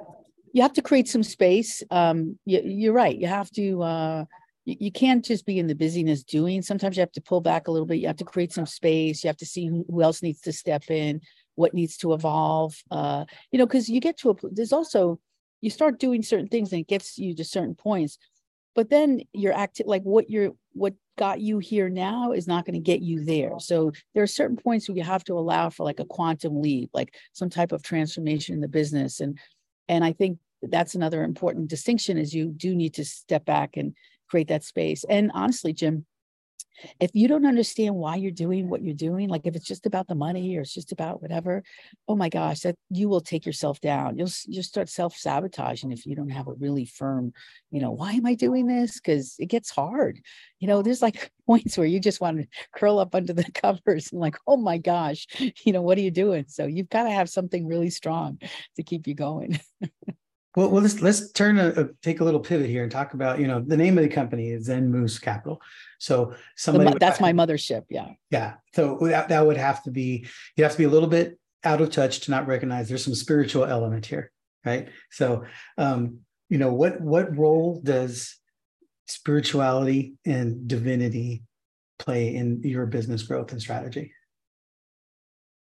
you 0.54 0.62
have 0.62 0.72
to 0.72 0.82
create 0.82 1.08
some 1.08 1.24
space. 1.24 1.82
Um, 1.90 2.38
you, 2.46 2.90
are 2.90 2.94
right. 2.94 3.18
You 3.18 3.26
have 3.26 3.50
to. 3.50 3.82
Uh, 3.82 4.24
you, 4.64 4.76
you, 4.78 4.92
can't 4.92 5.24
just 5.24 5.44
be 5.44 5.58
in 5.58 5.66
the 5.66 5.74
busyness 5.74 6.22
doing. 6.22 6.62
Sometimes 6.62 6.96
you 6.96 7.00
have 7.00 7.12
to 7.12 7.20
pull 7.20 7.40
back 7.40 7.66
a 7.66 7.72
little 7.72 7.86
bit. 7.86 7.96
You 7.96 8.06
have 8.06 8.16
to 8.18 8.24
create 8.24 8.52
some 8.52 8.64
space. 8.64 9.22
You 9.22 9.28
have 9.28 9.36
to 9.38 9.46
see 9.46 9.66
who, 9.66 10.00
else 10.00 10.22
needs 10.22 10.40
to 10.42 10.52
step 10.52 10.84
in, 10.90 11.20
what 11.56 11.74
needs 11.74 11.96
to 11.98 12.14
evolve. 12.14 12.80
Uh, 12.88 13.24
you 13.50 13.58
know, 13.58 13.66
because 13.66 13.88
you 13.88 14.00
get 14.00 14.16
to 14.18 14.30
a. 14.30 14.34
There's 14.44 14.72
also 14.72 15.18
you 15.60 15.70
start 15.70 15.98
doing 15.98 16.22
certain 16.22 16.46
things 16.46 16.72
and 16.72 16.80
it 16.82 16.88
gets 16.88 17.18
you 17.18 17.34
to 17.34 17.44
certain 17.44 17.74
points, 17.74 18.16
but 18.76 18.90
then 18.90 19.22
you're 19.32 19.52
active. 19.52 19.86
Like 19.88 20.02
what 20.02 20.30
you're 20.30 20.52
what 20.72 20.94
got 21.18 21.40
you 21.40 21.58
here 21.58 21.88
now 21.88 22.30
is 22.30 22.46
not 22.46 22.64
going 22.64 22.74
to 22.74 22.80
get 22.80 23.02
you 23.02 23.24
there. 23.24 23.58
So 23.58 23.90
there 24.14 24.22
are 24.22 24.28
certain 24.28 24.56
points 24.56 24.88
where 24.88 24.96
you 24.96 25.02
have 25.02 25.24
to 25.24 25.34
allow 25.34 25.70
for 25.70 25.82
like 25.82 25.98
a 25.98 26.04
quantum 26.04 26.62
leap, 26.62 26.90
like 26.94 27.16
some 27.32 27.50
type 27.50 27.72
of 27.72 27.82
transformation 27.82 28.54
in 28.54 28.60
the 28.60 28.68
business. 28.68 29.18
And 29.18 29.36
and 29.88 30.04
I 30.04 30.12
think 30.12 30.38
that's 30.62 30.94
another 30.94 31.22
important 31.22 31.68
distinction 31.68 32.16
is 32.18 32.34
you 32.34 32.46
do 32.46 32.74
need 32.74 32.94
to 32.94 33.04
step 33.04 33.44
back 33.44 33.76
and 33.76 33.94
create 34.28 34.48
that 34.48 34.64
space. 34.64 35.04
And 35.08 35.30
honestly, 35.34 35.72
Jim, 35.72 36.06
if 37.00 37.10
you 37.14 37.28
don't 37.28 37.46
understand 37.46 37.94
why 37.94 38.16
you're 38.16 38.30
doing 38.30 38.68
what 38.68 38.82
you're 38.82 38.94
doing, 38.94 39.28
like 39.28 39.42
if 39.44 39.54
it's 39.54 39.66
just 39.66 39.86
about 39.86 40.08
the 40.08 40.14
money 40.14 40.56
or 40.56 40.62
it's 40.62 40.74
just 40.74 40.92
about 40.92 41.22
whatever, 41.22 41.62
oh 42.08 42.16
my 42.16 42.28
gosh, 42.28 42.60
that 42.60 42.76
you 42.90 43.08
will 43.08 43.20
take 43.20 43.46
yourself 43.46 43.80
down. 43.80 44.18
You'll 44.18 44.30
you'll 44.46 44.62
start 44.62 44.88
self 44.88 45.16
sabotaging 45.16 45.92
if 45.92 46.06
you 46.06 46.16
don't 46.16 46.30
have 46.30 46.48
a 46.48 46.54
really 46.54 46.84
firm, 46.84 47.32
you 47.70 47.80
know, 47.80 47.92
why 47.92 48.12
am 48.12 48.26
I 48.26 48.34
doing 48.34 48.66
this? 48.66 49.00
Because 49.00 49.36
it 49.38 49.46
gets 49.46 49.70
hard. 49.70 50.20
You 50.58 50.68
know, 50.68 50.82
there's 50.82 51.02
like 51.02 51.30
points 51.46 51.78
where 51.78 51.86
you 51.86 52.00
just 52.00 52.20
want 52.20 52.38
to 52.40 52.46
curl 52.74 52.98
up 52.98 53.14
under 53.14 53.32
the 53.32 53.50
covers 53.54 54.10
and 54.12 54.20
like, 54.20 54.36
oh 54.46 54.56
my 54.56 54.78
gosh, 54.78 55.26
you 55.64 55.72
know, 55.72 55.82
what 55.82 55.98
are 55.98 56.02
you 56.02 56.10
doing? 56.10 56.44
So 56.48 56.66
you've 56.66 56.88
got 56.88 57.04
to 57.04 57.10
have 57.10 57.30
something 57.30 57.66
really 57.66 57.90
strong 57.90 58.38
to 58.76 58.82
keep 58.82 59.06
you 59.06 59.14
going. 59.14 59.60
Well, 60.56 60.70
well, 60.70 60.82
let's 60.82 61.00
let's 61.00 61.32
turn 61.32 61.58
a, 61.58 61.68
a, 61.70 61.88
take 62.02 62.20
a 62.20 62.24
little 62.24 62.40
pivot 62.40 62.70
here 62.70 62.84
and 62.84 62.92
talk 62.92 63.14
about 63.14 63.40
you 63.40 63.48
know 63.48 63.60
the 63.60 63.76
name 63.76 63.98
of 63.98 64.04
the 64.04 64.10
company 64.10 64.50
is 64.50 64.66
Zen 64.66 64.90
Moose 64.90 65.18
Capital. 65.18 65.60
So 65.98 66.34
somebody 66.56 66.92
the, 66.92 66.98
that's 66.98 67.20
my 67.20 67.32
mothership. 67.32 67.84
Yeah. 67.88 68.10
Yeah. 68.30 68.54
So 68.72 68.98
that, 69.02 69.28
that 69.28 69.46
would 69.46 69.56
have 69.56 69.82
to 69.84 69.90
be 69.90 70.26
you 70.56 70.64
have 70.64 70.72
to 70.72 70.78
be 70.78 70.84
a 70.84 70.88
little 70.88 71.08
bit 71.08 71.38
out 71.64 71.80
of 71.80 71.90
touch 71.90 72.20
to 72.20 72.30
not 72.30 72.46
recognize 72.46 72.88
there's 72.88 73.04
some 73.04 73.14
spiritual 73.14 73.64
element 73.64 74.06
here, 74.06 74.30
right? 74.64 74.88
So 75.10 75.44
um, 75.76 76.20
you 76.48 76.58
know 76.58 76.72
what 76.72 77.00
what 77.00 77.36
role 77.36 77.80
does 77.82 78.36
spirituality 79.06 80.14
and 80.24 80.68
divinity 80.68 81.42
play 81.98 82.34
in 82.34 82.62
your 82.62 82.86
business 82.86 83.22
growth 83.24 83.50
and 83.50 83.60
strategy? 83.60 84.12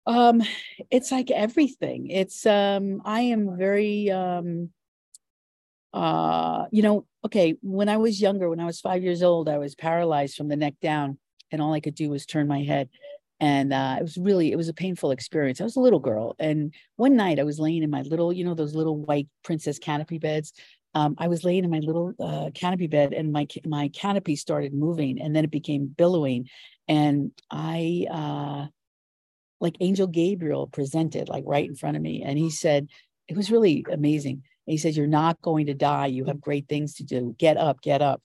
Um 0.06 0.42
it's 0.90 1.12
like 1.12 1.32
everything. 1.32 2.10
It's 2.10 2.46
um 2.46 3.02
i 3.06 3.22
am 3.22 3.58
very 3.58 4.10
um 4.10 4.70
uh 5.94 6.66
you 6.72 6.82
know 6.82 7.06
okay 7.26 7.56
when 7.62 7.90
i 7.90 7.98
was 7.98 8.22
younger 8.22 8.50
when 8.50 8.62
i 8.62 8.66
was 8.66 8.80
five 8.80 9.04
years 9.04 9.22
old 9.22 9.50
i 9.50 9.58
was 9.58 9.76
paralyzed 9.76 10.38
from 10.38 10.48
the 10.48 10.56
neck 10.56 10.74
down 10.82 11.18
and 11.52 11.62
all 11.62 11.74
i 11.74 11.82
could 11.82 11.96
do 11.96 12.10
was 12.10 12.26
turn 12.26 12.48
my 12.48 12.64
head. 12.64 12.90
And 13.42 13.74
uh, 13.74 13.96
it 14.00 14.04
was 14.04 14.18
really 14.18 14.52
it 14.52 14.56
was 14.56 14.70
a 14.70 14.74
painful 14.74 15.10
experience. 15.10 15.60
I 15.60 15.64
was 15.64 15.76
a 15.76 15.80
little 15.80 16.00
girl 16.00 16.36
and 16.40 16.74
one 16.96 17.16
night 17.16 17.40
i 17.40 17.44
was 17.44 17.60
laying 17.60 17.84
in 17.84 17.90
my 17.90 18.04
little 18.04 18.32
you 18.32 18.46
know 18.46 18.54
those 18.54 18.76
little 18.76 18.98
white 18.98 19.28
princess 19.44 19.80
canopy 19.80 20.20
beds. 20.20 20.54
Um, 20.94 21.16
i 21.18 21.28
was 21.28 21.44
laying 21.44 21.64
in 21.64 21.72
my 21.72 21.80
little 21.80 22.14
uh, 22.20 22.52
canopy 22.54 22.88
bed 22.88 23.14
and 23.14 23.32
my 23.32 23.48
my 23.66 23.90
canopy 23.90 24.36
started 24.36 24.74
moving 24.74 25.20
and 25.22 25.36
then 25.36 25.44
it 25.44 25.52
became 25.52 25.88
billowing. 25.88 26.50
And 26.88 27.32
i 27.50 28.06
uh 28.12 28.68
like 29.62 29.78
Angel 29.80 30.08
Gabriel 30.08 30.68
presented 30.68 31.30
like 31.30 31.44
right 31.48 31.70
in 31.70 31.76
front 31.76 31.96
of 31.96 32.04
me. 32.04 32.24
And 32.24 32.38
he 32.38 32.46
mm-hmm. 32.46 32.50
said, 32.50 32.88
it 33.28 33.38
was 33.38 33.52
really 33.52 33.86
amazing. 33.90 34.44
And 34.68 34.72
he 34.72 34.78
said, 34.78 34.96
You're 34.96 35.08
not 35.08 35.42
going 35.42 35.68
to 35.68 35.74
die. 35.74 36.08
You 36.08 36.26
have 36.26 36.38
mm-hmm. 36.38 36.44
great 36.44 36.68
things 36.68 36.96
to 36.96 37.04
do. 37.04 37.36
Get 37.38 37.58
up, 37.58 37.82
get 37.82 38.02
up. 38.02 38.22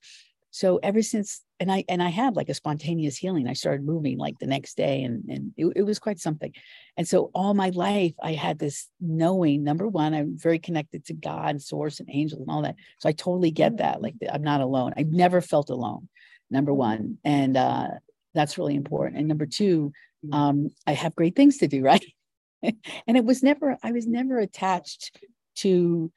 So 0.51 0.79
ever 0.83 1.03
since, 1.03 1.43
and 1.61 1.71
I 1.73 1.85
and 1.89 2.03
I 2.03 2.09
had 2.09 2.37
like 2.37 2.49
a 2.49 2.55
spontaneous 2.55 3.17
healing. 3.17 3.49
I 3.49 3.55
started 3.55 3.85
moving 3.85 4.19
like 4.19 4.39
the 4.39 4.47
next 4.47 4.77
day, 4.77 5.03
and 5.05 5.25
and 5.29 5.53
it, 5.57 5.73
it 5.77 5.83
was 5.83 5.99
quite 5.99 6.19
something. 6.19 6.53
And 6.97 7.09
so 7.09 7.31
all 7.35 7.55
my 7.55 7.71
life, 7.71 8.13
I 8.23 8.33
had 8.33 8.59
this 8.59 8.89
knowing. 9.01 9.65
Number 9.65 9.89
one, 9.89 10.13
I'm 10.13 10.39
very 10.39 10.59
connected 10.59 11.07
to 11.07 11.15
God, 11.15 11.63
Source, 11.63 12.01
and 12.01 12.09
angels, 12.13 12.43
and 12.43 12.51
all 12.51 12.63
that. 12.63 12.77
So 12.99 13.09
I 13.09 13.13
totally 13.13 13.51
get 13.51 13.73
mm-hmm. 13.73 13.83
that. 13.83 14.03
Like 14.03 14.15
I'm 14.31 14.43
not 14.43 14.61
alone. 14.61 14.93
I've 14.97 15.13
never 15.13 15.41
felt 15.41 15.71
alone. 15.71 16.09
Number 16.51 16.75
one, 16.75 17.19
and 17.25 17.57
uh, 17.57 17.89
that's 18.35 18.59
really 18.59 18.75
important. 18.75 19.19
And 19.19 19.29
number 19.29 19.47
two. 19.47 19.93
Um, 20.33 20.71
I 20.87 20.93
have 20.93 21.15
great 21.15 21.37
things 21.37 21.59
to 21.59 21.69
do, 21.69 21.83
right? 21.85 22.05
and 22.63 23.17
it 23.17 23.25
was 23.25 23.43
never, 23.43 23.77
I 23.83 23.93
was 23.93 24.07
never 24.07 24.39
attached 24.39 25.19
to 25.57 26.11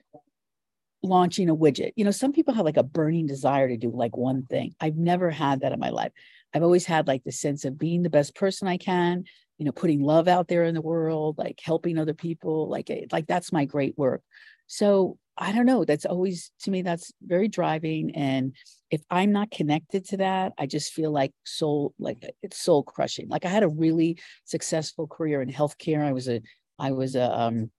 launching 1.02 1.50
a 1.50 1.56
widget. 1.56 1.91
You 1.95 2.06
know, 2.06 2.12
some 2.12 2.34
people 2.34 2.54
have 2.54 2.65
like 2.65 2.78
a 2.78 2.84
burning 2.84 3.26
desire 3.26 3.67
to 3.67 3.78
do 3.78 3.91
like 3.91 4.17
one 4.17 4.45
thing. 4.45 4.76
I've 4.80 4.98
never 4.98 5.30
had 5.30 5.62
that 5.62 5.72
in 5.72 5.80
my 5.80 5.89
life. 5.89 6.12
I've 6.54 6.63
always 6.63 6.86
had 6.86 7.08
like 7.08 7.24
the 7.24 7.32
sense 7.32 7.65
of 7.65 7.78
being 7.78 8.04
the 8.04 8.10
best 8.10 8.36
person 8.36 8.67
I 8.67 8.78
can, 8.78 9.26
you 9.58 9.65
know, 9.65 9.72
putting 9.72 10.02
love 10.02 10.28
out 10.28 10.48
there 10.48 10.63
in 10.63 10.74
the 10.74 10.82
world, 10.82 11.38
like 11.38 11.60
helping 11.63 11.98
other 11.98 12.13
people, 12.13 12.69
like 12.69 12.89
like 13.12 13.28
that's 13.28 13.54
my 13.54 13.65
great 13.65 13.98
work. 13.98 14.24
So 14.67 15.17
I 15.39 15.54
don't 15.54 15.65
know. 15.65 15.86
That's 15.86 16.06
always 16.06 16.52
to 16.63 16.71
me, 16.71 16.82
that's 16.82 17.13
very 17.25 17.47
driving. 17.47 18.12
And 18.13 18.54
if 18.91 19.02
I'm 19.10 19.32
not 19.32 19.52
connected 19.52 20.06
to 20.10 20.17
that, 20.17 20.52
I 20.58 20.65
just 20.65 20.91
feel 20.91 21.12
like 21.12 21.32
soul, 21.45 21.93
like 21.97 22.17
it's 22.43 22.62
soul 22.62 22.84
crushing. 22.84 23.30
Like 23.30 23.45
I 23.45 23.49
had 23.49 23.63
a 23.63 23.69
really 23.69 24.19
successful 24.43 25.08
career 25.08 25.41
in 25.41 25.49
healthcare. 25.49 26.04
I 26.04 26.12
was 26.12 26.28
a, 26.28 26.41
I 26.78 26.91
was 26.91 27.15
a, 27.15 27.39
um, 27.39 27.71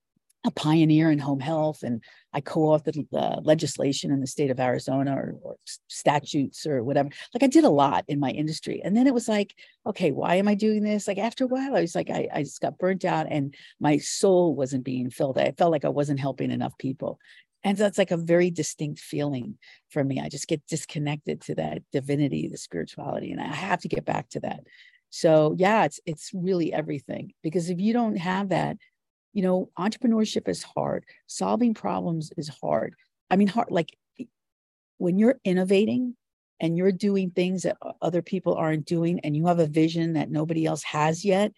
a 0.46 0.50
pioneer 0.50 1.10
in 1.10 1.18
home 1.18 1.40
health 1.40 1.82
and 1.82 2.02
I 2.32 2.40
co-authored 2.40 3.06
uh, 3.12 3.40
legislation 3.42 4.10
in 4.10 4.20
the 4.20 4.26
state 4.26 4.50
of 4.50 4.58
Arizona 4.58 5.14
or, 5.14 5.34
or, 5.42 5.56
statutes 5.88 6.66
or 6.66 6.82
whatever. 6.82 7.10
Like 7.34 7.42
I 7.42 7.46
did 7.46 7.64
a 7.64 7.70
lot 7.70 8.04
in 8.08 8.18
my 8.18 8.30
industry. 8.30 8.80
And 8.82 8.96
then 8.96 9.06
it 9.06 9.12
was 9.12 9.28
like, 9.28 9.54
okay, 9.84 10.12
why 10.12 10.36
am 10.36 10.48
I 10.48 10.54
doing 10.54 10.82
this? 10.82 11.06
Like 11.06 11.18
after 11.18 11.44
a 11.44 11.48
while, 11.48 11.76
I 11.76 11.82
was 11.82 11.94
like, 11.94 12.08
I, 12.08 12.26
I 12.32 12.42
just 12.42 12.62
got 12.62 12.78
burnt 12.78 13.04
out 13.04 13.26
and 13.28 13.54
my 13.80 13.98
soul 13.98 14.54
wasn't 14.54 14.84
being 14.84 15.10
filled. 15.10 15.36
I 15.36 15.52
felt 15.58 15.72
like 15.72 15.84
I 15.84 15.90
wasn't 15.90 16.20
helping 16.20 16.50
enough 16.50 16.76
people. 16.78 17.18
And 17.62 17.76
that's 17.76 17.98
like 17.98 18.10
a 18.10 18.16
very 18.16 18.50
distinct 18.50 19.00
feeling 19.00 19.58
for 19.90 20.02
me. 20.02 20.20
I 20.20 20.28
just 20.28 20.48
get 20.48 20.66
disconnected 20.66 21.42
to 21.42 21.54
that 21.56 21.82
divinity, 21.92 22.48
the 22.48 22.56
spirituality, 22.56 23.32
and 23.32 23.40
I 23.40 23.46
have 23.46 23.80
to 23.80 23.88
get 23.88 24.04
back 24.04 24.30
to 24.30 24.40
that. 24.40 24.60
So 25.10 25.54
yeah, 25.58 25.84
it's 25.84 26.00
it's 26.06 26.30
really 26.32 26.72
everything 26.72 27.32
because 27.42 27.68
if 27.68 27.80
you 27.80 27.92
don't 27.92 28.16
have 28.16 28.48
that, 28.50 28.76
you 29.32 29.42
know, 29.42 29.70
entrepreneurship 29.78 30.48
is 30.48 30.62
hard. 30.62 31.04
Solving 31.26 31.74
problems 31.74 32.30
is 32.36 32.48
hard. 32.62 32.94
I 33.30 33.36
mean, 33.36 33.48
hard 33.48 33.70
like 33.70 33.96
when 34.98 35.18
you're 35.18 35.40
innovating 35.44 36.16
and 36.60 36.76
you're 36.76 36.92
doing 36.92 37.30
things 37.30 37.62
that 37.62 37.76
other 38.00 38.22
people 38.22 38.54
aren't 38.54 38.84
doing 38.84 39.20
and 39.20 39.36
you 39.36 39.46
have 39.46 39.58
a 39.58 39.66
vision 39.66 40.12
that 40.12 40.30
nobody 40.30 40.66
else 40.66 40.82
has 40.84 41.24
yet 41.24 41.52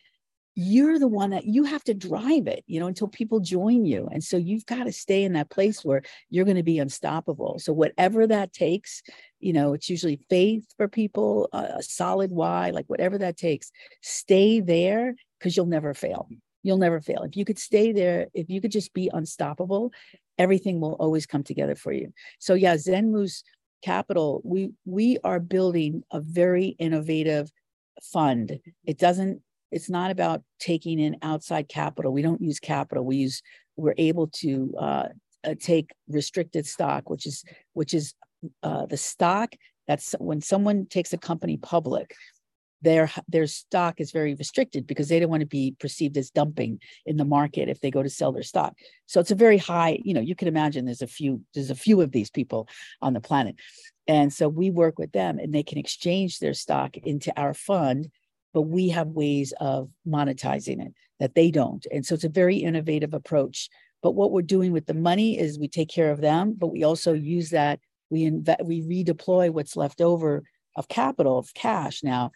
you're 0.55 0.99
the 0.99 1.09
one 1.09 1.31
that 1.31 1.47
you 1.47 1.65
have 1.65 1.83
to 1.83 1.95
drive 1.95 2.47
it 2.47 2.62
you 2.67 2.79
know 2.79 2.87
until 2.87 3.09
people 3.09 3.41
join 3.41 3.87
you 3.87 4.07
and 4.12 4.23
so 4.23 4.37
you've 4.37 4.67
got 4.67 4.85
to 4.85 4.93
stay 4.93 5.25
in 5.25 5.33
that 5.33 5.49
place 5.49 5.83
where 5.85 6.03
you're 6.29 6.45
going 6.45 6.57
to 6.57 6.62
be 6.62 6.79
unstoppable. 6.79 7.59
So 7.59 7.73
whatever 7.73 8.27
that 8.27 8.53
takes 8.53 9.03
you 9.41 9.53
know 9.53 9.73
it's 9.73 9.88
usually 9.88 10.21
faith 10.29 10.67
for 10.77 10.88
people 10.88 11.49
a 11.53 11.83
solid 11.83 12.31
why 12.31 12.71
like 12.71 12.87
whatever 12.87 13.19
that 13.19 13.37
takes 13.37 13.71
stay 14.03 14.61
there 14.61 15.15
because 15.38 15.57
you'll 15.57 15.67
never 15.67 15.95
fail. 15.95 16.29
You'll 16.62 16.79
never 16.79 17.01
fail. 17.01 17.23
If 17.23 17.37
you 17.37 17.45
could 17.45 17.59
stay 17.59 17.93
there 17.93 18.29
if 18.35 18.51
you 18.51 18.61
could 18.61 18.73
just 18.73 18.93
be 18.93 19.11
unstoppable 19.12 19.93
everything 20.38 20.81
will 20.81 20.95
always 20.95 21.27
come 21.27 21.43
together 21.43 21.75
for 21.75 21.93
you. 21.93 22.12
So 22.38 22.55
yeah 22.55 22.77
zen 22.77 23.11
moose 23.11 23.43
capital 23.83 24.43
we 24.45 24.71
we 24.85 25.19
are 25.25 25.41
building 25.41 26.03
a 26.11 26.21
very 26.21 26.77
innovative 26.79 27.51
fund. 28.03 28.59
It 28.85 28.99
doesn't 28.99 29.43
it's 29.73 29.91
not 29.91 30.11
about 30.11 30.43
taking 30.61 31.01
in 31.01 31.17
outside 31.23 31.69
capital. 31.69 32.13
We 32.13 32.23
don't 32.23 32.41
use 32.41 32.61
capital. 32.61 33.05
We 33.05 33.17
use 33.17 33.43
we're 33.77 33.95
able 33.97 34.29
to 34.29 34.75
uh, 34.79 35.09
uh, 35.45 35.55
take 35.59 35.91
restricted 36.09 36.67
stock, 36.67 37.11
which 37.11 37.27
is 37.27 37.45
which 37.73 37.95
is 37.95 38.15
uh, 38.63 38.87
the 38.87 38.97
stock 38.97 39.55
that's 39.89 40.15
when 40.19 40.41
someone 40.41 40.87
takes 40.87 41.13
a 41.13 41.19
company 41.19 41.57
public, 41.57 42.15
their 42.83 43.11
their 43.29 43.47
stock 43.47 44.01
is 44.01 44.11
very 44.11 44.35
restricted 44.35 44.87
because 44.87 45.09
they 45.09 45.21
don't 45.21 45.31
want 45.31 45.41
to 45.41 45.47
be 45.47 45.75
perceived 45.79 46.17
as 46.17 46.31
dumping 46.31 46.81
in 47.07 47.17
the 47.17 47.25
market 47.25 47.69
if 47.69 47.81
they 47.81 47.91
go 47.91 48.03
to 48.03 48.11
sell 48.11 48.33
their 48.33 48.43
stock. 48.43 48.75
So 49.07 49.21
it's 49.21 49.31
a 49.31 49.37
very 49.37 49.59
high, 49.59 50.01
you 50.05 50.15
know, 50.15 50.21
you 50.21 50.35
can 50.35 50.49
imagine 50.49 50.85
there's 50.85 51.03
a 51.03 51.07
few 51.07 51.43
there's 51.55 51.71
a 51.71 51.77
few 51.77 52.01
of 52.01 52.13
these 52.13 52.31
people 52.31 52.69
on 53.01 53.13
the 53.13 53.21
planet. 53.21 53.57
And 54.09 54.33
so 54.33 54.49
we 54.49 54.71
work 54.71 54.99
with 54.99 55.13
them 55.13 55.39
and 55.39 55.55
they 55.55 55.63
can 55.63 55.79
exchange 55.79 56.39
their 56.41 56.55
stock 56.55 56.97
into 56.97 57.33
our 57.41 57.55
fund 57.55 58.11
but 58.53 58.62
we 58.62 58.88
have 58.91 59.09
ways 59.09 59.53
of 59.61 59.91
monetizing 60.07 60.85
it 60.85 60.93
that 61.21 61.35
they 61.35 61.51
don't. 61.51 61.87
And 61.93 62.05
so 62.05 62.15
it's 62.15 62.25
a 62.25 62.29
very 62.29 62.57
innovative 62.57 63.15
approach. 63.15 63.69
But 64.03 64.12
what 64.12 64.33
we're 64.33 64.43
doing 64.43 64.73
with 64.73 64.87
the 64.87 64.95
money 64.95 65.38
is 65.38 65.59
we 65.59 65.69
take 65.69 65.88
care 65.88 66.11
of 66.11 66.21
them, 66.21 66.55
but 66.59 66.73
we 66.73 66.83
also 66.83 67.12
use 67.12 67.51
that 67.51 67.81
we 68.11 68.25
invest 68.25 68.65
we 68.65 68.83
redeploy 68.83 69.51
what's 69.51 69.77
left 69.77 70.01
over 70.01 70.43
of 70.77 70.88
capital 70.88 71.38
of 71.38 71.53
cash 71.55 72.03
now 72.03 72.31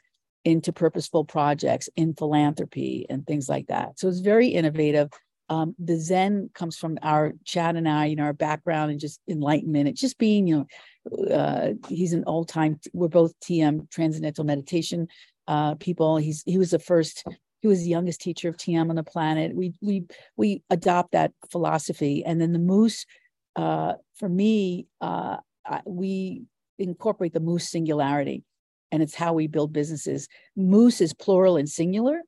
into 0.44 0.72
purposeful 0.72 1.24
projects 1.24 1.88
in 1.96 2.14
philanthropy 2.14 3.04
and 3.10 3.26
things 3.26 3.48
like 3.48 3.66
that. 3.66 3.98
So 3.98 4.08
it's 4.08 4.20
very 4.20 4.48
innovative. 4.48 5.10
Um, 5.48 5.74
the 5.78 5.96
Zen 5.98 6.50
comes 6.54 6.76
from 6.76 6.98
our 7.02 7.32
Chad 7.44 7.76
and 7.76 7.88
I, 7.88 8.06
you 8.06 8.16
know, 8.16 8.24
our 8.24 8.32
background 8.32 8.90
and 8.90 9.00
just 9.00 9.20
enlightenment. 9.28 9.88
It's 9.88 10.00
just 10.00 10.18
being, 10.18 10.46
you 10.46 10.66
know, 11.10 11.34
uh, 11.34 11.70
he's 11.88 12.12
an 12.12 12.24
all 12.24 12.44
time, 12.44 12.80
We're 12.92 13.08
both 13.08 13.38
TM 13.40 13.90
Transcendental 13.90 14.44
Meditation 14.44 15.08
uh, 15.48 15.74
people. 15.76 16.16
He's 16.16 16.42
he 16.46 16.58
was 16.58 16.70
the 16.70 16.78
first. 16.78 17.24
He 17.60 17.68
was 17.68 17.80
the 17.80 17.88
youngest 17.88 18.20
teacher 18.20 18.48
of 18.48 18.56
TM 18.56 18.90
on 18.90 18.96
the 18.96 19.02
planet. 19.02 19.54
We 19.54 19.74
we 19.80 20.04
we 20.36 20.62
adopt 20.70 21.12
that 21.12 21.32
philosophy, 21.50 22.24
and 22.24 22.40
then 22.40 22.52
the 22.52 22.58
moose. 22.58 23.06
Uh, 23.54 23.94
for 24.18 24.28
me, 24.28 24.86
uh, 25.00 25.38
we 25.86 26.42
incorporate 26.78 27.32
the 27.32 27.40
moose 27.40 27.68
singularity, 27.70 28.44
and 28.92 29.02
it's 29.02 29.14
how 29.14 29.32
we 29.32 29.46
build 29.46 29.72
businesses. 29.72 30.28
Moose 30.56 31.00
is 31.00 31.14
plural 31.14 31.56
and 31.56 31.68
singular. 31.68 32.20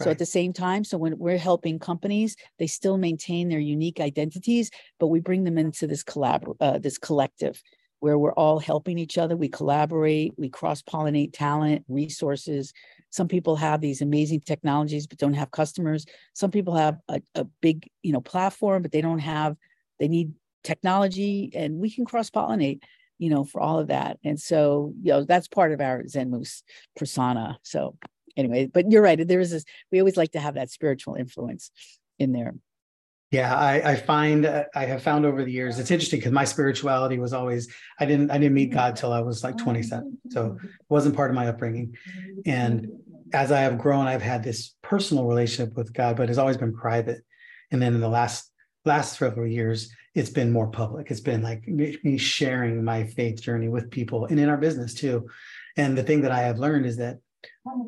So 0.00 0.06
right. 0.06 0.12
at 0.12 0.18
the 0.18 0.26
same 0.26 0.52
time, 0.52 0.82
so 0.82 0.98
when 0.98 1.18
we're 1.18 1.38
helping 1.38 1.78
companies, 1.78 2.34
they 2.58 2.66
still 2.66 2.98
maintain 2.98 3.48
their 3.48 3.60
unique 3.60 4.00
identities, 4.00 4.68
but 4.98 5.06
we 5.06 5.20
bring 5.20 5.44
them 5.44 5.56
into 5.56 5.86
this 5.86 6.02
collab, 6.02 6.52
uh, 6.60 6.78
this 6.78 6.98
collective 6.98 7.62
where 8.04 8.18
we're 8.18 8.34
all 8.34 8.58
helping 8.58 8.98
each 8.98 9.16
other. 9.16 9.34
We 9.34 9.48
collaborate, 9.48 10.34
we 10.36 10.50
cross 10.50 10.82
pollinate 10.82 11.32
talent, 11.32 11.86
resources. 11.88 12.74
Some 13.08 13.28
people 13.28 13.56
have 13.56 13.80
these 13.80 14.02
amazing 14.02 14.40
technologies 14.40 15.06
but 15.06 15.16
don't 15.16 15.32
have 15.32 15.50
customers. 15.50 16.04
Some 16.34 16.50
people 16.50 16.74
have 16.74 16.98
a, 17.08 17.22
a 17.34 17.44
big, 17.62 17.88
you 18.02 18.12
know, 18.12 18.20
platform, 18.20 18.82
but 18.82 18.92
they 18.92 19.00
don't 19.00 19.20
have, 19.20 19.56
they 19.98 20.08
need 20.08 20.34
technology 20.64 21.50
and 21.54 21.78
we 21.78 21.90
can 21.90 22.04
cross 22.04 22.28
pollinate, 22.28 22.82
you 23.16 23.30
know, 23.30 23.42
for 23.42 23.62
all 23.62 23.78
of 23.78 23.86
that. 23.86 24.18
And 24.22 24.38
so, 24.38 24.92
you 25.00 25.12
know, 25.12 25.24
that's 25.24 25.48
part 25.48 25.72
of 25.72 25.80
our 25.80 26.06
Zen 26.06 26.28
Moose 26.28 26.62
persona. 26.96 27.58
So 27.62 27.96
anyway, 28.36 28.66
but 28.66 28.90
you're 28.90 29.00
right. 29.00 29.26
There 29.26 29.40
is 29.40 29.50
this, 29.50 29.64
we 29.90 29.98
always 29.98 30.18
like 30.18 30.32
to 30.32 30.40
have 30.40 30.56
that 30.56 30.70
spiritual 30.70 31.14
influence 31.14 31.70
in 32.18 32.32
there. 32.32 32.52
Yeah, 33.34 33.52
I, 33.52 33.94
I 33.94 33.96
find 33.96 34.46
uh, 34.46 34.62
I 34.76 34.84
have 34.84 35.02
found 35.02 35.26
over 35.26 35.42
the 35.42 35.50
years 35.50 35.80
it's 35.80 35.90
interesting 35.90 36.20
because 36.20 36.30
my 36.30 36.44
spirituality 36.44 37.18
was 37.18 37.32
always 37.32 37.66
I 37.98 38.06
didn't 38.06 38.30
I 38.30 38.38
didn't 38.38 38.54
meet 38.54 38.70
God 38.70 38.94
till 38.94 39.12
I 39.12 39.22
was 39.22 39.42
like 39.42 39.58
27, 39.58 40.18
so 40.30 40.56
it 40.62 40.70
wasn't 40.88 41.16
part 41.16 41.32
of 41.32 41.34
my 41.34 41.48
upbringing. 41.48 41.96
And 42.46 42.86
as 43.32 43.50
I 43.50 43.62
have 43.62 43.76
grown, 43.76 44.06
I've 44.06 44.22
had 44.22 44.44
this 44.44 44.76
personal 44.82 45.24
relationship 45.24 45.76
with 45.76 45.92
God, 45.92 46.16
but 46.16 46.30
it's 46.30 46.38
always 46.38 46.58
been 46.58 46.76
private. 46.76 47.22
And 47.72 47.82
then 47.82 47.94
in 47.94 48.00
the 48.00 48.08
last 48.08 48.52
last 48.84 49.18
several 49.18 49.48
years, 49.48 49.90
it's 50.14 50.30
been 50.30 50.52
more 50.52 50.68
public. 50.68 51.10
It's 51.10 51.18
been 51.18 51.42
like 51.42 51.66
me 51.66 52.16
sharing 52.18 52.84
my 52.84 53.02
faith 53.02 53.42
journey 53.42 53.66
with 53.66 53.90
people 53.90 54.26
and 54.26 54.38
in 54.38 54.48
our 54.48 54.58
business 54.58 54.94
too. 54.94 55.28
And 55.76 55.98
the 55.98 56.04
thing 56.04 56.20
that 56.20 56.30
I 56.30 56.42
have 56.42 56.60
learned 56.60 56.86
is 56.86 56.98
that 56.98 57.18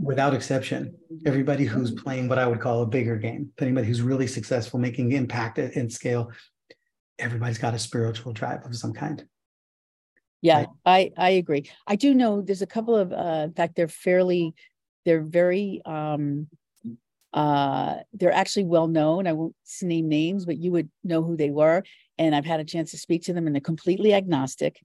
without 0.01 0.35
exception, 0.35 0.95
everybody 1.25 1.64
who's 1.64 1.90
playing 1.90 2.29
what 2.29 2.38
I 2.38 2.47
would 2.47 2.61
call 2.61 2.83
a 2.83 2.87
bigger 2.87 3.16
game, 3.16 3.51
anybody 3.61 3.87
who's 3.87 4.03
really 4.03 4.27
successful, 4.27 4.79
making 4.79 5.12
impact 5.12 5.59
and 5.59 5.92
scale, 5.92 6.31
everybody's 7.19 7.59
got 7.59 7.75
a 7.75 7.79
spiritual 7.79 8.33
drive 8.33 8.64
of 8.64 8.77
some 8.77 8.92
kind. 8.92 9.27
Yeah, 10.42 10.66
right? 10.85 11.12
I 11.19 11.27
I 11.29 11.31
agree. 11.31 11.71
I 11.87 11.97
do 11.97 12.14
know 12.14 12.42
there's 12.42 12.62
a 12.62 12.66
couple 12.66 12.97
of 12.97 13.12
uh, 13.12 13.42
in 13.45 13.53
fact 13.53 13.75
they're 13.75 13.88
fairly 13.88 14.55
they're 15.05 15.23
very 15.23 15.81
um 15.85 16.49
uh 17.33 17.97
they're 18.12 18.33
actually 18.33 18.64
well 18.64 18.87
known. 18.87 19.27
I 19.27 19.33
won't 19.33 19.55
name 19.83 20.09
names, 20.09 20.45
but 20.45 20.59
you 20.59 20.73
would 20.73 20.90
know 21.05 21.23
who 21.23 21.37
they 21.37 21.51
were. 21.51 21.83
And 22.19 22.35
I've 22.35 22.45
had 22.47 22.61
a 22.61 22.64
chance 22.64 22.92
to 22.92 22.99
speak 22.99 23.25
to 23.25 23.33
them 23.33 23.47
and 23.47 23.55
they're 23.55 23.61
completely 23.61 24.14
agnostic 24.14 24.81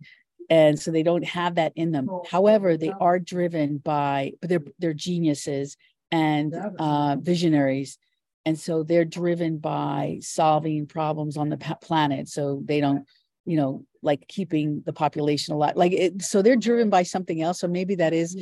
and 0.51 0.77
so 0.77 0.91
they 0.91 1.01
don't 1.01 1.23
have 1.23 1.55
that 1.55 1.71
in 1.77 1.91
them. 1.91 2.09
However 2.29 2.75
they 2.75 2.91
are 2.99 3.17
driven 3.17 3.77
by 3.77 4.33
but 4.41 4.49
they're 4.49 4.63
they're 4.77 4.93
geniuses 4.93 5.77
and 6.11 6.53
uh, 6.77 7.15
visionaries. 7.19 7.97
And 8.45 8.59
so 8.59 8.83
they're 8.83 9.05
driven 9.05 9.59
by 9.59 10.17
solving 10.21 10.87
problems 10.87 11.37
on 11.37 11.47
the 11.47 11.77
planet. 11.81 12.27
So 12.27 12.61
they 12.65 12.81
don't 12.81 13.07
you 13.45 13.55
know 13.55 13.85
like 14.03 14.27
keeping 14.27 14.83
the 14.85 14.93
population 14.93 15.53
alive 15.53 15.75
like 15.75 15.93
it, 15.93 16.21
so 16.21 16.41
they're 16.41 16.57
driven 16.57 16.89
by 16.89 17.03
something 17.03 17.41
else. 17.41 17.61
So 17.61 17.67
maybe 17.67 17.95
that 17.95 18.13
is 18.13 18.37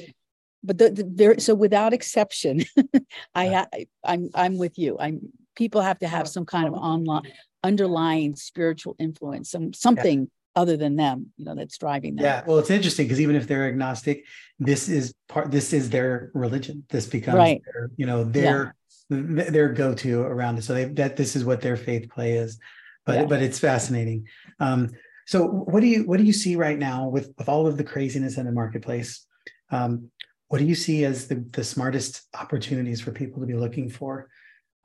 but 0.64 0.78
the, 0.78 0.90
the 0.90 1.04
there 1.04 1.40
so 1.40 1.56
without 1.56 1.94
exception 1.94 2.66
i 3.36 3.66
i'm 4.04 4.30
i'm 4.34 4.58
with 4.58 4.78
you. 4.78 4.98
I'm 5.00 5.32
people 5.56 5.82
have 5.82 6.00
to 6.00 6.08
have 6.08 6.28
some 6.28 6.46
kind 6.46 6.68
of 6.68 6.74
online 6.74 7.32
underlying 7.64 8.36
spiritual 8.36 8.96
influence 8.98 9.52
some 9.52 9.74
something 9.74 10.30
other 10.56 10.76
than 10.76 10.96
them, 10.96 11.28
you 11.38 11.46
know, 11.46 11.56
that's 11.56 11.78
driving 11.78 12.16
them. 12.16 12.26
Yeah. 12.26 12.44
Well, 12.46 12.58
it's 12.58 12.70
interesting 12.70 13.06
because 13.06 13.22
even 13.22 13.36
if 13.36 13.48
they're 13.48 13.68
agnostic, 13.68 14.26
this 14.60 14.90
is 14.90 15.14
part, 15.28 15.52
this 15.52 15.74
is 15.74 15.90
their 15.90 16.32
religion. 16.34 16.84
This 16.90 17.06
becomes, 17.06 17.38
right. 17.38 17.62
their, 17.72 17.92
you 17.98 18.06
know, 18.06 18.24
their, 18.24 18.76
yeah. 19.10 19.50
their 19.50 19.70
go-to 19.70 20.22
around 20.22 20.58
it. 20.58 20.64
So 20.64 20.74
they, 20.74 20.86
that 20.86 21.16
this 21.16 21.36
is 21.36 21.46
what 21.46 21.62
their 21.62 21.78
faith 21.78 22.10
play 22.10 22.34
is, 22.34 22.60
but, 23.06 23.16
yeah. 23.16 23.26
but 23.26 23.42
it's 23.42 23.60
fascinating. 23.60 24.28
Um, 24.60 24.90
so 25.28 25.48
what 25.48 25.82
do 25.82 25.88
you, 25.88 26.04
what 26.06 26.18
do 26.18 26.24
you 26.24 26.34
see 26.34 26.56
right 26.56 26.78
now 26.78 27.08
with, 27.08 27.34
with 27.38 27.48
all 27.48 27.68
of 27.68 27.78
the 27.78 27.84
craziness 27.84 28.38
in 28.38 28.46
the 28.46 28.52
marketplace? 28.52 29.26
Um, 29.72 30.10
what 30.48 30.58
do 30.58 30.66
you 30.66 30.76
see 30.76 31.06
as 31.06 31.28
the, 31.28 31.46
the 31.52 31.64
smartest 31.64 32.24
opportunities 32.38 33.00
for 33.00 33.12
people 33.12 33.40
to 33.40 33.46
be 33.46 33.54
looking 33.54 33.88
for 33.88 34.30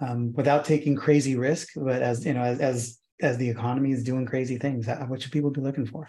um, 0.01 0.35
without 0.35 0.67
taking 0.67 0.95
crazy 0.95 1.37
risk, 1.37 1.69
but 1.75 2.03
as, 2.03 2.27
you 2.27 2.35
know, 2.35 2.43
as, 2.43 2.61
as 2.61 2.99
as 3.21 3.39
the 3.39 3.49
economy 3.49 3.93
is 3.93 4.03
doing 4.03 4.27
crazy 4.27 4.59
things 4.59 4.89
what 5.09 5.23
should 5.23 5.33
people 5.33 5.51
be 5.51 5.61
looking 5.61 5.87
for? 5.87 6.09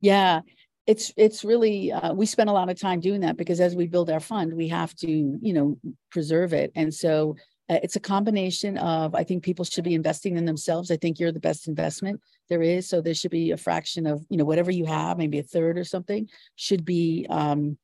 Yeah 0.00 0.40
it's 0.86 1.12
it's 1.16 1.44
really 1.44 1.92
uh, 1.92 2.12
we 2.12 2.26
spend 2.26 2.50
a 2.50 2.52
lot 2.52 2.68
of 2.68 2.80
time 2.80 3.00
doing 3.00 3.20
that 3.20 3.36
because 3.36 3.60
as 3.60 3.76
we 3.76 3.86
build 3.86 4.10
our 4.10 4.20
fund 4.20 4.52
we 4.52 4.68
have 4.68 4.94
to 4.96 5.38
you 5.40 5.52
know 5.52 5.78
preserve 6.10 6.52
it. 6.52 6.72
And 6.74 6.92
so 6.92 7.36
uh, 7.68 7.78
it's 7.82 7.94
a 7.96 8.00
combination 8.00 8.76
of 8.78 9.14
i 9.14 9.22
think 9.22 9.44
people 9.44 9.64
should 9.64 9.84
be 9.84 9.94
investing 9.94 10.36
in 10.36 10.44
themselves. 10.44 10.90
I 10.90 10.96
think 10.96 11.18
you're 11.18 11.32
the 11.32 11.40
best 11.40 11.68
investment 11.68 12.20
there 12.48 12.62
is. 12.62 12.88
So 12.88 13.00
there 13.00 13.14
should 13.14 13.30
be 13.30 13.52
a 13.52 13.56
fraction 13.56 14.06
of 14.06 14.24
you 14.28 14.36
know 14.36 14.44
whatever 14.44 14.70
you 14.70 14.84
have 14.86 15.18
maybe 15.18 15.38
a 15.38 15.44
third 15.44 15.78
or 15.78 15.84
something 15.84 16.28
should 16.56 16.84
be 16.84 17.26
um, 17.30 17.78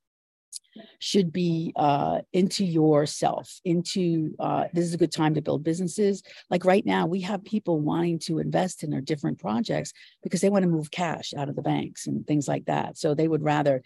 should 0.99 1.33
be 1.33 1.73
uh, 1.77 2.21
into 2.33 2.65
yourself, 2.65 3.61
into 3.65 4.35
uh, 4.39 4.65
this 4.73 4.85
is 4.85 4.95
a 4.95 4.99
good 4.99 5.13
time 5.13 5.35
to 5.35 5.43
build 5.43 5.65
businesses. 5.65 6.23
Like 6.51 6.65
right 6.65 6.85
now, 6.85 7.07
we 7.07 7.21
have 7.23 7.45
people 7.45 7.81
wanting 7.81 8.19
to 8.21 8.39
invest 8.39 8.83
in 8.83 8.91
their 8.91 9.01
different 9.01 9.39
projects 9.39 9.93
because 10.23 10.41
they 10.41 10.51
want 10.51 10.63
to 10.63 10.71
move 10.71 10.91
cash 10.91 11.35
out 11.37 11.49
of 11.49 11.57
the 11.57 11.63
banks 11.63 12.07
and 12.07 12.27
things 12.27 12.49
like 12.49 12.67
that. 12.67 12.99
So 12.99 13.15
they 13.15 13.29
would 13.29 13.43
rather 13.43 13.83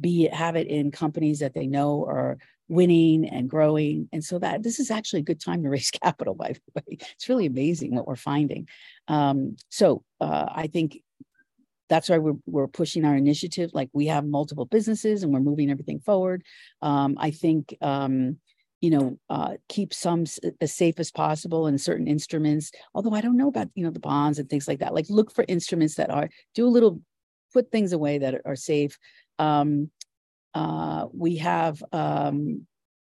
be 0.00 0.26
have 0.28 0.56
it 0.56 0.66
in 0.66 0.90
companies 0.90 1.40
that 1.40 1.54
they 1.54 1.66
know 1.66 2.04
are 2.06 2.38
winning 2.68 3.28
and 3.28 3.50
growing. 3.50 4.08
And 4.12 4.24
so 4.24 4.38
that 4.38 4.62
this 4.62 4.80
is 4.80 4.90
actually 4.90 5.20
a 5.20 5.24
good 5.24 5.40
time 5.40 5.62
to 5.62 5.68
raise 5.68 5.90
capital, 6.02 6.34
by 6.34 6.52
the 6.52 6.60
way. 6.74 6.98
It's 7.14 7.28
really 7.28 7.46
amazing 7.46 7.94
what 7.94 8.06
we're 8.06 8.16
finding. 8.16 8.68
Um, 9.08 9.56
so 9.68 10.02
uh, 10.20 10.46
I 10.50 10.66
think 10.68 11.00
that's 11.92 12.08
why 12.08 12.16
we're, 12.16 12.40
we're 12.46 12.68
pushing 12.68 13.04
our 13.04 13.14
initiative. 13.14 13.70
Like 13.74 13.90
we 13.92 14.06
have 14.06 14.24
multiple 14.24 14.64
businesses 14.64 15.22
and 15.22 15.30
we're 15.30 15.40
moving 15.40 15.70
everything 15.70 16.00
forward. 16.00 16.42
Um, 16.80 17.16
I 17.18 17.30
think, 17.30 17.76
um, 17.82 18.38
you 18.80 18.88
know, 18.88 19.18
uh, 19.28 19.56
keep 19.68 19.92
some 19.92 20.24
as 20.62 20.72
safe 20.72 20.98
as 20.98 21.10
possible 21.10 21.66
in 21.66 21.76
certain 21.76 22.08
instruments. 22.08 22.72
Although 22.94 23.12
I 23.12 23.20
don't 23.20 23.36
know 23.36 23.48
about, 23.48 23.68
you 23.74 23.84
know, 23.84 23.90
the 23.90 24.00
bonds 24.00 24.38
and 24.38 24.48
things 24.48 24.66
like 24.66 24.78
that. 24.78 24.94
Like 24.94 25.04
look 25.10 25.34
for 25.34 25.44
instruments 25.48 25.96
that 25.96 26.08
are, 26.08 26.30
do 26.54 26.66
a 26.66 26.74
little, 26.76 27.02
put 27.52 27.70
things 27.70 27.92
away 27.92 28.16
that 28.16 28.36
are, 28.36 28.42
are 28.46 28.56
safe. 28.56 28.96
Um, 29.38 29.90
uh, 30.54 31.08
we 31.12 31.36
have, 31.36 31.84
um, 31.92 32.66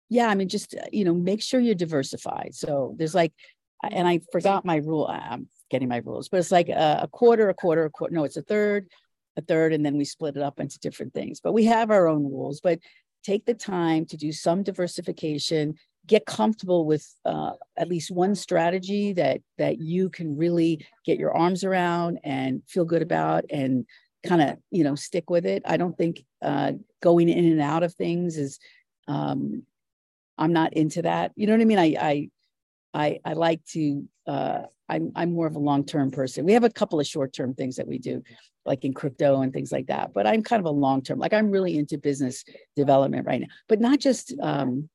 yeah, 0.10 0.28
I 0.28 0.36
mean, 0.36 0.48
just, 0.48 0.76
you 0.92 1.06
know, 1.06 1.16
make 1.16 1.42
sure 1.42 1.60
you're 1.60 1.74
diversified. 1.74 2.52
So 2.54 2.94
there's 2.98 3.16
like, 3.16 3.34
and 3.82 4.08
I 4.08 4.20
forgot 4.32 4.64
my 4.64 4.76
rule. 4.76 5.08
I'm 5.08 5.48
getting 5.70 5.90
my 5.90 6.02
rules, 6.06 6.30
but 6.30 6.40
it's 6.40 6.52
like 6.52 6.70
a, 6.70 7.00
a 7.04 7.08
quarter, 7.08 7.50
a 7.50 7.54
quarter, 7.54 7.86
a 7.86 7.90
quarter. 7.90 8.14
No, 8.14 8.24
it's 8.24 8.38
a 8.38 8.42
third, 8.42 8.88
a 9.38 9.42
third, 9.42 9.74
and 9.74 9.86
then 9.86 9.98
we 9.98 10.06
split 10.06 10.38
it 10.38 10.44
up 10.44 10.60
into 10.60 10.80
different 10.80 11.14
things. 11.14 11.40
But 11.40 11.54
we 11.54 11.66
have 11.66 11.92
our 11.92 12.08
own 12.08 12.24
rules. 12.24 12.62
But 12.62 12.80
take 13.24 13.46
the 13.46 13.54
time 13.54 14.06
to 14.06 14.18
do 14.18 14.32
some 14.32 14.64
diversification 14.64 15.76
get 16.08 16.26
comfortable 16.26 16.86
with 16.86 17.08
uh, 17.26 17.52
at 17.78 17.88
least 17.88 18.12
one 18.12 18.36
strategy 18.36 19.14
that 19.14 19.42
that 19.58 19.80
you 19.80 20.10
can 20.10 20.38
really 20.38 20.86
get 21.06 21.18
your 21.18 21.36
arms 21.36 21.64
around 21.64 22.20
and 22.24 22.62
feel 22.68 22.86
good 22.86 23.02
about 23.02 23.46
and 23.50 23.86
kind 24.26 24.42
of 24.42 24.58
you 24.72 24.84
know 24.84 24.96
stick 24.96 25.30
with 25.30 25.46
it 25.46 25.62
i 25.66 25.78
don't 25.78 25.98
think 25.98 26.24
uh, 26.42 26.72
going 27.02 27.30
in 27.30 27.46
and 27.46 27.62
out 27.62 27.84
of 27.84 27.94
things 27.94 28.38
is 28.38 28.60
um, 29.08 29.64
i'm 30.38 30.54
not 30.54 30.74
into 30.74 31.02
that 31.02 31.32
you 31.36 31.48
know 31.48 31.54
what 31.54 31.62
i 31.62 31.66
mean 31.66 31.80
i 31.80 31.96
i 32.00 32.30
i, 32.96 33.20
I 33.24 33.34
like 33.34 33.64
to 33.74 34.04
uh, 34.28 34.64
I'm, 34.90 35.12
I'm 35.16 35.34
more 35.34 35.48
of 35.48 35.56
a 35.56 35.60
long-term 35.60 36.12
person 36.12 36.46
we 36.46 36.54
have 36.54 36.64
a 36.64 36.70
couple 36.70 37.00
of 37.00 37.06
short-term 37.06 37.54
things 37.54 37.76
that 37.76 37.88
we 37.88 38.00
do 38.00 38.24
like 38.66 38.84
in 38.84 38.94
crypto 38.94 39.42
and 39.42 39.54
things 39.54 39.72
like 39.72 39.88
that. 39.88 40.14
But 40.14 40.26
I'm 40.26 40.44
kind 40.44 40.60
of 40.60 40.66
a 40.66 40.72
long 40.72 41.02
term, 41.02 41.20
like 41.20 41.34
I'm 41.34 41.52
really 41.52 41.78
into 41.78 41.98
business 41.98 42.44
development 42.76 43.26
right 43.28 43.42
now, 43.42 43.48
but 43.70 43.80
not 43.80 44.00
just 44.00 44.34
um, 44.42 44.90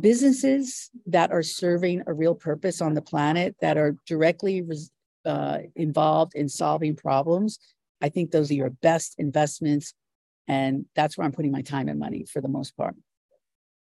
businesses 0.00 0.90
that 1.06 1.30
are 1.30 1.42
serving 1.42 2.02
a 2.06 2.12
real 2.12 2.34
purpose 2.34 2.80
on 2.80 2.94
the 2.94 3.02
planet 3.02 3.54
that 3.60 3.76
are 3.76 3.96
directly 4.06 4.66
uh, 5.24 5.58
involved 5.76 6.34
in 6.34 6.48
solving 6.48 6.96
problems. 6.96 7.58
I 8.00 8.08
think 8.08 8.30
those 8.30 8.50
are 8.50 8.54
your 8.54 8.70
best 8.70 9.14
investments. 9.18 9.94
And 10.48 10.86
that's 10.96 11.16
where 11.16 11.24
I'm 11.24 11.32
putting 11.32 11.52
my 11.52 11.62
time 11.62 11.88
and 11.88 12.00
money 12.00 12.24
for 12.24 12.40
the 12.40 12.48
most 12.48 12.76
part. 12.76 12.96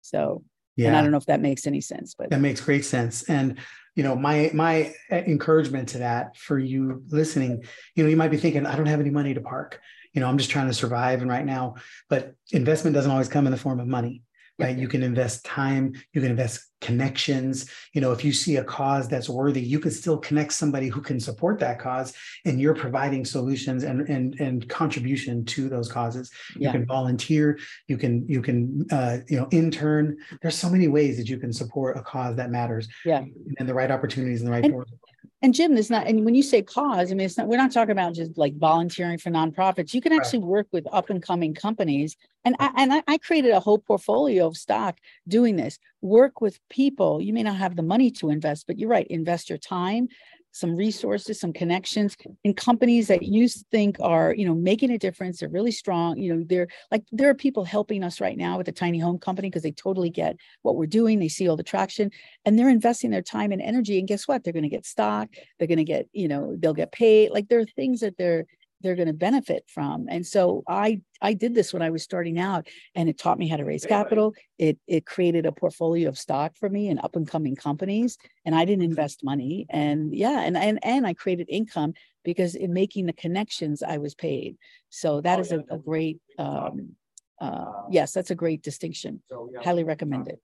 So, 0.02 0.44
yeah. 0.76 0.88
and 0.88 0.96
I 0.96 1.02
don't 1.02 1.10
know 1.10 1.18
if 1.18 1.26
that 1.26 1.40
makes 1.40 1.66
any 1.66 1.80
sense, 1.80 2.14
but 2.14 2.30
that 2.30 2.40
makes 2.40 2.60
great 2.60 2.84
sense. 2.84 3.22
And 3.24 3.58
you 3.96 4.02
know 4.02 4.14
my 4.14 4.50
my 4.54 4.94
uh, 5.10 5.16
encouragement 5.16 5.90
to 5.90 5.98
that 5.98 6.36
for 6.36 6.58
you 6.58 7.02
listening 7.08 7.62
you 7.94 8.02
know 8.02 8.08
you 8.08 8.16
might 8.16 8.30
be 8.30 8.36
thinking 8.36 8.64
i 8.64 8.76
don't 8.76 8.86
have 8.86 9.00
any 9.00 9.10
money 9.10 9.34
to 9.34 9.40
park 9.40 9.80
you 10.12 10.20
know 10.20 10.28
i'm 10.28 10.38
just 10.38 10.50
trying 10.50 10.68
to 10.68 10.74
survive 10.74 11.20
and 11.20 11.30
right 11.30 11.44
now 11.44 11.74
but 12.08 12.34
investment 12.52 12.94
doesn't 12.94 13.10
always 13.10 13.28
come 13.28 13.46
in 13.46 13.52
the 13.52 13.58
form 13.58 13.80
of 13.80 13.86
money 13.86 14.22
right? 14.60 14.76
You 14.76 14.88
can 14.88 15.02
invest 15.02 15.44
time 15.44 15.94
you 16.12 16.20
can 16.20 16.30
invest 16.30 16.66
connections. 16.80 17.70
You 17.92 18.00
know 18.00 18.12
if 18.12 18.24
you 18.24 18.32
see 18.32 18.56
a 18.56 18.64
cause 18.64 19.08
that's 19.08 19.28
worthy 19.28 19.60
you 19.60 19.80
can 19.80 19.90
still 19.90 20.18
connect 20.18 20.52
somebody 20.52 20.88
who 20.88 21.00
can 21.00 21.20
support 21.20 21.58
that 21.60 21.78
cause 21.78 22.14
and 22.44 22.60
you're 22.60 22.74
providing 22.74 23.24
solutions 23.24 23.84
and 23.84 24.08
and, 24.08 24.38
and 24.40 24.68
contribution 24.68 25.44
to 25.46 25.68
those 25.68 25.90
causes. 25.90 26.30
Yeah. 26.56 26.68
you 26.68 26.72
can 26.72 26.86
volunteer 26.86 27.58
you 27.88 27.96
can 27.96 28.26
you 28.28 28.42
can 28.42 28.86
uh, 28.90 29.18
you 29.28 29.36
know 29.38 29.48
intern. 29.50 30.16
There's 30.42 30.56
so 30.56 30.70
many 30.70 30.88
ways 30.88 31.16
that 31.18 31.28
you 31.28 31.38
can 31.38 31.52
support 31.52 31.96
a 31.96 32.02
cause 32.02 32.36
that 32.36 32.50
matters. 32.50 32.88
Yeah. 33.04 33.24
And 33.58 33.68
the 33.68 33.74
right 33.74 33.90
opportunities 33.90 34.40
and 34.40 34.48
the 34.48 34.52
right 34.52 34.64
and, 34.64 34.72
doors 34.72 34.88
and 35.42 35.54
Jim, 35.54 35.76
it's 35.76 35.90
not, 35.90 36.06
and 36.06 36.24
when 36.24 36.34
you 36.34 36.42
say 36.42 36.62
cause, 36.62 37.10
I 37.10 37.14
mean, 37.14 37.24
it's 37.24 37.38
not, 37.38 37.46
we're 37.46 37.56
not 37.56 37.72
talking 37.72 37.92
about 37.92 38.14
just 38.14 38.36
like 38.36 38.56
volunteering 38.56 39.18
for 39.18 39.30
nonprofits. 39.30 39.94
You 39.94 40.00
can 40.00 40.12
actually 40.12 40.40
work 40.40 40.66
with 40.70 40.86
up 40.92 41.08
and 41.08 41.22
coming 41.22 41.54
companies. 41.54 42.16
And 42.44 42.56
I, 42.58 42.70
and 42.76 42.92
I, 42.92 43.02
I 43.06 43.18
created 43.18 43.52
a 43.52 43.60
whole 43.60 43.78
portfolio 43.78 44.46
of 44.46 44.56
stock 44.56 44.98
doing 45.28 45.56
this. 45.56 45.78
Work 46.02 46.40
with 46.40 46.58
people. 46.68 47.20
You 47.22 47.32
may 47.32 47.42
not 47.42 47.56
have 47.56 47.76
the 47.76 47.82
money 47.82 48.10
to 48.12 48.30
invest, 48.30 48.66
but 48.66 48.78
you're 48.78 48.88
right. 48.90 49.06
Invest 49.06 49.48
your 49.48 49.58
time, 49.58 50.08
some 50.52 50.74
resources, 50.74 51.40
some 51.40 51.52
connections 51.52 52.16
and 52.44 52.56
companies 52.56 53.08
that 53.08 53.22
you 53.22 53.48
think 53.48 53.96
are, 54.00 54.34
you 54.34 54.44
know, 54.44 54.54
making 54.54 54.90
a 54.90 54.98
difference. 54.98 55.40
They're 55.40 55.48
really 55.48 55.70
strong. 55.70 56.18
You 56.18 56.34
know, 56.34 56.44
they're 56.46 56.68
like 56.90 57.04
there 57.12 57.30
are 57.30 57.34
people 57.34 57.64
helping 57.64 58.02
us 58.02 58.20
right 58.20 58.36
now 58.36 58.56
with 58.56 58.66
the 58.66 58.72
tiny 58.72 58.98
home 58.98 59.18
company 59.18 59.48
because 59.48 59.62
they 59.62 59.72
totally 59.72 60.10
get 60.10 60.36
what 60.62 60.76
we're 60.76 60.86
doing. 60.86 61.18
They 61.18 61.28
see 61.28 61.48
all 61.48 61.56
the 61.56 61.62
traction 61.62 62.10
and 62.44 62.58
they're 62.58 62.68
investing 62.68 63.10
their 63.10 63.22
time 63.22 63.52
and 63.52 63.62
energy. 63.62 63.98
And 63.98 64.08
guess 64.08 64.26
what? 64.26 64.42
They're 64.42 64.52
going 64.52 64.64
to 64.64 64.68
get 64.68 64.86
stock. 64.86 65.28
They're 65.58 65.68
going 65.68 65.78
to 65.78 65.84
get, 65.84 66.08
you 66.12 66.28
know, 66.28 66.56
they'll 66.58 66.74
get 66.74 66.92
paid. 66.92 67.30
Like 67.30 67.48
there 67.48 67.60
are 67.60 67.64
things 67.64 68.00
that 68.00 68.16
they're 68.16 68.46
they're 68.80 68.96
going 68.96 69.08
to 69.08 69.14
benefit 69.14 69.64
from. 69.68 70.06
And 70.08 70.26
so 70.26 70.62
I 70.68 71.00
I 71.22 71.34
did 71.34 71.54
this 71.54 71.72
when 71.72 71.82
I 71.82 71.90
was 71.90 72.02
starting 72.02 72.38
out 72.38 72.66
and 72.94 73.08
it 73.08 73.18
taught 73.18 73.38
me 73.38 73.48
how 73.48 73.56
to 73.56 73.64
raise 73.64 73.84
capital. 73.84 74.34
It 74.58 74.78
it 74.86 75.06
created 75.06 75.46
a 75.46 75.52
portfolio 75.52 76.08
of 76.08 76.18
stock 76.18 76.56
for 76.56 76.68
me 76.68 76.88
and 76.88 77.00
up 77.00 77.16
and 77.16 77.28
coming 77.28 77.56
companies 77.56 78.18
and 78.44 78.54
I 78.54 78.64
didn't 78.64 78.84
invest 78.84 79.24
money 79.24 79.66
and 79.70 80.14
yeah 80.14 80.40
and 80.40 80.56
and 80.56 80.78
and 80.82 81.06
I 81.06 81.14
created 81.14 81.46
income 81.50 81.94
because 82.24 82.54
in 82.54 82.72
making 82.72 83.06
the 83.06 83.12
connections 83.12 83.82
I 83.82 83.98
was 83.98 84.14
paid. 84.14 84.56
So 84.88 85.20
that 85.20 85.38
oh, 85.38 85.42
is 85.42 85.52
a, 85.52 85.64
a 85.70 85.78
great 85.78 86.20
um, 86.38 86.96
uh, 87.40 87.84
yes, 87.90 88.12
that's 88.12 88.30
a 88.30 88.34
great 88.34 88.62
distinction. 88.62 89.22
so 89.28 89.50
Highly 89.62 89.84
recommend 89.84 90.28
it. 90.28 90.40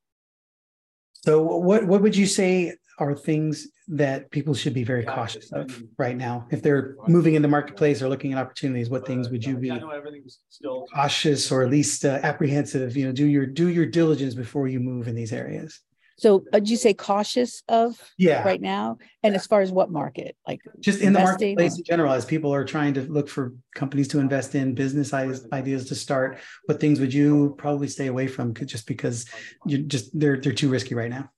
So 1.26 1.42
what 1.42 1.84
what 1.88 2.02
would 2.02 2.16
you 2.16 2.24
say 2.24 2.74
are 3.00 3.12
things 3.12 3.66
that 3.88 4.30
people 4.30 4.54
should 4.54 4.72
be 4.72 4.84
very 4.84 5.04
cautious 5.04 5.50
of 5.50 5.82
right 5.98 6.16
now? 6.16 6.46
If 6.52 6.62
they're 6.62 6.94
moving 7.08 7.34
in 7.34 7.42
the 7.42 7.48
marketplace 7.48 8.00
or 8.00 8.08
looking 8.08 8.32
at 8.32 8.38
opportunities 8.38 8.90
what 8.90 9.04
things 9.04 9.28
would 9.28 9.44
you 9.44 9.56
be 9.56 9.72
cautious 10.94 11.50
or 11.50 11.64
at 11.64 11.70
least 11.70 12.04
uh, 12.04 12.20
apprehensive 12.22 12.96
you 12.96 13.06
know 13.06 13.12
do 13.12 13.26
your 13.26 13.44
do 13.44 13.68
your 13.68 13.86
diligence 13.86 14.34
before 14.34 14.68
you 14.68 14.78
move 14.78 15.08
in 15.08 15.16
these 15.16 15.32
areas 15.32 15.80
so 16.18 16.44
uh, 16.52 16.58
did 16.58 16.68
you 16.68 16.76
say 16.76 16.94
cautious 16.94 17.62
of 17.68 18.00
yeah 18.18 18.42
right 18.44 18.60
now 18.60 18.98
and 19.22 19.32
yeah. 19.32 19.38
as 19.38 19.46
far 19.46 19.60
as 19.60 19.70
what 19.70 19.90
market 19.90 20.36
like 20.46 20.60
just 20.80 21.00
in 21.00 21.12
the 21.12 21.18
marketplace 21.20 21.74
or? 21.74 21.78
in 21.78 21.84
general 21.84 22.12
as 22.12 22.24
people 22.24 22.52
are 22.52 22.64
trying 22.64 22.94
to 22.94 23.02
look 23.02 23.28
for 23.28 23.54
companies 23.74 24.08
to 24.08 24.18
invest 24.18 24.54
in 24.54 24.74
business 24.74 25.12
ideas 25.12 25.88
to 25.88 25.94
start 25.94 26.38
what 26.66 26.80
things 26.80 27.00
would 27.00 27.12
you 27.12 27.54
probably 27.58 27.88
stay 27.88 28.06
away 28.06 28.26
from 28.26 28.54
just 28.54 28.86
because 28.86 29.26
you 29.66 29.78
just 29.78 30.18
they're 30.18 30.40
they're 30.40 30.52
too 30.52 30.68
risky 30.68 30.94
right 30.94 31.10
now 31.10 31.30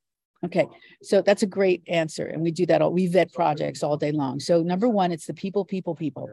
Okay, 0.45 0.67
so 1.03 1.21
that's 1.21 1.43
a 1.43 1.47
great 1.47 1.83
answer. 1.89 2.27
And 2.27 2.43
we 2.43 2.53
do 2.53 2.65
that 2.67 2.81
all, 2.81 2.93
we 2.93 3.09
vet 3.09 3.33
projects 3.33 3.83
all 3.83 3.97
day 3.97 4.13
long. 4.13 4.39
So, 4.39 4.63
number 4.63 4.89
one, 4.89 5.11
it's 5.11 5.27
the 5.27 5.35
people, 5.35 5.65
people, 5.65 5.95
people. 5.95 6.31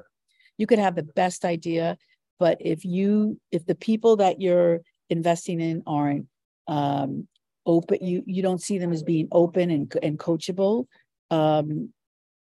You 0.57 0.67
could 0.67 0.79
have 0.79 0.95
the 0.95 1.03
best 1.03 1.43
idea, 1.43 1.97
but 2.39 2.57
if 2.61 2.85
you, 2.85 3.39
if 3.51 3.65
the 3.65 3.75
people 3.75 4.17
that 4.17 4.39
you're 4.39 4.81
investing 5.09 5.59
in 5.59 5.81
aren't 5.87 6.27
um, 6.67 7.27
open, 7.65 7.97
you, 8.01 8.23
you 8.25 8.41
don't 8.41 8.61
see 8.61 8.77
them 8.77 8.91
as 8.91 9.03
being 9.03 9.27
open 9.31 9.71
and, 9.71 9.93
and 10.01 10.19
coachable. 10.19 10.85
Um, 11.31 11.89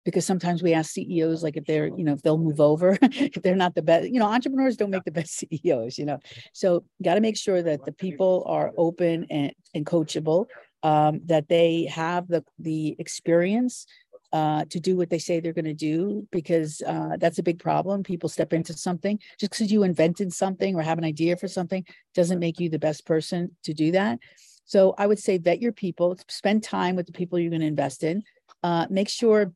because 0.04 0.24
sometimes 0.24 0.62
we 0.62 0.72
ask 0.72 0.92
CEOs 0.92 1.42
like 1.42 1.56
if 1.56 1.64
they're, 1.64 1.88
you 1.88 2.04
know, 2.04 2.12
if 2.12 2.22
they'll 2.22 2.38
move 2.38 2.60
over, 2.60 2.96
if 3.02 3.42
they're 3.42 3.56
not 3.56 3.74
the 3.74 3.82
best, 3.82 4.08
you 4.08 4.20
know, 4.20 4.26
entrepreneurs 4.26 4.76
don't 4.76 4.90
make 4.90 5.02
the 5.02 5.10
best 5.10 5.44
CEOs, 5.50 5.98
you 5.98 6.06
know. 6.06 6.18
So 6.52 6.84
got 7.02 7.16
to 7.16 7.20
make 7.20 7.36
sure 7.36 7.60
that 7.60 7.84
the 7.84 7.92
people 7.92 8.44
are 8.46 8.72
open 8.76 9.26
and, 9.30 9.52
and 9.74 9.84
coachable 9.84 10.46
um, 10.84 11.20
that 11.26 11.48
they 11.48 11.86
have 11.86 12.28
the 12.28 12.44
the 12.60 12.94
experience 13.00 13.86
uh, 14.32 14.64
to 14.70 14.78
do 14.78 14.96
what 14.96 15.10
they 15.10 15.18
say 15.18 15.40
they're 15.40 15.52
going 15.52 15.64
to 15.64 15.74
do 15.74 16.26
because 16.30 16.82
uh, 16.86 17.16
that's 17.18 17.38
a 17.38 17.42
big 17.42 17.58
problem. 17.58 18.02
People 18.02 18.28
step 18.28 18.52
into 18.52 18.72
something 18.74 19.18
just 19.40 19.52
because 19.52 19.72
you 19.72 19.82
invented 19.82 20.32
something 20.32 20.74
or 20.74 20.82
have 20.82 20.98
an 20.98 21.04
idea 21.04 21.36
for 21.36 21.48
something 21.48 21.84
doesn't 22.14 22.38
make 22.38 22.60
you 22.60 22.68
the 22.68 22.78
best 22.78 23.06
person 23.06 23.50
to 23.64 23.72
do 23.72 23.92
that. 23.92 24.18
So 24.66 24.94
I 24.98 25.06
would 25.06 25.18
say 25.18 25.38
vet 25.38 25.62
your 25.62 25.72
people, 25.72 26.16
spend 26.28 26.62
time 26.62 26.96
with 26.96 27.06
the 27.06 27.12
people 27.12 27.38
you're 27.38 27.50
going 27.50 27.60
to 27.60 27.66
invest 27.66 28.04
in. 28.04 28.22
Uh, 28.62 28.86
make 28.90 29.08
sure 29.08 29.52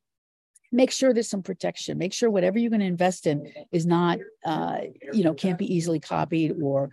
make 0.73 0.93
sure 0.93 1.13
there's 1.13 1.29
some 1.29 1.43
protection. 1.43 1.99
Make 1.99 2.13
sure 2.13 2.31
whatever 2.31 2.59
you're 2.59 2.71
going 2.71 2.81
to 2.81 2.87
invest 2.87 3.27
in 3.27 3.53
is 3.73 3.87
not 3.87 4.19
uh, 4.45 4.79
you 5.13 5.25
know 5.25 5.35
can't 5.35 5.59
be 5.59 5.75
easily 5.75 6.01
copied 6.01 6.55
or 6.63 6.91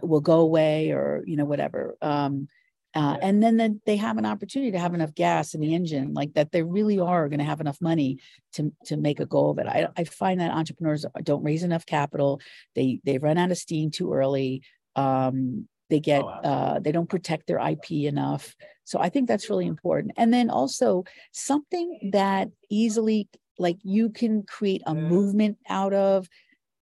will 0.00 0.20
go 0.20 0.40
away 0.40 0.92
or 0.92 1.22
you 1.26 1.36
know 1.36 1.44
whatever. 1.44 1.96
Um, 2.00 2.48
uh, 2.94 3.18
and 3.20 3.42
then, 3.42 3.58
then 3.58 3.78
they 3.84 3.96
have 3.96 4.16
an 4.16 4.24
opportunity 4.24 4.72
to 4.72 4.78
have 4.78 4.94
enough 4.94 5.14
gas 5.14 5.52
in 5.52 5.60
the 5.60 5.74
engine, 5.74 6.14
like 6.14 6.32
that 6.32 6.50
they 6.50 6.62
really 6.62 6.98
are 6.98 7.28
going 7.28 7.40
to 7.40 7.44
have 7.44 7.60
enough 7.60 7.78
money 7.78 8.18
to, 8.54 8.72
to 8.86 8.96
make 8.96 9.20
a 9.20 9.26
go 9.26 9.50
of 9.50 9.58
it. 9.58 9.66
I, 9.66 9.88
I 9.98 10.04
find 10.04 10.40
that 10.40 10.50
entrepreneurs 10.50 11.04
don't 11.22 11.44
raise 11.44 11.62
enough 11.62 11.84
capital. 11.84 12.40
They 12.74 13.00
they 13.04 13.18
run 13.18 13.36
out 13.36 13.50
of 13.50 13.58
steam 13.58 13.90
too 13.90 14.14
early. 14.14 14.62
Um, 14.94 15.68
they 15.88 16.00
get 16.00 16.22
oh, 16.22 16.28
uh, 16.28 16.78
they 16.80 16.92
don't 16.92 17.08
protect 17.08 17.46
their 17.46 17.58
IP 17.58 17.92
enough. 17.92 18.54
So 18.84 18.98
I 19.00 19.08
think 19.08 19.28
that's 19.28 19.50
really 19.50 19.66
important. 19.66 20.12
And 20.16 20.32
then 20.32 20.50
also 20.50 21.04
something 21.32 22.10
that 22.12 22.48
easily 22.70 23.28
like 23.58 23.78
you 23.82 24.10
can 24.10 24.42
create 24.42 24.82
a 24.86 24.94
movement 24.94 25.58
out 25.68 25.92
of, 25.92 26.28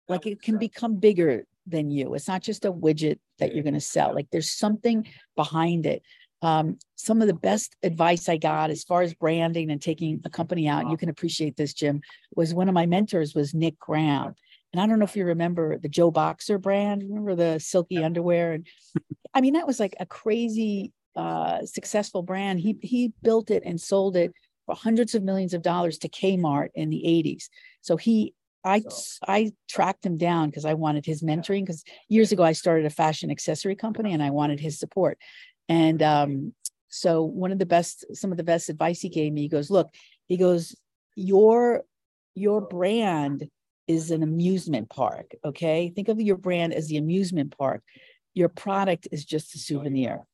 like 0.08 0.26
it 0.26 0.40
can 0.40 0.58
become 0.58 0.96
bigger 0.96 1.44
than 1.66 1.90
you. 1.90 2.14
It's 2.14 2.28
not 2.28 2.42
just 2.42 2.64
a 2.64 2.72
widget 2.72 3.18
that 3.38 3.54
you're 3.54 3.64
going 3.64 3.74
to 3.74 3.80
sell. 3.80 4.14
Like 4.14 4.28
there's 4.30 4.50
something 4.50 5.06
behind 5.36 5.84
it. 5.86 6.02
um, 6.42 6.78
some 6.96 7.20
of 7.22 7.28
the 7.28 7.34
best 7.34 7.76
advice 7.82 8.28
I 8.28 8.36
got 8.36 8.70
as 8.70 8.84
far 8.84 9.02
as 9.02 9.14
branding 9.14 9.70
and 9.70 9.80
taking 9.80 10.20
a 10.24 10.30
company 10.30 10.68
out, 10.68 10.90
you 10.90 10.96
can 10.96 11.08
appreciate 11.08 11.56
this, 11.56 11.74
Jim, 11.74 12.00
was 12.34 12.54
one 12.54 12.68
of 12.68 12.74
my 12.74 12.86
mentors 12.86 13.34
was 13.34 13.54
Nick 13.54 13.78
Graham. 13.78 14.34
And 14.76 14.82
I 14.82 14.86
don't 14.86 14.98
know 14.98 15.06
if 15.06 15.16
you 15.16 15.24
remember 15.24 15.78
the 15.78 15.88
Joe 15.88 16.10
Boxer 16.10 16.58
brand, 16.58 17.02
remember 17.02 17.34
the 17.34 17.58
silky 17.58 18.04
underwear? 18.04 18.52
And 18.52 18.66
I 19.34 19.40
mean, 19.40 19.54
that 19.54 19.66
was 19.66 19.80
like 19.80 19.96
a 19.98 20.04
crazy 20.04 20.92
uh, 21.16 21.64
successful 21.64 22.22
brand. 22.22 22.60
He 22.60 22.76
he 22.82 23.14
built 23.22 23.50
it 23.50 23.62
and 23.64 23.80
sold 23.80 24.16
it 24.16 24.34
for 24.66 24.74
hundreds 24.74 25.14
of 25.14 25.22
millions 25.22 25.54
of 25.54 25.62
dollars 25.62 25.96
to 26.00 26.10
Kmart 26.10 26.68
in 26.74 26.90
the 26.90 27.02
80s. 27.06 27.44
So 27.80 27.96
he 27.96 28.34
I 28.64 28.82
I 29.26 29.52
tracked 29.66 30.04
him 30.04 30.18
down 30.18 30.50
because 30.50 30.66
I 30.66 30.74
wanted 30.74 31.06
his 31.06 31.22
mentoring 31.22 31.64
because 31.64 31.82
years 32.10 32.30
ago 32.30 32.42
I 32.42 32.52
started 32.52 32.84
a 32.84 32.90
fashion 32.90 33.30
accessory 33.30 33.76
company 33.76 34.12
and 34.12 34.22
I 34.22 34.28
wanted 34.28 34.60
his 34.60 34.78
support. 34.78 35.16
And 35.70 36.02
um, 36.02 36.52
so 36.88 37.22
one 37.22 37.50
of 37.50 37.58
the 37.58 37.64
best, 37.64 38.04
some 38.14 38.30
of 38.30 38.36
the 38.36 38.44
best 38.44 38.68
advice 38.68 39.00
he 39.00 39.08
gave 39.08 39.32
me, 39.32 39.40
he 39.40 39.48
goes, 39.48 39.70
look, 39.70 39.88
he 40.26 40.36
goes, 40.36 40.76
your 41.14 41.84
your 42.34 42.60
brand 42.60 43.48
is 43.88 44.10
an 44.10 44.22
amusement 44.22 44.88
park. 44.90 45.32
Okay. 45.44 45.92
Think 45.94 46.08
of 46.08 46.20
your 46.20 46.36
brand 46.36 46.74
as 46.74 46.88
the 46.88 46.96
amusement 46.96 47.56
park. 47.56 47.82
Your 48.34 48.48
product 48.48 49.08
is 49.12 49.24
just 49.24 49.54
a 49.54 49.58
souvenir. 49.58 50.26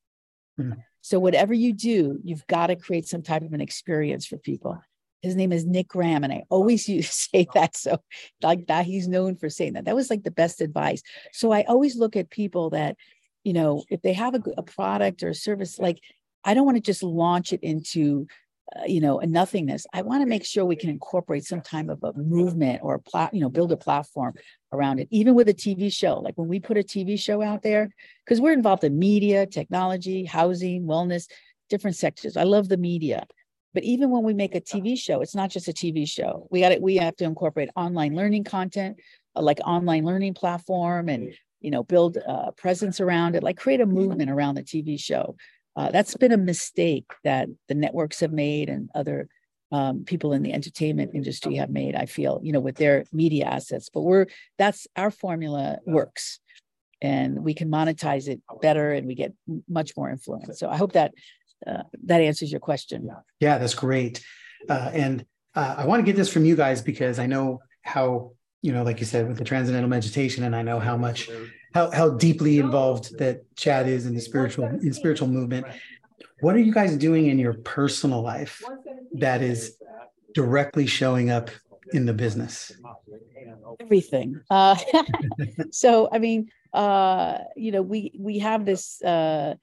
Mm-hmm. 0.59 0.81
So 1.03 1.19
whatever 1.19 1.53
you 1.53 1.73
do, 1.73 2.19
you've 2.23 2.47
got 2.47 2.69
to 2.69 2.77
create 2.77 3.07
some 3.07 3.23
type 3.23 3.43
of 3.43 3.53
an 3.53 3.61
experience 3.61 4.27
for 4.27 4.39
people. 4.39 4.81
His 5.21 5.37
name 5.37 5.53
is 5.53 5.65
Nick 5.65 5.89
Graham, 5.89 6.25
and 6.25 6.33
I 6.33 6.45
always 6.49 6.89
used 6.89 7.09
to 7.09 7.15
say 7.15 7.47
that. 7.55 7.77
So 7.77 7.99
like 8.43 8.67
that, 8.67 8.87
he's 8.87 9.09
known 9.09 9.37
for 9.37 9.49
saying 9.49 9.75
that. 9.75 9.85
That 9.85 9.97
was 9.97 10.11
like 10.11 10.23
the 10.23 10.31
best 10.31 10.61
advice. 10.61 11.03
So 11.33 11.53
I 11.53 11.63
always 11.63 11.97
look 11.97 12.17
at 12.17 12.31
people 12.31 12.71
that, 12.71 12.97
you 13.45 13.53
know, 13.53 13.85
if 13.89 14.03
they 14.03 14.13
have 14.13 14.35
a, 14.35 14.43
a 14.57 14.63
product 14.63 15.23
or 15.23 15.31
a 15.31 15.35
service, 15.35 15.79
like 15.79 16.01
I 16.45 16.55
don't 16.55 16.67
want 16.67 16.77
to 16.77 16.83
just 16.83 17.03
launch 17.03 17.53
it 17.53 17.61
into 17.63 18.27
uh, 18.75 18.85
you 18.87 19.01
know, 19.01 19.21
a 19.21 19.27
nothingness. 19.27 19.87
I 19.93 20.03
want 20.03 20.23
to 20.23 20.29
make 20.29 20.45
sure 20.45 20.65
we 20.65 20.77
can 20.77 20.91
incorporate 20.91 21.45
some 21.45 21.61
type 21.61 21.89
of 21.89 22.03
a 22.03 22.13
movement 22.19 22.81
or 22.83 22.95
a 22.95 22.99
plat, 22.99 23.35
you 23.35 23.41
know, 23.41 23.49
build 23.49 23.73
a 23.73 23.77
platform 23.77 24.35
around 24.73 24.99
it, 24.99 25.09
even 25.11 25.35
with 25.35 25.49
a 25.49 25.55
TV 25.55 25.93
show. 25.93 26.21
Like 26.21 26.35
when 26.37 26.49
we 26.49 26.61
put 26.61 26.79
a 26.79 26.83
TV 26.83 27.19
show 27.19 27.43
out 27.43 27.63
there, 27.63 27.91
because 28.25 28.41
we're 28.41 28.53
involved 28.53 28.85
in 28.85 28.99
media, 28.99 29.47
technology, 29.47 30.25
housing, 30.25 30.85
wellness, 30.85 31.29
different 31.69 31.97
sectors. 31.97 32.37
I 32.37 32.45
love 32.45 32.69
the 32.69 32.77
media. 32.77 33.27
But 33.75 33.85
even 33.85 34.11
when 34.11 34.23
we 34.23 34.35
make 34.35 34.55
a 34.55 34.61
TV 34.61 34.99
show, 34.99 35.21
it's 35.21 35.35
not 35.35 35.51
just 35.51 35.69
a 35.69 35.73
TV 35.73 36.09
show. 36.09 36.47
We 36.51 36.61
got 36.61 36.73
it. 36.73 36.83
We 36.83 36.97
have 36.97 37.17
to 37.17 37.25
incorporate 37.25 37.71
online 37.77 38.15
learning 38.15 38.45
content, 38.45 38.99
uh, 39.35 39.43
like 39.43 39.61
online 39.65 40.05
learning 40.05 40.35
platform, 40.35 41.09
and 41.09 41.35
you 41.61 41.71
know, 41.71 41.83
build 41.83 42.17
a 42.17 42.53
presence 42.53 43.01
around 43.01 43.37
it. 43.37 43.43
Like 43.43 43.57
create 43.57 43.81
a 43.81 43.87
movement 43.87 44.31
around 44.31 44.57
the 44.57 44.63
TV 44.63 45.01
show. 45.01 45.37
Uh, 45.75 45.91
that's 45.91 46.17
been 46.17 46.33
a 46.33 46.37
mistake 46.37 47.11
that 47.25 47.49
the 47.69 47.75
networks 47.75 48.21
have 48.21 48.33
made 48.33 48.69
and 48.69 48.91
other 48.95 49.29
um, 49.73 50.05
people 50.05 50.35
in 50.35 50.43
the 50.43 50.53
entertainment 50.53 51.13
industry 51.15 51.55
have 51.57 51.71
made. 51.71 51.97
I 51.97 52.07
feel, 52.07 52.41
you 52.43 52.53
know, 52.53 52.61
with 52.61 52.77
their 52.77 53.05
media 53.13 53.47
assets. 53.47 53.89
But 53.93 54.03
we're 54.03 54.27
that's 54.59 54.87
our 54.97 55.11
formula 55.11 55.79
works, 55.87 56.41
and 57.01 57.43
we 57.43 57.55
can 57.55 57.71
monetize 57.71 58.29
it 58.29 58.41
better, 58.61 58.93
and 58.93 59.07
we 59.07 59.15
get 59.15 59.33
much 59.69 59.97
more 59.97 60.11
influence. 60.11 60.59
So 60.59 60.69
I 60.69 60.77
hope 60.77 60.93
that 60.93 61.13
uh, 61.67 61.85
that 62.05 62.21
answers 62.21 62.51
your 62.51 62.61
question. 62.61 63.11
Yeah, 63.41 63.57
that's 63.59 63.75
great. 63.75 64.23
Uh, 64.69 64.91
and 64.93 65.25
uh, 65.55 65.77
I 65.79 65.87
want 65.87 66.01
to 66.01 66.05
get 66.05 66.17
this 66.17 66.29
from 66.29 66.45
you 66.45 66.55
guys 66.55 66.83
because 66.83 67.19
I 67.19 67.27
know 67.27 67.61
how 67.81 68.33
you 68.61 68.73
know, 68.73 68.85
like 68.85 69.01
you 69.01 69.07
said, 69.07 69.27
with 69.27 69.39
the 69.39 69.45
transcendental 69.45 69.91
meditation, 69.91 70.45
and 70.45 70.55
I 70.55 70.63
know 70.63 70.79
how 70.79 70.97
much 70.97 71.31
how 71.75 71.91
how 71.91 72.11
deeply 72.11 72.59
involved 72.59 73.19
that 73.19 73.45
Chad 73.57 73.89
is 73.89 74.07
in 74.07 74.15
the 74.15 74.21
spiritual 74.21 74.67
in 74.67 74.93
spiritual 74.93 75.29
movement. 75.29 75.67
What 76.41 76.55
are 76.55 76.61
you 76.61 76.73
guys 76.73 76.97
doing 76.97 77.27
in 77.27 77.39
your 77.39 77.55
personal 77.55 78.23
life 78.23 78.63
that 79.15 79.43
is 79.43 79.77
directly 80.35 80.87
showing 80.87 81.31
up 81.31 81.51
in 81.93 82.07
the 82.07 82.13
business? 82.13 82.73
Everything. 83.81 84.41
Uh, 84.51 84.77
so 85.71 86.09
I 86.13 86.19
mean, 86.19 86.51
uh, 86.73 87.39
you 87.57 87.73
know, 87.73 87.83
we 87.83 88.13
we 88.19 88.39
have 88.39 88.65
this 88.65 89.01
uh 89.03 89.55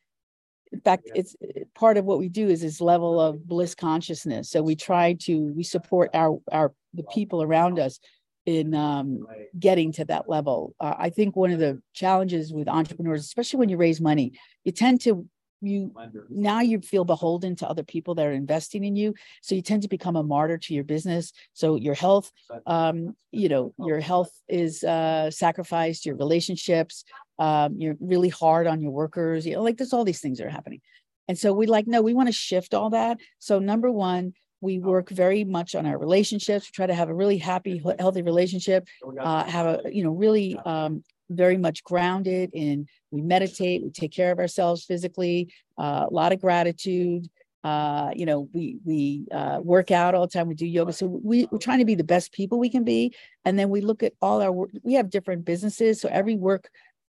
in 0.71 0.81
fact 0.81 1.09
it's 1.15 1.35
part 1.73 1.97
of 1.97 2.05
what 2.05 2.19
we 2.19 2.29
do 2.29 2.47
is 2.47 2.61
this 2.61 2.79
level 2.79 3.19
of 3.19 3.47
bliss 3.47 3.73
consciousness 3.73 4.51
so 4.51 4.61
we 4.61 4.75
try 4.75 5.13
to 5.13 5.51
we 5.55 5.63
support 5.63 6.11
our 6.13 6.39
our 6.51 6.73
the 6.93 7.01
people 7.11 7.41
around 7.41 7.79
us 7.79 7.99
in 8.49 8.73
um, 8.73 9.27
getting 9.59 9.91
to 9.91 10.05
that 10.05 10.27
level. 10.27 10.73
Uh, 10.79 10.95
I 10.97 11.11
think 11.11 11.35
one 11.35 11.51
of 11.51 11.59
the 11.59 11.79
challenges 11.93 12.51
with 12.51 12.67
entrepreneurs, 12.67 13.21
especially 13.21 13.59
when 13.59 13.69
you 13.69 13.77
raise 13.77 14.01
money, 14.01 14.33
you 14.63 14.71
tend 14.71 15.01
to 15.01 15.27
you 15.61 15.93
now 16.29 16.61
you 16.61 16.79
feel 16.79 17.03
beholden 17.03 17.53
to 17.53 17.67
other 17.67 17.83
people 17.83 18.15
that 18.15 18.25
are 18.25 18.31
investing 18.31 18.85
in 18.85 18.95
you 18.95 19.13
so 19.41 19.55
you 19.55 19.61
tend 19.61 19.81
to 19.81 19.89
become 19.89 20.15
a 20.15 20.23
martyr 20.23 20.57
to 20.57 20.73
your 20.73 20.85
business. 20.85 21.33
So 21.53 21.75
your 21.75 21.95
health 21.95 22.31
um, 22.65 23.15
you 23.31 23.49
know 23.49 23.73
your 23.77 23.99
health 23.99 24.31
is 24.47 24.83
uh, 24.83 25.29
sacrificed 25.29 26.05
your 26.05 26.15
relationships 26.15 27.03
um, 27.39 27.75
you're 27.77 27.97
really 27.99 28.29
hard 28.29 28.67
on 28.67 28.81
your 28.81 28.91
workers 28.91 29.45
you 29.45 29.55
know 29.55 29.61
like 29.61 29.77
there's 29.77 29.93
all 29.93 30.05
these 30.05 30.21
things 30.21 30.37
that 30.37 30.47
are 30.47 30.57
happening. 30.59 30.81
And 31.27 31.37
so 31.37 31.51
we 31.51 31.67
like 31.67 31.87
no 31.87 32.01
we 32.01 32.13
want 32.13 32.29
to 32.29 32.33
shift 32.47 32.73
all 32.73 32.89
that. 32.91 33.17
So 33.37 33.59
number 33.59 33.91
one 33.91 34.33
we 34.61 34.79
work 34.79 35.09
very 35.09 35.43
much 35.43 35.75
on 35.75 35.85
our 35.85 35.97
relationships 35.97 36.67
we 36.67 36.71
try 36.73 36.87
to 36.87 36.93
have 36.93 37.09
a 37.09 37.13
really 37.13 37.37
happy 37.37 37.81
healthy 37.99 38.21
relationship 38.21 38.87
uh, 39.19 39.43
have 39.43 39.65
a 39.65 39.81
you 39.91 40.03
know 40.03 40.11
really 40.11 40.57
um, 40.65 41.03
very 41.29 41.57
much 41.57 41.83
grounded 41.83 42.49
in 42.53 42.87
we 43.11 43.21
meditate 43.21 43.83
we 43.83 43.89
take 43.89 44.11
care 44.11 44.31
of 44.31 44.39
ourselves 44.39 44.83
physically 44.83 45.53
uh, 45.77 46.05
a 46.09 46.13
lot 46.13 46.31
of 46.31 46.41
gratitude 46.41 47.29
uh, 47.63 48.09
you 48.15 48.25
know 48.25 48.47
we 48.53 48.77
we 48.85 49.25
uh, 49.31 49.59
work 49.61 49.91
out 49.91 50.15
all 50.15 50.25
the 50.25 50.31
time 50.31 50.47
we 50.47 50.55
do 50.55 50.65
yoga. 50.65 50.93
So 50.93 51.07
we, 51.07 51.47
we're 51.51 51.57
trying 51.57 51.79
to 51.79 51.85
be 51.85 51.95
the 51.95 52.05
best 52.05 52.31
people 52.31 52.57
we 52.57 52.69
can 52.69 52.83
be 52.83 53.13
and 53.43 53.59
then 53.59 53.69
we 53.69 53.81
look 53.81 54.01
at 54.01 54.13
all 54.21 54.41
our 54.41 54.51
work 54.51 54.69
we 54.83 54.93
have 54.93 55.09
different 55.09 55.45
businesses 55.45 55.99
so 55.99 56.09
every 56.09 56.35
work 56.35 56.69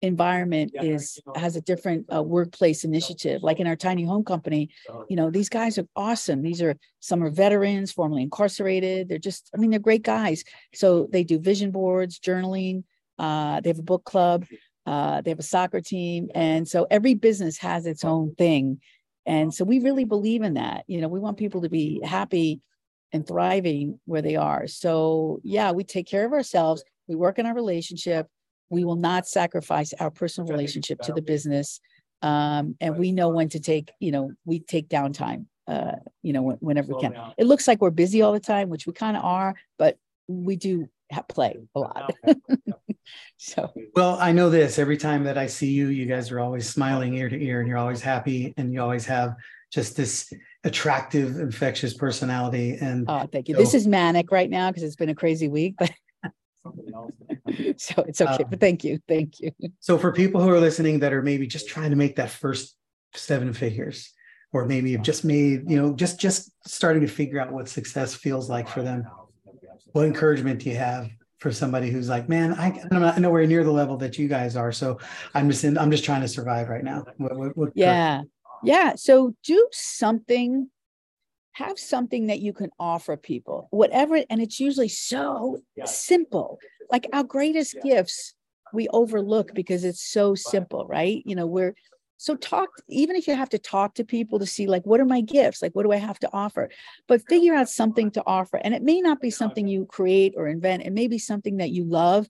environment 0.02 0.72
is 0.76 1.20
has 1.36 1.56
a 1.56 1.62
different 1.62 2.06
uh, 2.14 2.24
workplace 2.24 2.86
initiative 2.86 3.44
like 3.44 3.60
in 3.60 3.68
our 3.68 3.76
tiny 3.76 4.06
home 4.06 4.24
company 4.24 4.70
you 5.10 5.16
know 5.16 5.30
these 5.30 5.50
guys 5.50 5.78
are 5.78 5.88
awesome. 5.96 6.42
These 6.42 6.62
are 6.62 6.76
some 7.00 7.24
are 7.24 7.30
veterans 7.30 7.92
formerly 7.92 8.24
incarcerated. 8.24 9.10
They're 9.10 9.18
just 9.18 9.50
i 9.54 9.58
mean 9.58 9.72
they're 9.72 9.80
great 9.80 10.04
guys. 10.04 10.44
So 10.74 11.08
they 11.12 11.24
do 11.24 11.40
vision 11.40 11.72
boards 11.72 12.20
journaling 12.20 12.84
uh, 13.18 13.60
they 13.60 13.70
have 13.70 13.80
a 13.80 13.84
book 13.84 14.06
club 14.06 14.46
uh, 14.86 15.22
they 15.22 15.30
have 15.30 15.40
a 15.40 15.44
soccer 15.44 15.82
team. 15.82 16.30
And 16.34 16.68
so 16.68 16.88
every 16.90 17.14
business 17.14 17.58
has 17.60 17.86
its 17.86 18.04
own 18.04 18.34
thing. 18.36 18.80
And 19.26 19.54
so 19.54 19.64
we 19.66 19.80
really 19.80 20.06
believe 20.06 20.42
in 20.42 20.54
that. 20.56 20.86
You 20.88 21.02
know 21.02 21.10
we 21.10 21.20
want 21.20 21.38
people 21.38 21.62
to 21.62 21.70
be 21.70 22.02
happy 22.04 22.62
and 23.12 23.28
thriving 23.28 24.00
where 24.06 24.22
they 24.22 24.36
are. 24.36 24.68
So 24.68 25.42
yeah 25.44 25.72
we 25.72 25.84
take 25.84 26.08
care 26.08 26.26
of 26.26 26.34
ourselves. 26.34 26.84
We 27.08 27.16
work 27.16 27.40
in 27.40 27.46
our 27.46 27.56
relationship 27.56 28.28
we 28.70 28.84
will 28.84 28.96
not 28.96 29.28
sacrifice 29.28 29.94
our 30.00 30.12
personal 30.12 30.50
relationship 30.50 31.00
to 31.02 31.14
the 31.14 31.22
business. 31.22 31.80
Um, 32.22 32.76
and 32.82 32.98
we 32.98 33.12
know 33.12 33.30
when 33.30 33.50
to 33.50 33.60
take, 33.60 33.92
you 34.00 34.12
know, 34.12 34.32
we 34.46 34.60
take 34.60 34.90
downtime, 34.90 35.46
uh, 35.68 35.94
you 36.22 36.34
know, 36.34 36.58
whenever 36.60 36.94
we 36.94 37.02
can. 37.02 37.16
It 37.38 37.46
looks 37.46 37.68
like 37.68 37.82
we're 37.82 37.90
busy 37.92 38.22
all 38.22 38.34
the 38.34 38.40
time, 38.40 38.70
which 38.70 38.86
we 38.86 38.94
kind 38.94 39.18
of 39.18 39.24
are, 39.24 39.56
but 39.78 39.98
we 40.28 40.56
do 40.56 40.88
play 41.28 41.58
a 41.76 41.80
lot. 41.80 42.14
so, 43.38 43.74
well, 43.96 44.18
I 44.20 44.32
know 44.32 44.50
this 44.50 44.78
every 44.78 44.98
time 44.98 45.24
that 45.24 45.38
I 45.38 45.48
see 45.48 45.72
you, 45.72 45.88
you 45.88 46.06
guys 46.06 46.32
are 46.32 46.40
always 46.40 46.70
smiling 46.70 47.16
ear 47.16 47.30
to 47.30 47.44
ear 47.44 47.60
and 47.60 47.68
you're 47.68 47.78
always 47.78 48.02
happy 48.02 48.54
and 48.58 48.74
you 48.74 48.82
always 48.82 49.06
have 49.06 49.36
just 49.72 49.96
this 49.96 50.32
attractive, 50.64 51.40
infectious 51.40 51.94
personality. 51.94 52.78
And 52.80 53.06
oh, 53.08 53.28
thank 53.32 53.48
you. 53.48 53.56
So, 53.56 53.62
this 53.62 53.74
is 53.74 53.88
manic 53.88 54.32
right 54.32 54.50
now 54.50 54.70
because 54.70 54.84
it's 54.84 54.96
been 54.96 55.10
a 55.10 55.16
crazy 55.16 55.48
week, 55.48 55.76
but 55.80 55.92
so 57.78 58.04
it's 58.04 58.22
okay. 58.22 58.44
Um, 58.44 58.50
but 58.50 58.60
thank 58.60 58.84
you. 58.84 59.00
Thank 59.08 59.40
you. 59.40 59.52
So 59.80 59.98
for 59.98 60.12
people 60.12 60.42
who 60.42 60.50
are 60.50 60.60
listening 60.60 61.00
that 61.00 61.14
are 61.14 61.22
maybe 61.22 61.48
just 61.48 61.68
trying 61.68 61.92
to 61.92 61.96
make 61.96 62.18
that 62.18 62.30
first 62.30 62.76
seven 63.16 63.54
figures, 63.54 64.14
or 64.52 64.66
maybe 64.66 64.94
have 64.94 65.02
just 65.02 65.24
made, 65.24 65.70
you 65.70 65.78
know, 65.82 65.94
just 65.94 66.20
just 66.20 66.52
starting 66.66 67.02
to 67.02 67.08
figure 67.08 67.40
out 67.40 67.52
what 67.52 67.70
success 67.70 68.16
feels 68.16 68.50
like 68.50 68.68
for 68.68 68.82
them, 68.82 69.06
what 69.92 70.06
encouragement 70.06 70.60
do 70.60 70.70
you 70.70 70.76
have 70.76 71.10
for 71.40 71.52
somebody 71.52 71.90
who's 71.90 72.10
like, 72.10 72.28
man, 72.28 72.54
I, 72.54 72.82
I'm 72.92 73.02
not 73.02 73.18
nowhere 73.20 73.48
near 73.48 73.64
the 73.64 73.72
level 73.72 73.98
that 73.98 74.18
you 74.18 74.28
guys 74.28 74.56
are. 74.56 74.72
So 74.72 75.00
I'm 75.34 75.50
just 75.50 75.64
in, 75.64 75.78
I'm 75.78 75.92
just 75.92 76.04
trying 76.04 76.22
to 76.22 76.28
survive 76.28 76.68
right 76.68 76.84
now. 76.84 77.06
What, 77.18 77.38
what, 77.38 77.58
what 77.58 77.72
yeah. 77.76 78.24
Yeah. 78.64 78.96
So 78.96 79.34
do 79.44 79.68
something 79.72 80.70
have 81.60 81.78
something 81.78 82.28
that 82.28 82.40
you 82.40 82.54
can 82.54 82.70
offer 82.80 83.18
people, 83.18 83.68
whatever, 83.72 84.24
and 84.30 84.42
it's 84.42 84.60
usually 84.60 84.88
so 84.88 85.60
simple. 85.86 86.58
Like 86.90 87.06
our 87.14 87.24
greatest 87.24 87.76
gifts, 87.84 88.34
we 88.74 88.88
overlook 88.90 89.54
because 89.54 89.84
it's 89.84 90.02
so 90.02 90.36
simple, 90.36 90.88
right? 90.88 91.22
You 91.26 91.36
know, 91.36 91.46
we're 91.46 91.76
so 92.16 92.36
talk, 92.36 92.70
even 92.88 93.16
if 93.16 93.28
you 93.28 93.36
have 93.36 93.50
to 93.50 93.60
talk 93.60 93.96
to 93.96 94.04
people 94.04 94.40
to 94.40 94.46
see, 94.46 94.68
like, 94.68 94.86
what 94.86 95.00
are 95.00 95.06
my 95.06 95.22
gifts? 95.22 95.62
Like, 95.62 95.74
what 95.74 95.84
do 95.84 95.92
I 95.92 95.98
have 95.98 96.20
to 96.20 96.30
offer? 96.34 96.70
But 97.08 97.28
figure 97.28 97.54
out 97.54 97.70
something 97.70 98.10
to 98.12 98.24
offer. 98.26 98.58
And 98.58 98.74
it 98.74 98.82
may 98.82 99.02
not 99.02 99.22
be 99.22 99.30
something 99.30 99.68
you 99.68 99.86
create 99.86 100.34
or 100.38 100.48
invent, 100.48 100.84
it 100.84 100.94
may 100.94 101.08
be 101.08 101.20
something 101.20 101.58
that 101.58 101.72
you 101.72 101.84
love. 101.84 102.28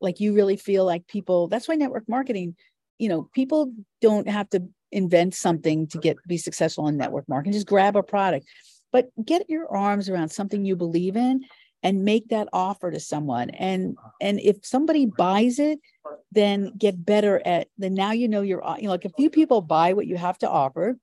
Like, 0.00 0.20
you 0.20 0.34
really 0.34 0.56
feel 0.56 0.86
like 0.86 1.06
people, 1.06 1.48
that's 1.48 1.68
why 1.68 1.74
network 1.74 2.08
marketing, 2.08 2.56
you 2.98 3.08
know, 3.10 3.28
people 3.34 3.72
don't 4.00 4.28
have 4.28 4.48
to 4.50 4.62
invent 4.92 5.34
something 5.34 5.86
to 5.88 5.98
get 5.98 6.16
be 6.26 6.36
successful 6.36 6.88
in 6.88 6.96
network 6.96 7.28
marketing. 7.28 7.52
Just 7.52 7.66
grab 7.66 7.96
a 7.96 8.02
product, 8.02 8.46
but 8.92 9.08
get 9.24 9.48
your 9.48 9.68
arms 9.74 10.08
around 10.08 10.30
something 10.30 10.64
you 10.64 10.76
believe 10.76 11.16
in 11.16 11.44
and 11.82 12.04
make 12.04 12.28
that 12.28 12.48
offer 12.52 12.90
to 12.90 13.00
someone. 13.00 13.50
And 13.50 13.96
and 14.20 14.40
if 14.40 14.64
somebody 14.64 15.06
buys 15.06 15.58
it, 15.58 15.80
then 16.32 16.72
get 16.76 17.04
better 17.04 17.40
at. 17.44 17.68
Then 17.78 17.94
now 17.94 18.12
you 18.12 18.28
know 18.28 18.42
you're 18.42 18.62
you 18.78 18.84
know 18.84 18.90
like 18.90 19.04
a 19.04 19.10
few 19.10 19.30
people 19.30 19.62
buy 19.62 19.92
what 19.92 20.06
you 20.06 20.16
have 20.16 20.38
to 20.38 20.48
offer, 20.48 20.98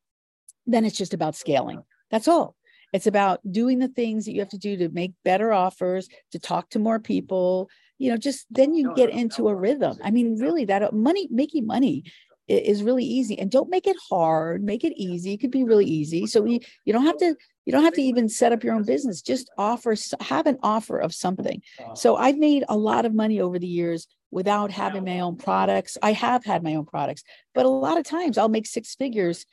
then 0.65 0.85
it's 0.85 0.97
just 0.97 1.13
about 1.13 1.35
scaling. 1.35 1.83
That's 2.11 2.27
all. 2.27 2.55
It's 2.93 3.07
about 3.07 3.39
doing 3.49 3.79
the 3.79 3.89
things 3.89 4.25
that 4.25 4.33
you 4.33 4.39
have 4.39 4.49
to 4.49 4.57
do 4.57 4.77
to 4.77 4.89
make 4.89 5.11
better 5.25 5.51
offers, 5.51 6.07
to 6.31 6.39
talk 6.39 6.69
to 6.69 6.79
more 6.79 6.99
people. 6.99 7.69
You 7.97 8.11
know, 8.11 8.17
just 8.17 8.45
then 8.49 8.75
you 8.75 8.93
get 8.95 9.09
into 9.09 9.49
a 9.49 9.55
rhythm. 9.55 9.97
I 10.03 10.11
mean, 10.11 10.39
really, 10.39 10.65
that 10.65 10.93
money 10.93 11.27
making 11.31 11.65
money 11.65 12.03
is 12.47 12.83
really 12.83 13.03
easy 13.03 13.37
and 13.37 13.51
don't 13.51 13.69
make 13.69 13.87
it 13.87 13.97
hard 14.09 14.63
make 14.63 14.83
it 14.83 14.93
easy 14.95 15.33
it 15.33 15.37
could 15.37 15.51
be 15.51 15.63
really 15.63 15.85
easy 15.85 16.25
so 16.25 16.45
you, 16.45 16.59
you 16.85 16.93
don't 16.93 17.05
have 17.05 17.17
to 17.17 17.35
you 17.65 17.73
don't 17.73 17.83
have 17.83 17.93
to 17.93 18.01
even 18.01 18.29
set 18.29 18.53
up 18.53 18.63
your 18.63 18.73
own 18.73 18.83
business 18.83 19.21
just 19.21 19.49
offer 19.57 19.93
have 20.21 20.47
an 20.47 20.57
offer 20.63 20.97
of 20.97 21.13
something. 21.13 21.61
So 21.95 22.15
i've 22.15 22.37
made 22.37 22.63
a 22.69 22.77
lot 22.77 23.05
of 23.05 23.13
money 23.13 23.41
over 23.41 23.59
the 23.59 23.67
years 23.67 24.07
without 24.31 24.71
having 24.71 25.03
my 25.03 25.19
own 25.19 25.35
products 25.37 25.97
i 26.01 26.13
have 26.13 26.45
had 26.45 26.63
my 26.63 26.75
own 26.75 26.85
products 26.85 27.23
but 27.53 27.65
a 27.65 27.69
lot 27.69 27.97
of 27.97 28.05
times 28.05 28.37
i'll 28.37 28.49
make 28.49 28.65
six 28.65 28.95
figures 28.95 29.45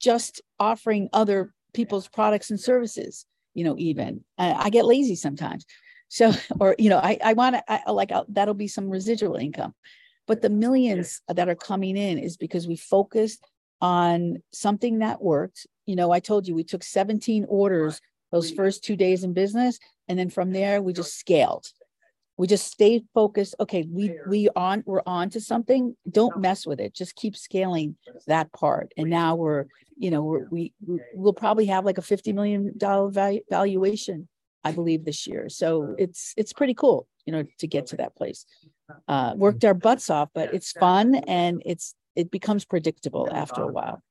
just 0.00 0.40
offering 0.58 1.08
other 1.12 1.52
people's 1.74 2.08
products 2.08 2.50
and 2.50 2.60
services 2.60 3.26
you 3.54 3.64
know 3.64 3.74
even 3.78 4.24
i, 4.38 4.52
I 4.52 4.70
get 4.70 4.86
lazy 4.86 5.16
sometimes. 5.16 5.66
So 6.08 6.32
or 6.60 6.74
you 6.78 6.88
know 6.88 6.98
i 6.98 7.18
i 7.22 7.34
want 7.34 7.56
to 7.56 7.92
like 7.92 8.12
I'll, 8.12 8.26
that'll 8.28 8.54
be 8.54 8.68
some 8.68 8.88
residual 8.88 9.36
income 9.36 9.74
but 10.28 10.42
the 10.42 10.50
millions 10.50 11.22
that 11.26 11.48
are 11.48 11.56
coming 11.56 11.96
in 11.96 12.18
is 12.18 12.36
because 12.36 12.68
we 12.68 12.76
focused 12.76 13.44
on 13.80 14.42
something 14.52 14.98
that 14.98 15.22
worked. 15.22 15.66
You 15.86 15.96
know, 15.96 16.12
I 16.12 16.20
told 16.20 16.46
you 16.46 16.54
we 16.54 16.64
took 16.64 16.84
17 16.84 17.46
orders 17.48 18.00
those 18.30 18.50
first 18.50 18.84
two 18.84 18.94
days 18.94 19.24
in 19.24 19.32
business. 19.32 19.78
And 20.06 20.18
then 20.18 20.28
from 20.28 20.52
there, 20.52 20.82
we 20.82 20.92
just 20.92 21.18
scaled. 21.18 21.66
We 22.36 22.46
just 22.46 22.70
stayed 22.70 23.04
focused. 23.14 23.56
Okay, 23.58 23.84
we 23.90 24.14
we 24.28 24.48
on 24.54 24.84
we're 24.86 25.02
on 25.06 25.28
to 25.30 25.40
something. 25.40 25.96
Don't 26.08 26.38
mess 26.38 26.66
with 26.66 26.78
it. 26.78 26.94
Just 26.94 27.16
keep 27.16 27.36
scaling 27.36 27.96
that 28.28 28.52
part. 28.52 28.92
And 28.96 29.10
now 29.10 29.34
we're, 29.34 29.64
you 29.96 30.12
know, 30.12 30.22
we're, 30.22 30.46
we 30.48 30.72
we'll 31.14 31.32
probably 31.32 31.66
have 31.66 31.84
like 31.84 31.98
a 31.98 32.02
fifty 32.02 32.32
million 32.32 32.74
dollar 32.78 33.10
valu- 33.10 33.42
valuation, 33.50 34.28
I 34.62 34.70
believe, 34.70 35.04
this 35.04 35.26
year. 35.26 35.48
So 35.48 35.96
it's 35.98 36.32
it's 36.36 36.52
pretty 36.52 36.74
cool, 36.74 37.08
you 37.26 37.32
know, 37.32 37.44
to 37.58 37.66
get 37.66 37.86
to 37.86 37.96
that 37.96 38.14
place 38.14 38.46
uh, 39.06 39.34
worked 39.36 39.64
our 39.64 39.74
butts 39.74 40.10
off, 40.10 40.28
but 40.34 40.52
it's 40.54 40.72
fun 40.72 41.14
and 41.26 41.62
it's 41.64 41.94
it 42.16 42.30
becomes 42.30 42.64
predictable 42.64 43.28
after 43.32 43.62
a 43.62 43.68
while. 43.68 44.02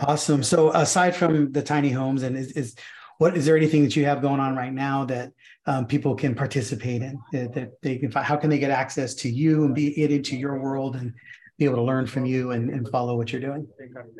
Awesome. 0.00 0.42
So 0.42 0.72
aside 0.72 1.14
from 1.14 1.52
the 1.52 1.62
tiny 1.62 1.90
homes, 1.90 2.22
and 2.22 2.36
is, 2.36 2.52
is 2.52 2.76
what 3.18 3.36
is 3.36 3.44
there 3.44 3.56
anything 3.56 3.82
that 3.82 3.94
you 3.94 4.04
have 4.06 4.22
going 4.22 4.40
on 4.40 4.56
right 4.56 4.72
now 4.72 5.04
that 5.06 5.32
um, 5.66 5.86
people 5.86 6.14
can 6.14 6.34
participate 6.34 7.02
in 7.02 7.18
that, 7.32 7.52
that 7.54 7.82
they 7.82 7.98
can 7.98 8.10
how 8.10 8.36
can 8.36 8.48
they 8.48 8.58
get 8.58 8.70
access 8.70 9.14
to 9.16 9.28
you 9.28 9.64
and 9.64 9.74
be 9.74 9.94
get 9.94 10.10
into 10.10 10.36
your 10.36 10.58
world 10.58 10.96
and 10.96 11.12
be 11.58 11.64
able 11.66 11.76
to 11.76 11.82
learn 11.82 12.06
from 12.06 12.24
you 12.24 12.52
and, 12.52 12.70
and 12.70 12.88
follow 12.88 13.16
what 13.16 13.32
you're 13.32 13.40
doing? 13.40 13.66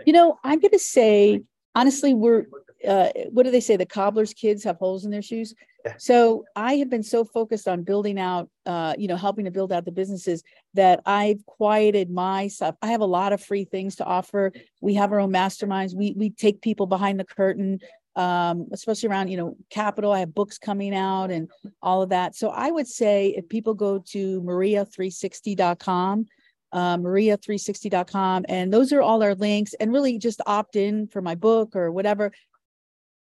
You 0.04 0.12
know, 0.12 0.38
I'm 0.44 0.60
going 0.60 0.72
to 0.72 0.78
say 0.78 1.42
honestly, 1.74 2.12
we're 2.14 2.46
uh, 2.87 3.09
what 3.30 3.45
do 3.45 3.51
they 3.51 3.61
say? 3.61 3.76
The 3.76 3.87
cobbler's 3.87 4.35
kids 4.35 4.64
have 4.64 4.76
holes 4.76 5.05
in 5.05 5.11
their 5.11 5.22
shoes. 5.22 5.55
Yeah. 5.85 5.95
So 5.99 6.45
I 6.57 6.74
have 6.74 6.91
been 6.91 7.03
so 7.03 7.24
focused 7.24 7.68
on 7.68 7.83
building 7.83 8.18
out, 8.18 8.49
uh, 8.66 8.95
you 8.99 9.09
know, 9.09 9.16
helping 9.16 9.45
to 9.45 9.51
build 9.51 9.72
out 9.72 9.85
the 9.85 9.93
businesses 9.93 10.43
that 10.74 11.01
I've 11.07 11.45
quieted 11.47 12.11
myself. 12.11 12.76
I 12.83 12.89
have 12.89 13.01
a 13.01 13.07
lot 13.07 13.33
of 13.33 13.43
free 13.43 13.64
things 13.64 13.97
to 13.97 14.05
offer. 14.05 14.53
We 14.80 14.95
have 14.95 15.12
our 15.12 15.20
own 15.20 15.33
masterminds. 15.33 15.95
We 15.95 16.14
we 16.16 16.30
take 16.30 16.61
people 16.61 16.87
behind 16.87 17.18
the 17.18 17.24
curtain, 17.24 17.80
um, 18.16 18.68
especially 18.72 19.09
around 19.09 19.28
you 19.28 19.37
know 19.37 19.57
capital. 19.70 20.12
I 20.12 20.20
have 20.20 20.35
books 20.35 20.59
coming 20.59 20.95
out 20.95 21.30
and 21.30 21.49
all 21.83 22.03
of 22.03 22.11
that. 22.11 22.37
So 22.37 22.51
I 22.51 22.70
would 22.70 22.89
say 22.89 23.35
if 23.37 23.49
people 23.49 23.74
go 23.74 23.99
to 23.99 24.41
maria360.com 24.43 26.26
uh, 26.72 26.97
maria360.com. 26.97 28.47
And 28.49 28.72
those 28.72 28.93
are 28.93 29.03
all 29.03 29.22
our 29.22 29.35
links. 29.35 29.74
And 29.74 29.93
really 29.93 30.18
just 30.18 30.41
opt 30.47 30.76
in 30.76 31.07
for 31.07 31.20
my 31.20 31.35
book 31.35 31.76
or 31.76 31.93
whatever. 31.93 32.33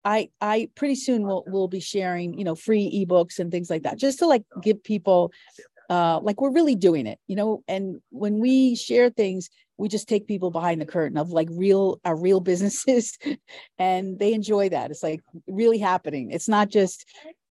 I 0.05 0.30
I 0.40 0.68
pretty 0.74 0.94
soon 0.94 1.26
will 1.26 1.44
will 1.46 1.68
be 1.68 1.80
sharing, 1.80 2.38
you 2.38 2.44
know, 2.44 2.55
free 2.55 3.05
ebooks 3.07 3.38
and 3.38 3.51
things 3.51 3.70
like 3.70 3.82
that, 3.82 3.99
just 3.99 4.20
to 4.20 4.26
like 4.26 4.44
give 4.62 4.82
people 4.82 5.32
uh 5.90 6.20
like 6.22 6.40
we're 6.40 6.53
really 6.53 6.74
doing 6.74 7.07
it, 7.07 7.18
you 7.26 7.36
know, 7.36 7.62
and 7.68 8.01
when 8.11 8.38
we 8.38 8.74
share 8.74 9.11
things, 9.11 9.51
we 9.76 9.88
just 9.88 10.09
take 10.09 10.26
people 10.26 10.51
behind 10.51 10.80
the 10.80 10.86
curtain 10.86 11.18
of 11.18 11.30
like 11.30 11.49
real 11.51 12.01
our 12.05 12.16
real 12.16 12.40
businesses 12.51 13.18
and 13.78 14.18
they 14.18 14.32
enjoy 14.32 14.68
that. 14.68 14.90
It's 14.90 15.03
like 15.03 15.20
really 15.46 15.78
happening. 15.78 16.30
It's 16.30 16.49
not 16.49 16.68
just 16.68 17.05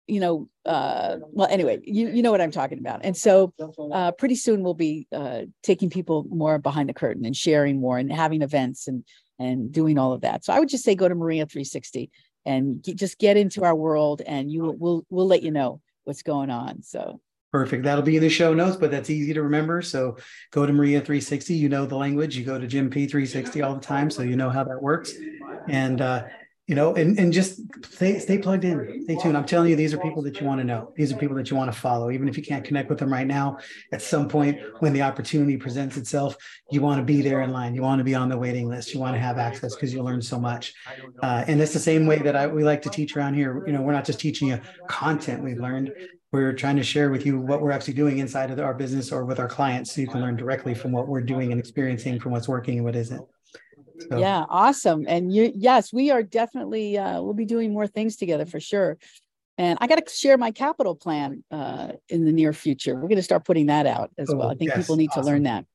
you 0.06 0.18
know, 0.18 0.48
uh, 0.66 1.18
well, 1.30 1.46
anyway, 1.48 1.78
you 1.84 2.08
you 2.08 2.20
know 2.20 2.32
what 2.32 2.40
I'm 2.40 2.50
talking 2.50 2.80
about. 2.80 3.04
And 3.04 3.16
so, 3.16 3.54
uh, 3.92 4.10
pretty 4.10 4.34
soon 4.34 4.64
we'll 4.64 4.74
be 4.74 5.06
uh, 5.12 5.42
taking 5.62 5.88
people 5.88 6.26
more 6.28 6.58
behind 6.58 6.88
the 6.88 6.94
curtain 6.94 7.24
and 7.24 7.36
sharing 7.36 7.80
more 7.80 7.96
and 7.96 8.12
having 8.12 8.42
events 8.42 8.88
and 8.88 9.04
and 9.38 9.70
doing 9.70 9.98
all 9.98 10.12
of 10.12 10.20
that. 10.22 10.44
So 10.44 10.52
I 10.52 10.58
would 10.58 10.68
just 10.68 10.84
say 10.84 10.96
go 10.96 11.08
to 11.08 11.14
Maria 11.14 11.46
360 11.46 12.10
and 12.44 12.82
get, 12.82 12.96
just 12.96 13.18
get 13.18 13.36
into 13.36 13.64
our 13.64 13.74
world, 13.74 14.22
and 14.26 14.50
you 14.50 14.62
will 14.62 14.76
we'll, 14.76 15.06
we'll 15.10 15.26
let 15.26 15.42
you 15.42 15.50
know 15.50 15.80
what's 16.04 16.22
going 16.22 16.50
on. 16.50 16.82
So. 16.82 17.20
Perfect. 17.52 17.82
That'll 17.82 18.04
be 18.04 18.14
in 18.14 18.22
the 18.22 18.30
show 18.30 18.54
notes, 18.54 18.76
but 18.76 18.92
that's 18.92 19.10
easy 19.10 19.34
to 19.34 19.42
remember. 19.42 19.82
So 19.82 20.16
go 20.52 20.66
to 20.66 20.72
Maria 20.72 21.00
360. 21.00 21.54
You 21.54 21.68
know 21.68 21.84
the 21.84 21.96
language. 21.96 22.36
You 22.36 22.44
go 22.44 22.60
to 22.60 22.66
Jim 22.68 22.90
P 22.90 23.06
360 23.06 23.60
all 23.62 23.74
the 23.74 23.80
time, 23.80 24.08
so 24.08 24.22
you 24.22 24.36
know 24.36 24.50
how 24.50 24.62
that 24.62 24.80
works. 24.80 25.14
And 25.68 26.00
uh, 26.00 26.26
you 26.70 26.76
know, 26.76 26.94
and, 26.94 27.18
and 27.18 27.32
just 27.32 27.60
stay, 27.84 28.16
stay 28.20 28.38
plugged 28.38 28.64
in, 28.64 29.02
stay 29.02 29.16
tuned. 29.16 29.36
I'm 29.36 29.44
telling 29.44 29.70
you, 29.70 29.74
these 29.74 29.92
are 29.92 29.98
people 29.98 30.22
that 30.22 30.40
you 30.40 30.46
want 30.46 30.60
to 30.60 30.64
know. 30.64 30.92
These 30.94 31.10
are 31.12 31.16
people 31.16 31.34
that 31.34 31.50
you 31.50 31.56
want 31.56 31.72
to 31.72 31.76
follow. 31.76 32.12
Even 32.12 32.28
if 32.28 32.36
you 32.36 32.44
can't 32.44 32.64
connect 32.64 32.88
with 32.88 33.00
them 33.00 33.12
right 33.12 33.26
now, 33.26 33.58
at 33.90 34.00
some 34.00 34.28
point 34.28 34.56
when 34.78 34.92
the 34.92 35.02
opportunity 35.02 35.56
presents 35.56 35.96
itself, 35.96 36.36
you 36.70 36.80
want 36.80 37.00
to 37.00 37.04
be 37.04 37.22
there 37.22 37.40
in 37.40 37.50
line. 37.50 37.74
You 37.74 37.82
want 37.82 37.98
to 37.98 38.04
be 38.04 38.14
on 38.14 38.28
the 38.28 38.38
waiting 38.38 38.68
list. 38.68 38.94
You 38.94 39.00
want 39.00 39.16
to 39.16 39.20
have 39.20 39.36
access 39.36 39.74
because 39.74 39.92
you 39.92 40.00
learn 40.04 40.22
so 40.22 40.38
much. 40.38 40.72
Uh, 41.20 41.42
and 41.48 41.60
it's 41.60 41.72
the 41.72 41.80
same 41.80 42.06
way 42.06 42.18
that 42.18 42.36
I, 42.36 42.46
we 42.46 42.62
like 42.62 42.82
to 42.82 42.88
teach 42.88 43.16
around 43.16 43.34
here. 43.34 43.64
You 43.66 43.72
know, 43.72 43.82
we're 43.82 43.92
not 43.92 44.04
just 44.04 44.20
teaching 44.20 44.46
you 44.46 44.60
content 44.86 45.42
we've 45.42 45.58
learned. 45.58 45.90
We're 46.30 46.52
trying 46.52 46.76
to 46.76 46.84
share 46.84 47.10
with 47.10 47.26
you 47.26 47.40
what 47.40 47.62
we're 47.62 47.72
actually 47.72 47.94
doing 47.94 48.18
inside 48.18 48.52
of 48.52 48.60
our 48.60 48.74
business 48.74 49.10
or 49.10 49.24
with 49.24 49.40
our 49.40 49.48
clients 49.48 49.92
so 49.92 50.02
you 50.02 50.06
can 50.06 50.20
learn 50.20 50.36
directly 50.36 50.74
from 50.74 50.92
what 50.92 51.08
we're 51.08 51.20
doing 51.20 51.50
and 51.50 51.58
experiencing 51.58 52.20
from 52.20 52.30
what's 52.30 52.46
working 52.46 52.76
and 52.76 52.84
what 52.84 52.94
isn't. 52.94 53.26
So. 54.08 54.18
Yeah, 54.18 54.44
awesome. 54.48 55.04
And 55.06 55.32
you, 55.32 55.52
yes, 55.54 55.92
we 55.92 56.10
are 56.10 56.22
definitely, 56.22 56.96
uh, 56.96 57.20
we'll 57.20 57.34
be 57.34 57.44
doing 57.44 57.72
more 57.72 57.86
things 57.86 58.16
together 58.16 58.46
for 58.46 58.60
sure. 58.60 58.98
And 59.58 59.78
I 59.80 59.86
got 59.86 60.04
to 60.04 60.12
share 60.12 60.38
my 60.38 60.52
capital 60.52 60.94
plan 60.94 61.44
uh, 61.50 61.92
in 62.08 62.24
the 62.24 62.32
near 62.32 62.52
future. 62.52 62.94
We're 62.94 63.08
going 63.08 63.16
to 63.16 63.22
start 63.22 63.44
putting 63.44 63.66
that 63.66 63.86
out 63.86 64.10
as 64.16 64.30
oh, 64.30 64.36
well. 64.36 64.48
I 64.48 64.54
think 64.54 64.70
yes, 64.70 64.78
people 64.78 64.96
need 64.96 65.10
awesome. 65.10 65.24
to 65.24 65.30
learn 65.30 65.42
that. 65.42 65.66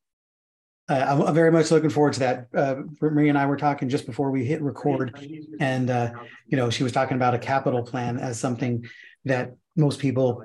Uh, 0.88 1.24
I'm 1.26 1.34
very 1.34 1.50
much 1.50 1.70
looking 1.70 1.90
forward 1.90 2.12
to 2.14 2.20
that. 2.20 2.46
Uh, 2.54 2.82
Maria 3.00 3.28
and 3.28 3.38
I 3.38 3.46
were 3.46 3.56
talking 3.56 3.88
just 3.88 4.06
before 4.06 4.30
we 4.30 4.44
hit 4.44 4.62
record, 4.62 5.18
and 5.58 5.90
uh, 5.90 6.12
you 6.46 6.56
know, 6.56 6.70
she 6.70 6.84
was 6.84 6.92
talking 6.92 7.16
about 7.16 7.34
a 7.34 7.38
capital 7.38 7.82
plan 7.82 8.18
as 8.18 8.38
something 8.38 8.86
that 9.24 9.56
most 9.76 9.98
people 9.98 10.44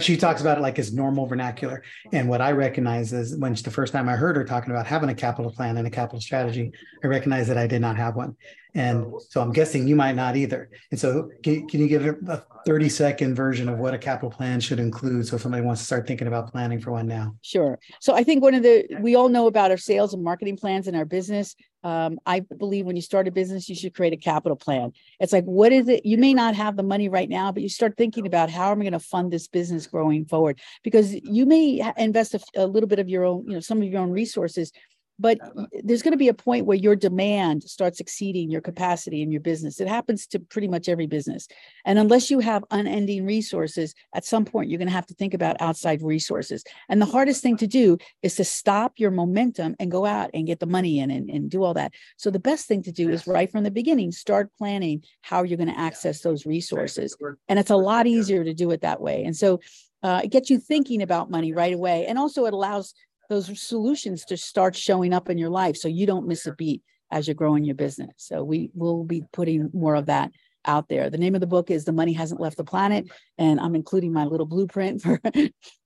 she 0.00 0.16
talks 0.16 0.40
about 0.40 0.58
it 0.58 0.60
like 0.60 0.78
it's 0.78 0.92
normal 0.92 1.26
vernacular. 1.26 1.82
And 2.12 2.28
what 2.28 2.40
I 2.40 2.52
recognize 2.52 3.12
is 3.12 3.36
when 3.36 3.54
the 3.54 3.70
first 3.70 3.92
time 3.92 4.08
I 4.08 4.16
heard 4.16 4.36
her 4.36 4.44
talking 4.44 4.70
about 4.70 4.86
having 4.86 5.08
a 5.08 5.14
capital 5.14 5.50
plan 5.50 5.76
and 5.76 5.86
a 5.86 5.90
capital 5.90 6.20
strategy, 6.20 6.72
I 7.02 7.06
recognized 7.06 7.50
that 7.50 7.58
I 7.58 7.66
did 7.66 7.80
not 7.80 7.96
have 7.96 8.16
one. 8.16 8.36
And 8.74 9.06
so 9.30 9.40
I'm 9.40 9.52
guessing 9.52 9.88
you 9.88 9.96
might 9.96 10.16
not 10.16 10.36
either. 10.36 10.68
And 10.90 11.00
so 11.00 11.30
can, 11.42 11.66
can 11.66 11.80
you 11.80 11.88
give 11.88 12.04
a 12.04 12.44
30 12.66 12.90
second 12.90 13.34
version 13.34 13.70
of 13.70 13.78
what 13.78 13.94
a 13.94 13.98
capital 13.98 14.30
plan 14.30 14.60
should 14.60 14.78
include 14.78 15.26
so 15.26 15.36
if 15.36 15.42
somebody 15.42 15.64
wants 15.64 15.80
to 15.80 15.86
start 15.86 16.06
thinking 16.06 16.28
about 16.28 16.52
planning 16.52 16.78
for 16.78 16.90
one 16.90 17.06
now? 17.06 17.34
Sure. 17.40 17.78
So 18.00 18.14
I 18.14 18.22
think 18.22 18.42
one 18.42 18.52
of 18.52 18.62
the, 18.62 18.86
we 19.00 19.14
all 19.14 19.30
know 19.30 19.46
about 19.46 19.70
our 19.70 19.78
sales 19.78 20.12
and 20.12 20.22
marketing 20.22 20.58
plans 20.58 20.88
in 20.88 20.94
our 20.94 21.06
business. 21.06 21.56
Um, 21.86 22.18
I 22.26 22.40
believe 22.40 22.84
when 22.84 22.96
you 22.96 23.02
start 23.02 23.28
a 23.28 23.30
business, 23.30 23.68
you 23.68 23.76
should 23.76 23.94
create 23.94 24.12
a 24.12 24.16
capital 24.16 24.56
plan. 24.56 24.92
It's 25.20 25.32
like, 25.32 25.44
what 25.44 25.70
is 25.70 25.86
it? 25.86 26.04
You 26.04 26.18
may 26.18 26.34
not 26.34 26.56
have 26.56 26.76
the 26.76 26.82
money 26.82 27.08
right 27.08 27.28
now, 27.28 27.52
but 27.52 27.62
you 27.62 27.68
start 27.68 27.96
thinking 27.96 28.26
about 28.26 28.50
how 28.50 28.72
am 28.72 28.80
I 28.80 28.82
going 28.82 28.92
to 28.92 28.98
fund 28.98 29.32
this 29.32 29.46
business 29.46 29.86
growing 29.86 30.24
forward? 30.24 30.58
Because 30.82 31.14
you 31.14 31.46
may 31.46 31.88
invest 31.96 32.34
a, 32.34 32.40
a 32.56 32.66
little 32.66 32.88
bit 32.88 32.98
of 32.98 33.08
your 33.08 33.22
own, 33.22 33.46
you 33.46 33.54
know, 33.54 33.60
some 33.60 33.80
of 33.80 33.84
your 33.84 34.02
own 34.02 34.10
resources 34.10 34.72
but 35.18 35.38
there's 35.82 36.02
going 36.02 36.12
to 36.12 36.18
be 36.18 36.28
a 36.28 36.34
point 36.34 36.66
where 36.66 36.76
your 36.76 36.96
demand 36.96 37.62
starts 37.62 38.00
exceeding 38.00 38.50
your 38.50 38.60
capacity 38.60 39.22
in 39.22 39.30
your 39.30 39.40
business. 39.40 39.80
It 39.80 39.88
happens 39.88 40.26
to 40.28 40.38
pretty 40.38 40.68
much 40.68 40.88
every 40.88 41.06
business. 41.06 41.48
And 41.84 41.98
unless 41.98 42.30
you 42.30 42.40
have 42.40 42.64
unending 42.70 43.24
resources 43.24 43.94
at 44.14 44.24
some 44.24 44.44
point 44.44 44.68
you're 44.68 44.78
going 44.78 44.88
to 44.88 44.94
have 44.94 45.06
to 45.06 45.14
think 45.14 45.34
about 45.34 45.60
outside 45.60 46.02
resources. 46.02 46.64
And 46.88 47.00
the 47.00 47.06
hardest 47.06 47.42
thing 47.42 47.56
to 47.58 47.66
do 47.66 47.98
is 48.22 48.36
to 48.36 48.44
stop 48.44 48.94
your 48.96 49.10
momentum 49.10 49.76
and 49.78 49.90
go 49.90 50.04
out 50.04 50.30
and 50.34 50.46
get 50.46 50.60
the 50.60 50.66
money 50.66 50.98
in 50.98 51.10
and, 51.10 51.30
and 51.30 51.50
do 51.50 51.62
all 51.62 51.74
that. 51.74 51.92
So 52.16 52.30
the 52.30 52.38
best 52.38 52.66
thing 52.66 52.82
to 52.82 52.92
do 52.92 53.08
is 53.08 53.26
right 53.26 53.50
from 53.50 53.64
the 53.64 53.70
beginning 53.70 54.12
start 54.12 54.50
planning 54.58 55.02
how 55.22 55.42
you're 55.42 55.58
going 55.58 55.72
to 55.72 55.78
access 55.78 56.20
those 56.20 56.46
resources. 56.46 57.16
And 57.48 57.58
it's 57.58 57.70
a 57.70 57.76
lot 57.76 58.06
easier 58.06 58.44
to 58.44 58.54
do 58.54 58.70
it 58.70 58.82
that 58.82 59.00
way. 59.00 59.24
And 59.24 59.36
so 59.36 59.60
uh, 60.02 60.20
it 60.22 60.30
gets 60.30 60.50
you 60.50 60.58
thinking 60.58 61.02
about 61.02 61.30
money 61.30 61.52
right 61.52 61.74
away. 61.74 62.06
And 62.06 62.18
also 62.18 62.46
it 62.46 62.52
allows 62.52 62.94
those 63.28 63.60
solutions 63.60 64.24
to 64.26 64.36
start 64.36 64.76
showing 64.76 65.12
up 65.12 65.28
in 65.28 65.38
your 65.38 65.50
life 65.50 65.76
so 65.76 65.88
you 65.88 66.06
don't 66.06 66.26
miss 66.26 66.46
a 66.46 66.54
beat 66.54 66.82
as 67.10 67.26
you're 67.26 67.34
growing 67.34 67.64
your 67.64 67.74
business. 67.74 68.12
So 68.16 68.42
we 68.42 68.70
will 68.74 69.04
be 69.04 69.22
putting 69.32 69.70
more 69.72 69.94
of 69.94 70.06
that 70.06 70.32
out 70.66 70.88
there. 70.88 71.08
The 71.10 71.18
name 71.18 71.34
of 71.34 71.40
the 71.40 71.46
book 71.46 71.70
is 71.70 71.84
The 71.84 71.92
Money 71.92 72.12
Hasn't 72.12 72.40
Left 72.40 72.56
the 72.56 72.64
Planet, 72.64 73.08
and 73.38 73.60
I'm 73.60 73.74
including 73.74 74.12
my 74.12 74.24
little 74.24 74.46
blueprint 74.46 75.02
for 75.02 75.20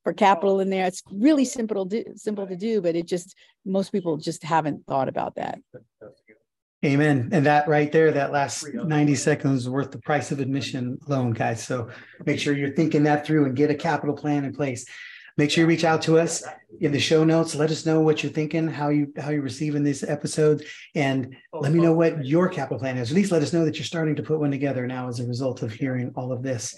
for 0.02 0.12
capital 0.12 0.60
in 0.60 0.70
there. 0.70 0.86
It's 0.86 1.02
really 1.10 1.44
simple 1.44 1.86
to 1.86 2.02
do, 2.02 2.12
simple 2.16 2.46
to 2.46 2.56
do, 2.56 2.80
but 2.80 2.96
it 2.96 3.06
just 3.06 3.36
most 3.64 3.92
people 3.92 4.16
just 4.16 4.42
haven't 4.42 4.86
thought 4.86 5.08
about 5.08 5.34
that. 5.36 5.58
Amen. 6.82 7.28
And 7.30 7.44
that 7.44 7.68
right 7.68 7.92
there, 7.92 8.10
that 8.10 8.32
last 8.32 8.66
90 8.72 9.14
seconds 9.14 9.68
worth 9.68 9.90
the 9.90 9.98
price 9.98 10.32
of 10.32 10.40
admission 10.40 10.98
alone, 11.06 11.32
guys. 11.32 11.62
So 11.62 11.90
make 12.24 12.40
sure 12.40 12.56
you're 12.56 12.74
thinking 12.74 13.02
that 13.02 13.26
through 13.26 13.44
and 13.44 13.54
get 13.54 13.70
a 13.70 13.74
capital 13.74 14.16
plan 14.16 14.46
in 14.46 14.54
place. 14.54 14.86
Make 15.36 15.50
sure 15.50 15.62
you 15.62 15.68
reach 15.68 15.84
out 15.84 16.02
to 16.02 16.18
us 16.18 16.42
in 16.80 16.92
the 16.92 17.00
show 17.00 17.24
notes. 17.24 17.54
Let 17.54 17.70
us 17.70 17.86
know 17.86 18.00
what 18.00 18.22
you're 18.22 18.32
thinking, 18.32 18.68
how 18.68 18.88
you 18.88 19.12
how 19.18 19.30
you're 19.30 19.42
receiving 19.42 19.82
these 19.82 20.02
episodes, 20.02 20.64
and 20.94 21.36
let 21.52 21.72
me 21.72 21.80
know 21.80 21.92
what 21.92 22.24
your 22.24 22.48
capital 22.48 22.78
plan 22.78 22.96
is. 22.98 23.10
At 23.10 23.16
least 23.16 23.32
let 23.32 23.42
us 23.42 23.52
know 23.52 23.64
that 23.64 23.76
you're 23.76 23.84
starting 23.84 24.16
to 24.16 24.22
put 24.22 24.40
one 24.40 24.50
together 24.50 24.86
now 24.86 25.08
as 25.08 25.20
a 25.20 25.26
result 25.26 25.62
of 25.62 25.72
hearing 25.72 26.12
all 26.16 26.32
of 26.32 26.42
this. 26.42 26.74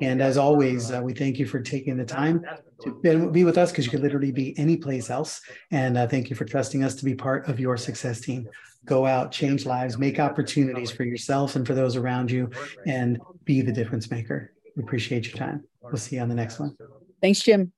And 0.00 0.22
as 0.22 0.36
always, 0.36 0.90
uh, 0.90 1.00
we 1.02 1.12
thank 1.12 1.38
you 1.38 1.46
for 1.46 1.60
taking 1.60 1.96
the 1.96 2.04
time 2.04 2.44
to 2.82 3.30
be 3.30 3.44
with 3.44 3.58
us 3.58 3.70
because 3.70 3.84
you 3.84 3.90
could 3.90 4.02
literally 4.02 4.32
be 4.32 4.58
any 4.58 4.76
place 4.76 5.10
else. 5.10 5.40
And 5.70 5.98
uh, 5.98 6.06
thank 6.06 6.30
you 6.30 6.36
for 6.36 6.44
trusting 6.44 6.82
us 6.82 6.94
to 6.96 7.04
be 7.04 7.14
part 7.14 7.48
of 7.48 7.60
your 7.60 7.76
success 7.76 8.20
team. 8.20 8.48
Go 8.84 9.04
out, 9.04 9.32
change 9.32 9.66
lives, 9.66 9.98
make 9.98 10.20
opportunities 10.20 10.90
for 10.90 11.02
yourself 11.02 11.56
and 11.56 11.66
for 11.66 11.74
those 11.74 11.96
around 11.96 12.30
you, 12.30 12.50
and 12.86 13.18
be 13.44 13.60
the 13.60 13.72
difference 13.72 14.10
maker. 14.10 14.52
We 14.76 14.82
appreciate 14.84 15.26
your 15.26 15.36
time. 15.36 15.64
We'll 15.82 15.96
see 15.96 16.16
you 16.16 16.22
on 16.22 16.28
the 16.28 16.34
next 16.34 16.58
one. 16.58 16.76
Thanks, 17.20 17.40
Jim. 17.40 17.72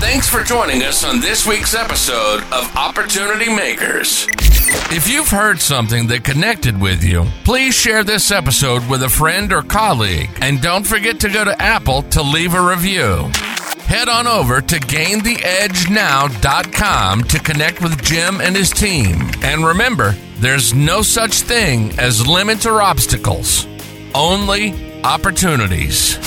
Thanks 0.00 0.28
for 0.28 0.42
joining 0.44 0.82
us 0.82 1.02
on 1.04 1.20
this 1.20 1.46
week's 1.46 1.74
episode 1.74 2.42
of 2.52 2.76
Opportunity 2.76 3.52
Makers. 3.54 4.26
If 4.90 5.08
you've 5.08 5.28
heard 5.28 5.60
something 5.60 6.06
that 6.08 6.24
connected 6.24 6.78
with 6.80 7.02
you, 7.02 7.24
please 7.44 7.74
share 7.74 8.04
this 8.04 8.30
episode 8.30 8.86
with 8.88 9.02
a 9.02 9.08
friend 9.08 9.50
or 9.52 9.62
colleague. 9.62 10.30
And 10.40 10.60
don't 10.60 10.86
forget 10.86 11.20
to 11.20 11.30
go 11.30 11.44
to 11.44 11.60
Apple 11.62 12.02
to 12.02 12.22
leave 12.22 12.54
a 12.54 12.60
review. 12.60 13.30
Head 13.86 14.08
on 14.08 14.26
over 14.26 14.60
to 14.60 14.76
gaintheedgenow.com 14.80 17.22
to 17.24 17.38
connect 17.38 17.80
with 17.82 18.02
Jim 18.02 18.40
and 18.40 18.56
his 18.56 18.70
team. 18.70 19.30
And 19.42 19.64
remember, 19.64 20.12
there's 20.38 20.74
no 20.74 21.02
such 21.02 21.40
thing 21.40 21.98
as 21.98 22.26
limits 22.26 22.66
or 22.66 22.82
obstacles, 22.82 23.66
only 24.14 25.02
opportunities. 25.02 26.18